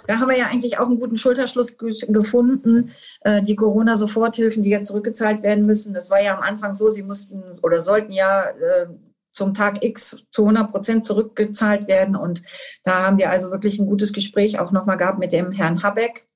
Da 0.07 0.19
haben 0.19 0.29
wir 0.29 0.37
ja 0.37 0.47
eigentlich 0.47 0.79
auch 0.79 0.87
einen 0.87 0.99
guten 0.99 1.17
Schulterschluss 1.17 1.77
gefunden. 1.77 2.91
Äh, 3.21 3.43
die 3.43 3.55
Corona-Soforthilfen, 3.55 4.63
die 4.63 4.69
ja 4.69 4.81
zurückgezahlt 4.81 5.43
werden 5.43 5.65
müssen, 5.65 5.93
das 5.93 6.09
war 6.09 6.21
ja 6.21 6.35
am 6.35 6.43
Anfang 6.43 6.75
so, 6.75 6.87
sie 6.87 7.03
mussten 7.03 7.59
oder 7.61 7.81
sollten 7.81 8.11
ja 8.11 8.45
äh, 8.45 8.87
zum 9.33 9.53
Tag 9.53 9.83
X 9.83 10.17
zu 10.31 10.43
100 10.43 10.71
Prozent 10.71 11.05
zurückgezahlt 11.05 11.87
werden. 11.87 12.15
Und 12.15 12.41
da 12.83 13.05
haben 13.05 13.17
wir 13.17 13.29
also 13.29 13.51
wirklich 13.51 13.79
ein 13.79 13.87
gutes 13.87 14.13
Gespräch 14.13 14.59
auch 14.59 14.71
nochmal 14.71 14.97
gehabt 14.97 15.19
mit 15.19 15.33
dem 15.33 15.51
Herrn 15.51 15.83
Habeck, 15.83 16.27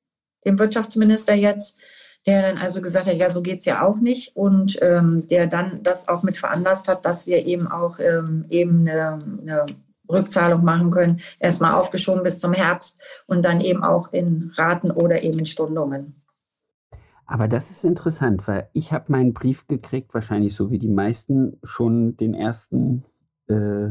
dem 0.45 0.59
Wirtschaftsminister 0.59 1.33
jetzt, 1.33 1.77
der 2.25 2.41
dann 2.41 2.57
also 2.57 2.81
gesagt 2.81 3.07
hat, 3.07 3.15
ja, 3.15 3.29
so 3.29 3.41
geht's 3.41 3.65
ja 3.65 3.85
auch 3.85 3.97
nicht. 3.97 4.35
Und 4.35 4.77
ähm, 4.81 5.27
der 5.27 5.47
dann 5.47 5.83
das 5.83 6.07
auch 6.07 6.23
mit 6.23 6.37
veranlasst 6.37 6.87
hat, 6.87 7.05
dass 7.05 7.27
wir 7.27 7.45
eben 7.45 7.67
auch 7.67 7.99
ähm, 7.99 8.45
eben 8.49 8.87
eine, 8.87 9.19
eine 9.41 9.65
Rückzahlung 10.09 10.63
machen 10.63 10.91
können, 10.91 11.21
erstmal 11.39 11.73
aufgeschoben 11.73 12.23
bis 12.23 12.39
zum 12.39 12.53
Herbst 12.53 13.01
und 13.27 13.43
dann 13.43 13.61
eben 13.61 13.83
auch 13.83 14.11
in 14.13 14.51
Raten 14.55 14.91
oder 14.91 15.23
eben 15.23 15.39
in 15.39 15.45
Stundungen. 15.45 16.21
Aber 17.25 17.47
das 17.47 17.71
ist 17.71 17.83
interessant, 17.83 18.47
weil 18.47 18.69
ich 18.73 18.93
habe 18.93 19.11
meinen 19.11 19.33
Brief 19.33 19.65
gekriegt, 19.67 20.13
wahrscheinlich 20.13 20.55
so 20.55 20.69
wie 20.69 20.77
die 20.77 20.89
meisten, 20.89 21.57
schon 21.63 22.17
den 22.17 22.35
ersten 22.35 23.03
äh, 23.47 23.89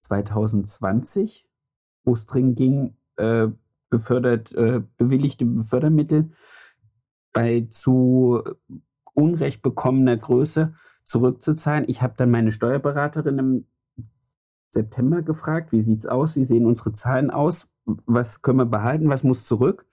2020, 0.00 1.46
wo 2.04 2.14
es 2.14 2.26
drin 2.26 2.54
ging, 2.54 2.96
äh, 3.16 3.48
befördert, 3.90 4.52
äh, 4.54 4.82
bewilligte 4.96 5.44
Befördermittel 5.44 6.30
bei 7.32 7.68
zu 7.70 8.42
Unrecht 9.14 9.62
bekommener 9.62 10.16
Größe 10.16 10.74
zurückzuzahlen. 11.04 11.84
Ich 11.88 12.02
habe 12.02 12.14
dann 12.16 12.30
meine 12.30 12.52
Steuerberaterin 12.52 13.38
im 13.38 13.66
September 14.76 15.22
gefragt, 15.22 15.72
wie 15.72 15.80
sieht's 15.80 16.06
aus, 16.06 16.36
wie 16.36 16.44
sehen 16.44 16.66
unsere 16.66 16.92
Zahlen 16.92 17.30
aus, 17.30 17.68
was 17.84 18.42
können 18.42 18.58
wir 18.58 18.66
behalten, 18.66 19.08
was 19.08 19.24
muss 19.24 19.46
zurück. 19.46 19.86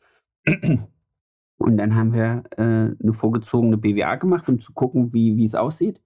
Und 1.58 1.78
dann 1.78 1.96
haben 1.96 2.12
wir 2.12 2.44
äh, 2.58 2.62
eine 3.02 3.14
vorgezogene 3.14 3.78
BWA 3.78 4.16
gemacht, 4.16 4.50
um 4.50 4.60
zu 4.60 4.74
gucken, 4.74 5.14
wie, 5.14 5.38
wie 5.38 5.46
es 5.46 5.56
aussieht. 5.56 6.02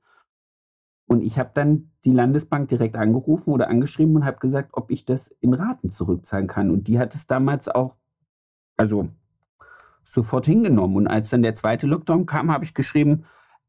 Und 1.07 1.23
ich 1.23 1.39
habe 1.39 1.51
dann 1.53 1.91
die 2.05 2.11
Landesbank 2.11 2.67
direkt 2.67 2.95
angerufen 2.95 3.51
oder 3.51 3.69
angeschrieben 3.69 4.15
und 4.15 4.25
habe 4.25 4.37
gesagt, 4.37 4.71
ob 4.73 4.91
ich 4.91 5.05
das 5.05 5.29
in 5.39 5.53
Raten 5.53 5.89
zurückzahlen 5.89 6.47
kann. 6.47 6.69
Und 6.69 6.87
die 6.87 6.99
hat 6.99 7.15
es 7.15 7.25
damals 7.25 7.69
auch, 7.69 7.95
also 8.75 9.09
sofort 10.05 10.45
hingenommen. 10.45 10.97
Und 10.97 11.07
als 11.07 11.29
dann 11.31 11.41
der 11.41 11.55
zweite 11.55 11.87
Lockdown 11.87 12.25
kam, 12.25 12.51
habe 12.51 12.65
ich 12.65 12.75
geschrieben, 12.75 13.25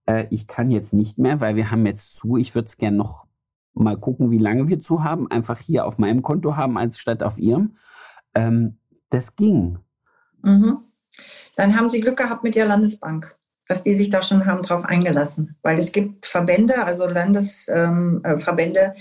äh, 0.06 0.26
ich 0.30 0.48
kann 0.48 0.70
jetzt 0.70 0.92
nicht 0.92 1.16
mehr, 1.16 1.40
weil 1.40 1.56
wir 1.56 1.70
haben 1.70 1.86
jetzt 1.86 2.16
zu, 2.16 2.36
ich 2.36 2.54
würde 2.54 2.66
es 2.66 2.76
gerne 2.76 2.98
noch 2.98 3.27
mal 3.78 3.96
gucken, 3.96 4.30
wie 4.30 4.38
lange 4.38 4.68
wir 4.68 4.80
zu 4.80 5.04
haben, 5.04 5.30
einfach 5.30 5.58
hier 5.60 5.86
auf 5.86 5.98
meinem 5.98 6.22
Konto 6.22 6.56
haben, 6.56 6.78
als 6.78 6.98
statt 6.98 7.22
auf 7.22 7.38
ihrem. 7.38 7.76
Ähm, 8.34 8.78
das 9.10 9.36
ging. 9.36 9.78
Mhm. 10.42 10.78
Dann 11.56 11.76
haben 11.76 11.90
Sie 11.90 12.00
Glück 12.00 12.16
gehabt 12.16 12.44
mit 12.44 12.54
der 12.54 12.66
Landesbank, 12.66 13.36
dass 13.66 13.82
die 13.82 13.94
sich 13.94 14.10
da 14.10 14.22
schon 14.22 14.46
haben 14.46 14.62
drauf 14.62 14.84
eingelassen. 14.84 15.56
Weil 15.62 15.78
es 15.78 15.92
gibt 15.92 16.26
Verbände, 16.26 16.84
also 16.84 17.06
Landesverbände, 17.06 18.80
ähm, 18.80 18.94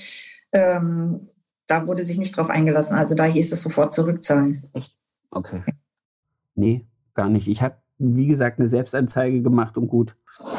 äh, 0.51 0.75
ähm, 0.75 1.29
da 1.67 1.85
wurde 1.85 2.03
sich 2.03 2.17
nicht 2.17 2.35
drauf 2.35 2.49
eingelassen. 2.49 2.97
Also 2.97 3.13
da 3.13 3.25
hieß 3.25 3.51
es 3.51 3.61
sofort 3.61 3.93
zurückzahlen. 3.93 4.63
Echt? 4.73 4.95
Okay. 5.29 5.63
Nee, 6.55 6.87
gar 7.13 7.29
nicht. 7.29 7.47
Ich 7.47 7.61
habe, 7.61 7.75
wie 7.97 8.27
gesagt, 8.27 8.59
eine 8.59 8.69
Selbstanzeige 8.69 9.41
gemacht 9.41 9.77
und 9.77 9.87
gut. 9.87 10.15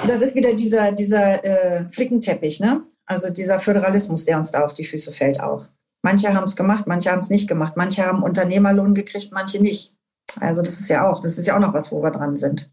Das 0.07 0.21
ist 0.21 0.35
wieder 0.35 0.55
dieser, 0.55 0.93
dieser 0.93 1.45
äh, 1.45 1.89
Flickenteppich, 1.89 2.61
ne? 2.61 2.85
Also 3.09 3.31
dieser 3.31 3.59
Föderalismus, 3.59 4.27
der 4.27 4.37
uns 4.37 4.53
da 4.53 4.65
auf 4.65 4.75
die 4.75 4.85
Füße 4.85 5.13
fällt 5.13 5.41
auch. 5.41 5.67
Manche 6.03 6.33
haben 6.33 6.45
es 6.45 6.57
gemacht, 6.57 6.87
manche 6.87 7.11
haben 7.11 7.21
es 7.21 7.31
nicht 7.31 7.49
gemacht. 7.49 7.73
Manche 7.75 8.05
haben 8.05 8.23
Unternehmerlohn 8.23 8.95
gekriegt, 8.95 9.33
manche 9.33 9.61
nicht. 9.61 9.97
Also 10.39 10.61
das 10.61 10.79
ist 10.79 10.91
ja 10.91 11.09
auch, 11.09 11.23
das 11.23 11.39
ist 11.39 11.47
ja 11.47 11.57
auch 11.57 11.61
noch 11.61 11.73
was, 11.73 11.91
wo 11.91 12.03
wir 12.03 12.11
dran 12.11 12.37
sind. 12.37 12.71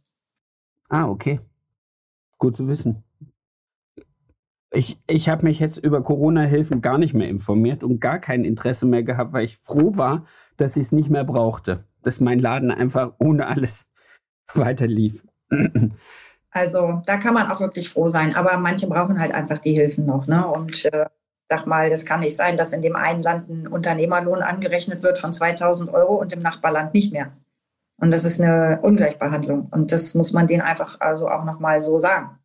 Ah, 0.89 1.07
okay. 1.07 1.39
Gut 2.37 2.57
zu 2.57 2.67
wissen. 2.67 3.03
Ich, 4.71 5.01
ich 5.07 5.29
habe 5.29 5.45
mich 5.45 5.59
jetzt 5.59 5.77
über 5.77 6.03
Corona-Hilfen 6.03 6.81
gar 6.81 6.97
nicht 6.97 7.13
mehr 7.13 7.29
informiert 7.29 7.81
und 7.81 8.01
gar 8.01 8.19
kein 8.19 8.43
Interesse 8.43 8.85
mehr 8.85 9.03
gehabt, 9.03 9.31
weil 9.31 9.45
ich 9.45 9.57
froh 9.59 9.95
war, 9.95 10.25
dass 10.57 10.75
ich 10.75 10.83
es 10.83 10.91
nicht 10.91 11.09
mehr 11.09 11.23
brauchte. 11.23 11.85
Dass 12.01 12.19
mein 12.19 12.39
Laden 12.39 12.71
einfach 12.71 13.13
ohne 13.19 13.47
alles 13.47 13.89
weiter 14.53 14.85
lief. 14.85 15.25
Also 16.55 17.01
da 17.05 17.17
kann 17.17 17.33
man 17.33 17.51
auch 17.51 17.59
wirklich 17.59 17.89
froh 17.89 18.07
sein. 18.07 18.33
Aber 18.33 18.57
manche 18.57 18.87
brauchen 18.87 19.19
halt 19.19 19.33
einfach 19.33 19.59
die 19.59 19.73
Hilfen 19.73 20.05
noch. 20.05 20.25
Ne? 20.25 20.47
Und 20.47 20.85
äh, 20.85 21.05
sag 21.49 21.67
mal, 21.67 21.89
das 21.89 22.05
kann 22.05 22.21
nicht 22.21 22.37
sein, 22.37 22.55
dass 22.55 22.71
in 22.71 22.81
dem 22.81 22.95
einen 22.95 23.21
Land 23.21 23.49
ein 23.49 23.67
Unternehmerlohn 23.67 24.41
angerechnet 24.41 25.03
wird 25.03 25.19
von 25.19 25.33
2000 25.33 25.93
Euro 25.93 26.15
und 26.15 26.31
im 26.31 26.41
Nachbarland 26.41 26.93
nicht 26.93 27.11
mehr. 27.11 27.33
Und 27.97 28.11
das 28.11 28.23
ist 28.23 28.39
eine 28.39 28.79
Ungleichbehandlung. 28.81 29.67
Und 29.69 29.91
das 29.91 30.15
muss 30.15 30.31
man 30.31 30.47
denen 30.47 30.61
einfach 30.61 31.01
also 31.01 31.27
auch 31.29 31.43
nochmal 31.43 31.81
so 31.81 31.99
sagen. 31.99 32.39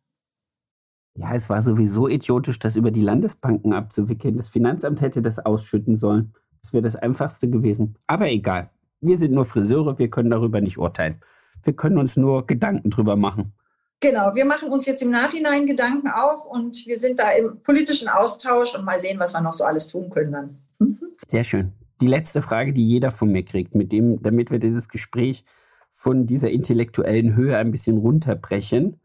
Ja, 1.15 1.33
es 1.33 1.49
war 1.49 1.61
sowieso 1.61 2.09
idiotisch, 2.09 2.59
das 2.59 2.75
über 2.75 2.91
die 2.91 3.01
Landesbanken 3.01 3.71
abzuwickeln. 3.71 4.35
Das 4.35 4.49
Finanzamt 4.49 4.99
hätte 4.99 5.21
das 5.21 5.39
ausschütten 5.39 5.95
sollen. 5.95 6.33
Das 6.61 6.73
wäre 6.73 6.83
das 6.83 6.97
Einfachste 6.97 7.49
gewesen. 7.49 7.97
Aber 8.07 8.27
egal. 8.27 8.71
Wir 8.99 9.17
sind 9.17 9.31
nur 9.31 9.45
Friseure, 9.45 9.97
wir 9.97 10.09
können 10.09 10.29
darüber 10.29 10.59
nicht 10.59 10.77
urteilen. 10.77 11.21
Wir 11.63 11.73
können 11.73 11.97
uns 11.97 12.17
nur 12.17 12.45
Gedanken 12.45 12.89
drüber 12.89 13.15
machen. 13.15 13.53
Genau, 14.01 14.33
wir 14.33 14.45
machen 14.45 14.69
uns 14.69 14.87
jetzt 14.87 15.03
im 15.03 15.11
Nachhinein 15.11 15.67
Gedanken 15.67 16.09
auch 16.09 16.45
und 16.45 16.87
wir 16.87 16.97
sind 16.97 17.19
da 17.19 17.29
im 17.29 17.61
politischen 17.61 18.09
Austausch 18.09 18.75
und 18.75 18.83
mal 18.83 18.99
sehen, 18.99 19.19
was 19.19 19.33
wir 19.33 19.41
noch 19.41 19.53
so 19.53 19.63
alles 19.63 19.87
tun 19.87 20.09
können 20.09 20.31
dann. 20.31 20.57
Mhm. 20.79 20.99
Sehr 21.29 21.43
schön. 21.43 21.73
Die 22.01 22.07
letzte 22.07 22.41
Frage, 22.41 22.73
die 22.73 22.85
jeder 22.85 23.11
von 23.11 23.31
mir 23.31 23.45
kriegt, 23.45 23.75
mit 23.75 23.91
dem, 23.91 24.23
damit 24.23 24.49
wir 24.49 24.57
dieses 24.57 24.89
Gespräch 24.89 25.45
von 25.91 26.25
dieser 26.25 26.49
intellektuellen 26.49 27.35
Höhe 27.35 27.55
ein 27.57 27.71
bisschen 27.71 27.99
runterbrechen. 27.99 28.99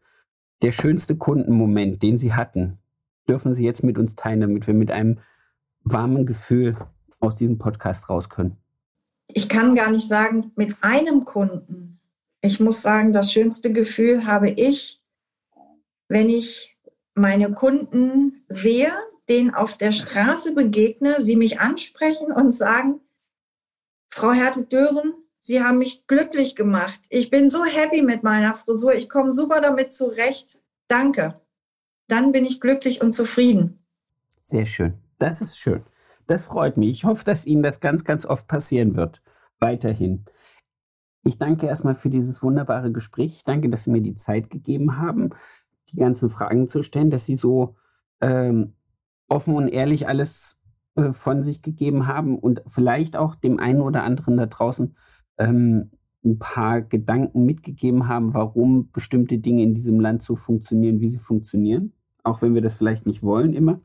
Der 0.63 0.71
schönste 0.71 1.15
Kundenmoment, 1.15 2.01
den 2.01 2.17
Sie 2.17 2.33
hatten, 2.33 2.79
dürfen 3.29 3.53
Sie 3.53 3.63
jetzt 3.63 3.83
mit 3.83 3.99
uns 3.99 4.15
teilen, 4.15 4.41
damit 4.41 4.65
wir 4.65 4.73
mit 4.73 4.89
einem 4.89 5.19
warmen 5.83 6.25
Gefühl 6.25 6.75
aus 7.19 7.35
diesem 7.35 7.59
Podcast 7.59 8.09
raus 8.09 8.29
können. 8.29 8.57
Ich 9.27 9.47
kann 9.47 9.75
gar 9.75 9.91
nicht 9.91 10.07
sagen, 10.07 10.51
mit 10.55 10.75
einem 10.81 11.23
Kunden. 11.23 11.96
Ich 12.41 12.59
muss 12.59 12.81
sagen, 12.81 13.11
das 13.11 13.31
schönste 13.31 13.73
Gefühl 13.73 14.25
habe 14.25 14.49
ich, 14.49 14.99
wenn 16.07 16.29
ich 16.29 16.77
meine 17.15 17.51
Kunden 17.53 18.45
sehe, 18.47 18.93
denen 19.27 19.53
auf 19.53 19.77
der 19.77 19.91
Straße 19.91 20.53
begegne, 20.53 21.21
sie 21.21 21.35
mich 21.35 21.59
ansprechen 21.59 22.31
und 22.31 22.53
sagen, 22.53 23.01
Frau 24.09 24.31
Hertel-Dören, 24.31 25.13
Sie 25.39 25.63
haben 25.63 25.77
mich 25.77 26.05
glücklich 26.07 26.57
gemacht. 26.57 26.99
Ich 27.09 27.29
bin 27.29 27.49
so 27.49 27.63
happy 27.63 28.01
mit 28.01 28.21
meiner 28.21 28.53
Frisur. 28.53 28.95
Ich 28.95 29.07
komme 29.07 29.31
super 29.31 29.61
damit 29.61 29.93
zurecht. 29.93 30.59
Danke. 30.89 31.39
Dann 32.07 32.33
bin 32.33 32.43
ich 32.43 32.59
glücklich 32.59 33.01
und 33.01 33.13
zufrieden. 33.13 33.79
Sehr 34.43 34.65
schön. 34.65 34.95
Das 35.19 35.41
ist 35.41 35.57
schön. 35.57 35.83
Das 36.25 36.43
freut 36.43 36.75
mich. 36.75 36.89
Ich 36.89 37.03
hoffe, 37.05 37.23
dass 37.23 37.45
Ihnen 37.45 37.63
das 37.63 37.79
ganz, 37.79 38.03
ganz 38.03 38.25
oft 38.25 38.47
passieren 38.47 38.97
wird. 38.97 39.21
Weiterhin. 39.59 40.25
Ich 41.23 41.37
danke 41.37 41.67
erstmal 41.67 41.95
für 41.95 42.09
dieses 42.09 42.41
wunderbare 42.41 42.91
Gespräch. 42.91 43.43
Danke, 43.43 43.69
dass 43.69 43.83
Sie 43.83 43.91
mir 43.91 44.01
die 44.01 44.15
Zeit 44.15 44.49
gegeben 44.49 44.97
haben, 44.97 45.31
die 45.91 45.97
ganzen 45.97 46.29
Fragen 46.29 46.67
zu 46.67 46.83
stellen, 46.83 47.09
dass 47.09 47.25
Sie 47.25 47.35
so 47.35 47.75
ähm, 48.21 48.73
offen 49.27 49.55
und 49.55 49.67
ehrlich 49.67 50.07
alles 50.07 50.61
äh, 50.95 51.13
von 51.13 51.43
sich 51.43 51.61
gegeben 51.61 52.07
haben 52.07 52.37
und 52.37 52.63
vielleicht 52.67 53.15
auch 53.15 53.35
dem 53.35 53.59
einen 53.59 53.81
oder 53.81 54.03
anderen 54.03 54.37
da 54.37 54.45
draußen 54.45 54.95
ähm, 55.37 55.91
ein 56.25 56.39
paar 56.39 56.81
Gedanken 56.81 57.45
mitgegeben 57.45 58.07
haben, 58.07 58.33
warum 58.33 58.91
bestimmte 58.91 59.37
Dinge 59.37 59.63
in 59.63 59.73
diesem 59.75 59.99
Land 59.99 60.23
so 60.23 60.35
funktionieren, 60.35 60.99
wie 60.99 61.09
sie 61.09 61.19
funktionieren, 61.19 61.93
auch 62.23 62.41
wenn 62.41 62.53
wir 62.53 62.61
das 62.61 62.75
vielleicht 62.75 63.05
nicht 63.05 63.23
wollen 63.23 63.53
immer. 63.53 63.81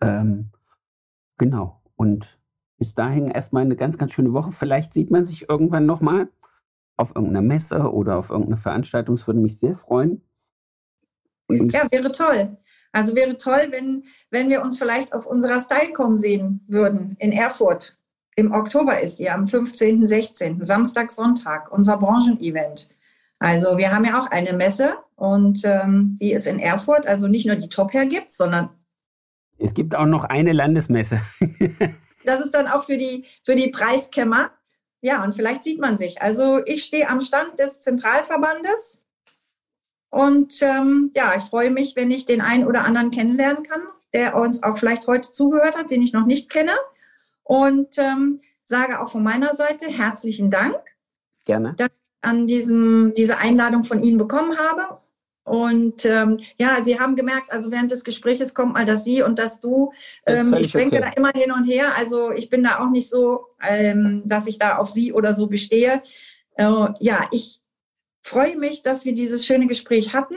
Ähm, 0.00 0.50
genau. 1.38 1.80
Und 1.96 2.38
bis 2.78 2.94
dahin 2.94 3.28
erstmal 3.28 3.62
eine 3.62 3.76
ganz, 3.76 3.98
ganz 3.98 4.12
schöne 4.12 4.32
Woche. 4.32 4.52
Vielleicht 4.52 4.94
sieht 4.94 5.10
man 5.10 5.26
sich 5.26 5.48
irgendwann 5.48 5.86
nochmal 5.86 6.28
auf 6.96 7.14
irgendeiner 7.14 7.42
Messe 7.42 7.92
oder 7.92 8.18
auf 8.18 8.30
irgendeiner 8.30 8.56
Veranstaltung. 8.56 9.16
Das 9.16 9.26
würde 9.26 9.40
mich 9.40 9.58
sehr 9.58 9.74
freuen. 9.74 10.22
Und 11.48 11.72
ja, 11.72 11.90
wäre 11.90 12.10
toll. 12.12 12.56
Also 12.92 13.16
wäre 13.16 13.36
toll, 13.36 13.68
wenn, 13.70 14.04
wenn 14.30 14.48
wir 14.50 14.62
uns 14.62 14.78
vielleicht 14.78 15.12
auf 15.12 15.26
unserer 15.26 15.60
Stylecom 15.60 16.16
sehen 16.16 16.64
würden 16.68 17.16
in 17.18 17.32
Erfurt. 17.32 17.98
Im 18.36 18.52
Oktober 18.52 19.00
ist 19.00 19.18
die, 19.18 19.30
am 19.30 19.46
15., 19.46 20.06
16., 20.06 20.64
Samstag, 20.64 21.10
Sonntag, 21.10 21.70
unser 21.72 21.98
Branchenevent. 21.98 22.88
Also 23.38 23.78
wir 23.78 23.92
haben 23.94 24.04
ja 24.04 24.20
auch 24.20 24.30
eine 24.30 24.52
Messe 24.52 24.94
und 25.16 25.62
ähm, 25.64 26.16
die 26.20 26.32
ist 26.32 26.46
in 26.46 26.58
Erfurt. 26.58 27.06
Also 27.06 27.28
nicht 27.28 27.46
nur 27.46 27.56
die 27.56 27.68
Top 27.68 27.92
Hair 27.92 28.06
gibt, 28.06 28.30
sondern 28.30 28.70
es 29.58 29.74
gibt 29.74 29.94
auch 29.94 30.06
noch 30.06 30.24
eine 30.24 30.52
Landesmesse. 30.52 31.20
das 32.24 32.40
ist 32.44 32.52
dann 32.52 32.68
auch 32.68 32.84
für 32.84 32.96
die, 32.96 33.24
für 33.44 33.54
die 33.54 33.68
Preiskämmer. 33.68 34.50
Ja, 35.00 35.22
und 35.22 35.34
vielleicht 35.34 35.64
sieht 35.64 35.80
man 35.80 35.98
sich. 35.98 36.22
Also 36.22 36.62
ich 36.64 36.84
stehe 36.84 37.08
am 37.08 37.20
Stand 37.20 37.58
des 37.58 37.80
Zentralverbandes 37.80 39.04
und 40.14 40.62
ähm, 40.62 41.10
ja, 41.14 41.34
ich 41.36 41.42
freue 41.42 41.72
mich, 41.72 41.96
wenn 41.96 42.12
ich 42.12 42.24
den 42.24 42.40
einen 42.40 42.68
oder 42.68 42.84
anderen 42.84 43.10
kennenlernen 43.10 43.64
kann, 43.64 43.82
der 44.12 44.36
uns 44.36 44.62
auch 44.62 44.78
vielleicht 44.78 45.08
heute 45.08 45.32
zugehört 45.32 45.76
hat, 45.76 45.90
den 45.90 46.02
ich 46.02 46.12
noch 46.12 46.24
nicht 46.24 46.50
kenne. 46.50 46.70
Und 47.42 47.98
ähm, 47.98 48.40
sage 48.62 49.00
auch 49.00 49.10
von 49.10 49.24
meiner 49.24 49.56
Seite 49.56 49.86
herzlichen 49.86 50.52
Dank. 50.52 50.76
Gerne. 51.44 51.74
Dass 51.76 51.88
ich 51.88 52.28
an 52.28 52.46
diesem, 52.46 53.12
diese 53.16 53.38
Einladung 53.38 53.82
von 53.82 54.04
Ihnen 54.04 54.16
bekommen 54.16 54.56
habe. 54.56 54.98
Und 55.44 56.06
ähm, 56.06 56.38
ja, 56.58 56.82
Sie 56.82 56.98
haben 56.98 57.16
gemerkt, 57.16 57.52
also 57.52 57.70
während 57.70 57.90
des 57.90 58.02
Gesprächs 58.02 58.54
kommt 58.54 58.72
mal 58.74 58.86
das 58.86 59.04
Sie 59.04 59.22
und 59.22 59.38
das 59.38 59.60
Du. 59.60 59.92
Ähm, 60.26 60.54
ich 60.54 60.72
denke 60.72 60.96
okay. 60.96 61.04
da 61.04 61.12
immer 61.12 61.30
hin 61.34 61.52
und 61.52 61.64
her. 61.64 61.92
Also 61.96 62.32
ich 62.32 62.48
bin 62.48 62.62
da 62.62 62.78
auch 62.78 62.90
nicht 62.90 63.10
so, 63.10 63.46
ähm, 63.62 64.22
dass 64.24 64.46
ich 64.46 64.58
da 64.58 64.78
auf 64.78 64.88
Sie 64.88 65.12
oder 65.12 65.34
so 65.34 65.46
bestehe. 65.46 66.02
Äh, 66.56 66.86
ja, 66.98 67.28
ich 67.30 67.60
freue 68.22 68.56
mich, 68.56 68.82
dass 68.82 69.04
wir 69.04 69.14
dieses 69.14 69.44
schöne 69.44 69.66
Gespräch 69.66 70.14
hatten. 70.14 70.36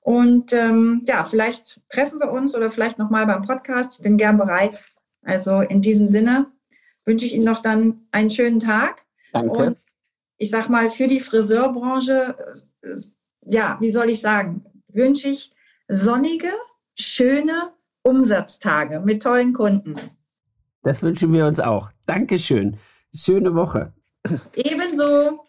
Und 0.00 0.54
ähm, 0.54 1.02
ja, 1.06 1.24
vielleicht 1.24 1.82
treffen 1.90 2.18
wir 2.18 2.32
uns 2.32 2.56
oder 2.56 2.70
vielleicht 2.70 2.98
nochmal 2.98 3.26
beim 3.26 3.42
Podcast. 3.42 3.96
Ich 3.96 4.02
bin 4.02 4.16
gern 4.16 4.38
bereit. 4.38 4.84
Also 5.22 5.60
in 5.60 5.82
diesem 5.82 6.06
Sinne 6.06 6.46
wünsche 7.04 7.26
ich 7.26 7.34
Ihnen 7.34 7.44
noch 7.44 7.60
dann 7.60 8.06
einen 8.12 8.30
schönen 8.30 8.60
Tag. 8.60 9.04
Danke. 9.34 9.50
Und 9.52 9.78
ich 10.38 10.50
sag 10.50 10.70
mal, 10.70 10.88
für 10.88 11.08
die 11.08 11.20
Friseurbranche, 11.20 12.56
äh, 12.82 12.88
ja, 13.42 13.76
wie 13.80 13.90
soll 13.90 14.10
ich 14.10 14.20
sagen, 14.20 14.64
wünsche 14.88 15.28
ich 15.28 15.52
sonnige, 15.88 16.50
schöne 16.94 17.72
Umsatztage 18.02 19.00
mit 19.00 19.22
tollen 19.22 19.52
Kunden. 19.52 19.96
Das 20.82 21.02
wünschen 21.02 21.32
wir 21.32 21.46
uns 21.46 21.60
auch. 21.60 21.90
Dankeschön. 22.06 22.78
Schöne 23.14 23.54
Woche. 23.54 23.92
Ebenso. 24.54 25.46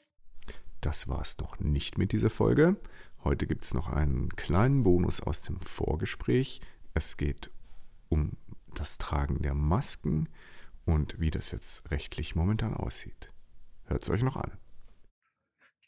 Das 0.82 1.08
war 1.08 1.22
es 1.22 1.38
noch 1.38 1.60
nicht 1.60 1.98
mit 1.98 2.12
dieser 2.12 2.30
Folge. 2.30 2.78
Heute 3.24 3.48
gibt 3.48 3.64
es 3.64 3.74
noch 3.74 3.90
einen 3.90 4.30
kleinen 4.36 4.84
Bonus 4.84 5.22
aus 5.22 5.42
dem 5.42 5.60
Vorgespräch. 5.60 6.62
Es 6.94 7.18
geht 7.18 7.52
um 8.08 8.32
das 8.76 8.98
Tragen 8.98 9.42
der 9.42 9.54
Masken 9.54 10.30
und 10.86 11.20
wie 11.20 11.32
das 11.32 11.52
jetzt 11.52 11.90
rechtlich 11.92 12.36
momentan 12.36 12.74
aussieht. 12.74 13.30
Hört 13.86 14.04
es 14.04 14.10
euch 14.10 14.24
noch 14.24 14.38
an. 14.38 14.52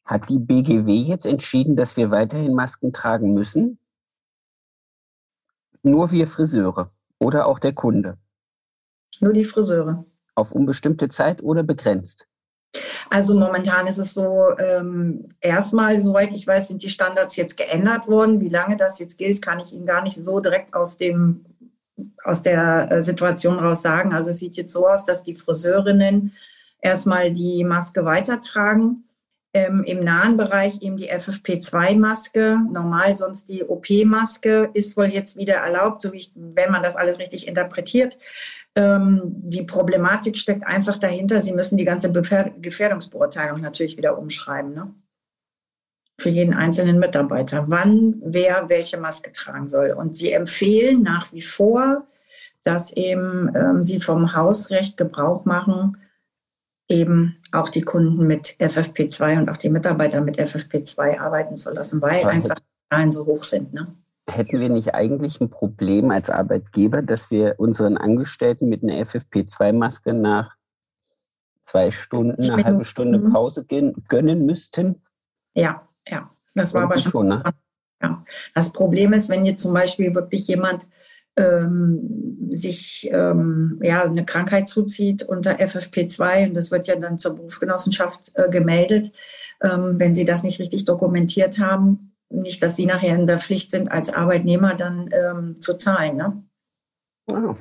Hat 0.05 0.29
die 0.29 0.39
BGW 0.39 0.91
jetzt 0.93 1.25
entschieden, 1.25 1.75
dass 1.75 1.97
wir 1.97 2.11
weiterhin 2.11 2.53
Masken 2.53 2.91
tragen 2.91 3.33
müssen? 3.33 3.79
Nur 5.83 6.11
wir 6.11 6.27
Friseure 6.27 6.89
oder 7.19 7.47
auch 7.47 7.59
der 7.59 7.73
Kunde? 7.73 8.17
Nur 9.19 9.33
die 9.33 9.43
Friseure. 9.43 10.05
Auf 10.35 10.51
unbestimmte 10.51 11.09
Zeit 11.09 11.43
oder 11.43 11.63
begrenzt? 11.63 12.27
Also 13.09 13.37
momentan 13.37 13.87
ist 13.87 13.97
es 13.97 14.13
so, 14.13 14.57
ähm, 14.57 15.29
erstmal, 15.41 15.99
soweit 15.99 16.33
ich 16.33 16.47
weiß, 16.47 16.69
sind 16.69 16.81
die 16.81 16.89
Standards 16.89 17.35
jetzt 17.35 17.57
geändert 17.57 18.07
worden. 18.07 18.39
Wie 18.39 18.49
lange 18.49 18.77
das 18.77 18.99
jetzt 18.99 19.17
gilt, 19.17 19.41
kann 19.41 19.59
ich 19.59 19.73
Ihnen 19.73 19.85
gar 19.85 20.01
nicht 20.01 20.15
so 20.15 20.39
direkt 20.39 20.73
aus 20.73 20.97
dem 20.97 21.45
aus 22.23 22.41
der 22.41 22.91
äh, 22.91 23.03
Situation 23.03 23.59
raus 23.59 23.81
sagen. 23.81 24.13
Also 24.13 24.29
es 24.29 24.39
sieht 24.39 24.55
jetzt 24.55 24.73
so 24.73 24.87
aus, 24.87 25.05
dass 25.05 25.23
die 25.23 25.35
Friseurinnen 25.35 26.33
erstmal 26.79 27.31
die 27.31 27.63
Maske 27.63 28.05
weitertragen. 28.05 29.03
Ähm, 29.53 29.83
Im 29.83 30.01
nahen 30.01 30.37
Bereich 30.37 30.81
eben 30.81 30.95
die 30.95 31.11
FFP2-Maske, 31.11 32.57
normal 32.71 33.17
sonst 33.17 33.49
die 33.49 33.65
OP-Maske, 33.65 34.69
ist 34.73 34.95
wohl 34.95 35.07
jetzt 35.07 35.35
wieder 35.35 35.55
erlaubt, 35.55 36.01
so 36.01 36.13
wie 36.13 36.19
ich, 36.19 36.31
wenn 36.35 36.71
man 36.71 36.83
das 36.83 36.95
alles 36.95 37.19
richtig 37.19 37.49
interpretiert. 37.49 38.17
Ähm, 38.75 39.21
die 39.25 39.63
Problematik 39.63 40.37
steckt 40.37 40.65
einfach 40.65 40.95
dahinter, 40.95 41.41
sie 41.41 41.51
müssen 41.51 41.77
die 41.77 41.83
ganze 41.83 42.13
Gefährdungsbeurteilung 42.13 43.59
natürlich 43.59 43.97
wieder 43.97 44.17
umschreiben. 44.17 44.73
Ne? 44.73 44.93
Für 46.17 46.29
jeden 46.29 46.53
einzelnen 46.53 46.99
Mitarbeiter, 46.99 47.65
wann 47.67 48.21
wer 48.23 48.69
welche 48.69 48.97
Maske 49.01 49.33
tragen 49.33 49.67
soll. 49.67 49.91
Und 49.91 50.15
sie 50.15 50.31
empfehlen 50.31 51.03
nach 51.03 51.33
wie 51.33 51.41
vor, 51.41 52.07
dass 52.63 52.93
eben 52.93 53.51
ähm, 53.53 53.83
sie 53.83 53.99
vom 53.99 54.33
Hausrecht 54.33 54.95
Gebrauch 54.95 55.43
machen, 55.43 55.97
eben 56.91 57.37
auch 57.51 57.69
die 57.69 57.81
Kunden 57.81 58.27
mit 58.27 58.55
FFP2 58.59 59.39
und 59.39 59.49
auch 59.49 59.57
die 59.57 59.69
Mitarbeiter 59.69 60.21
mit 60.21 60.39
FFP2 60.39 61.19
arbeiten 61.19 61.55
zu 61.55 61.73
lassen, 61.73 62.01
weil 62.01 62.21
ja, 62.21 62.27
einfach 62.27 62.55
die 62.55 62.89
Zahlen 62.89 63.11
so 63.11 63.25
hoch 63.25 63.43
sind. 63.43 63.73
Ne? 63.73 63.95
hätten 64.31 64.59
wir 64.59 64.69
nicht 64.69 64.93
eigentlich 64.93 65.41
ein 65.41 65.49
Problem 65.49 66.11
als 66.11 66.29
Arbeitgeber, 66.29 67.01
dass 67.01 67.31
wir 67.31 67.55
unseren 67.57 67.97
Angestellten 67.97 68.69
mit 68.69 68.83
einer 68.83 68.93
FFP2-Maske 69.05 70.13
nach 70.13 70.55
zwei 71.63 71.91
Stunden, 71.91 72.49
eine 72.51 72.63
halbe 72.63 72.85
Stunde 72.85 73.19
mhm. 73.19 73.33
Pause 73.33 73.65
gönnen 73.65 74.45
müssten? 74.45 75.01
Ja, 75.53 75.87
ja. 76.07 76.29
Das 76.53 76.73
war 76.73 76.83
aber 76.83 76.97
schon. 76.97 77.11
schon 77.11 77.27
ne? 77.29 77.43
ja. 78.01 78.25
Das 78.53 78.73
Problem 78.73 79.13
ist, 79.13 79.29
wenn 79.29 79.45
jetzt 79.45 79.61
zum 79.61 79.73
Beispiel 79.73 80.13
wirklich 80.13 80.47
jemand 80.47 80.87
ähm, 81.37 82.47
sich 82.49 83.09
ähm, 83.11 83.79
ja, 83.81 84.03
eine 84.03 84.25
Krankheit 84.25 84.67
zuzieht 84.67 85.23
unter 85.23 85.53
FFP2 85.53 86.49
und 86.49 86.53
das 86.55 86.71
wird 86.71 86.87
ja 86.87 86.95
dann 86.97 87.17
zur 87.17 87.35
Berufsgenossenschaft 87.35 88.31
äh, 88.35 88.49
gemeldet, 88.49 89.11
ähm, 89.61 89.97
wenn 89.97 90.13
sie 90.13 90.25
das 90.25 90.43
nicht 90.43 90.59
richtig 90.59 90.85
dokumentiert 90.85 91.59
haben, 91.59 92.13
nicht, 92.29 92.61
dass 92.63 92.75
sie 92.75 92.85
nachher 92.85 93.15
in 93.15 93.25
der 93.25 93.39
Pflicht 93.39 93.71
sind, 93.71 93.91
als 93.91 94.13
Arbeitnehmer 94.13 94.75
dann 94.75 95.09
ähm, 95.11 95.59
zu 95.59 95.77
zahlen. 95.77 96.17
Ne? 96.17 96.43
Wow. 97.27 97.57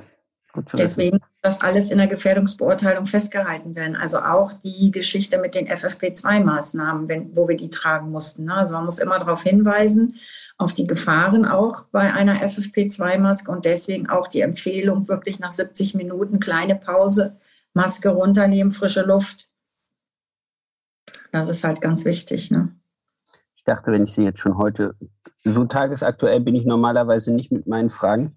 Deswegen 0.77 1.19
das 1.41 1.61
alles 1.61 1.89
in 1.89 1.97
der 1.97 2.07
Gefährdungsbeurteilung 2.07 3.07
festgehalten 3.07 3.75
werden. 3.75 3.95
Also 3.95 4.19
auch 4.19 4.53
die 4.53 4.91
Geschichte 4.91 5.39
mit 5.39 5.55
den 5.55 5.67
FFP2-Maßnahmen, 5.67 7.31
wo 7.33 7.47
wir 7.47 7.57
die 7.57 7.71
tragen 7.71 8.11
mussten. 8.11 8.45
Ne? 8.45 8.53
Also 8.53 8.75
man 8.75 8.85
muss 8.85 8.99
immer 8.99 9.17
darauf 9.17 9.41
hinweisen, 9.41 10.13
auf 10.57 10.73
die 10.73 10.85
Gefahren 10.85 11.45
auch 11.45 11.85
bei 11.91 12.13
einer 12.13 12.35
FFP2-Maske 12.43 13.49
und 13.49 13.65
deswegen 13.65 14.07
auch 14.07 14.27
die 14.27 14.41
Empfehlung, 14.41 15.07
wirklich 15.07 15.39
nach 15.39 15.51
70 15.51 15.95
Minuten 15.95 16.39
kleine 16.39 16.75
Pause, 16.75 17.37
Maske 17.73 18.09
runternehmen, 18.09 18.71
frische 18.71 19.01
Luft. 19.01 19.49
Das 21.31 21.47
ist 21.49 21.63
halt 21.63 21.81
ganz 21.81 22.05
wichtig. 22.05 22.51
Ne? 22.51 22.75
Ich 23.55 23.63
dachte, 23.63 23.91
wenn 23.91 24.03
ich 24.03 24.13
Sie 24.13 24.23
jetzt 24.23 24.39
schon 24.39 24.57
heute, 24.57 24.95
so 25.43 25.65
tagesaktuell 25.65 26.41
bin 26.41 26.53
ich 26.53 26.65
normalerweise 26.65 27.33
nicht 27.33 27.51
mit 27.51 27.65
meinen 27.65 27.89
Fragen. 27.89 28.35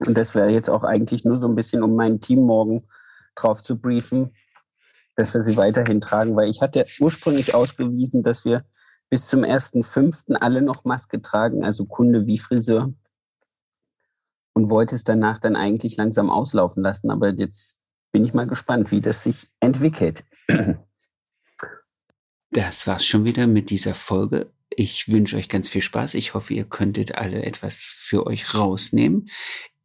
Und 0.00 0.16
das 0.16 0.34
wäre 0.34 0.50
jetzt 0.50 0.70
auch 0.70 0.82
eigentlich 0.82 1.24
nur 1.24 1.38
so 1.38 1.46
ein 1.46 1.54
bisschen, 1.54 1.82
um 1.82 1.94
mein 1.94 2.20
Team 2.20 2.40
morgen 2.40 2.86
drauf 3.34 3.62
zu 3.62 3.78
briefen, 3.78 4.34
dass 5.16 5.34
wir 5.34 5.42
sie 5.42 5.56
weiterhin 5.56 6.00
tragen, 6.00 6.36
weil 6.36 6.48
ich 6.48 6.62
hatte 6.62 6.86
ursprünglich 6.98 7.54
ausgewiesen, 7.54 8.22
dass 8.22 8.44
wir 8.44 8.64
bis 9.10 9.26
zum 9.26 9.42
1.5. 9.42 10.34
alle 10.36 10.62
noch 10.62 10.84
Maske 10.84 11.20
tragen, 11.20 11.64
also 11.64 11.84
Kunde 11.84 12.26
wie 12.26 12.38
Friseur. 12.38 12.92
Und 14.52 14.70
wollte 14.70 14.94
es 14.94 15.04
danach 15.04 15.38
dann 15.38 15.56
eigentlich 15.56 15.96
langsam 15.96 16.28
auslaufen 16.28 16.82
lassen. 16.82 17.10
Aber 17.10 17.30
jetzt 17.30 17.80
bin 18.12 18.24
ich 18.24 18.34
mal 18.34 18.46
gespannt, 18.46 18.90
wie 18.90 19.00
das 19.00 19.22
sich 19.22 19.48
entwickelt. 19.60 20.24
Das 22.50 22.86
war's 22.88 23.06
schon 23.06 23.24
wieder 23.24 23.46
mit 23.46 23.70
dieser 23.70 23.94
Folge. 23.94 24.52
Ich 24.70 25.08
wünsche 25.08 25.36
euch 25.36 25.48
ganz 25.48 25.68
viel 25.68 25.82
Spaß. 25.82 26.14
Ich 26.14 26.34
hoffe, 26.34 26.52
ihr 26.52 26.64
könntet 26.64 27.16
alle 27.16 27.44
etwas 27.44 27.76
für 27.76 28.26
euch 28.26 28.54
rausnehmen. 28.54 29.28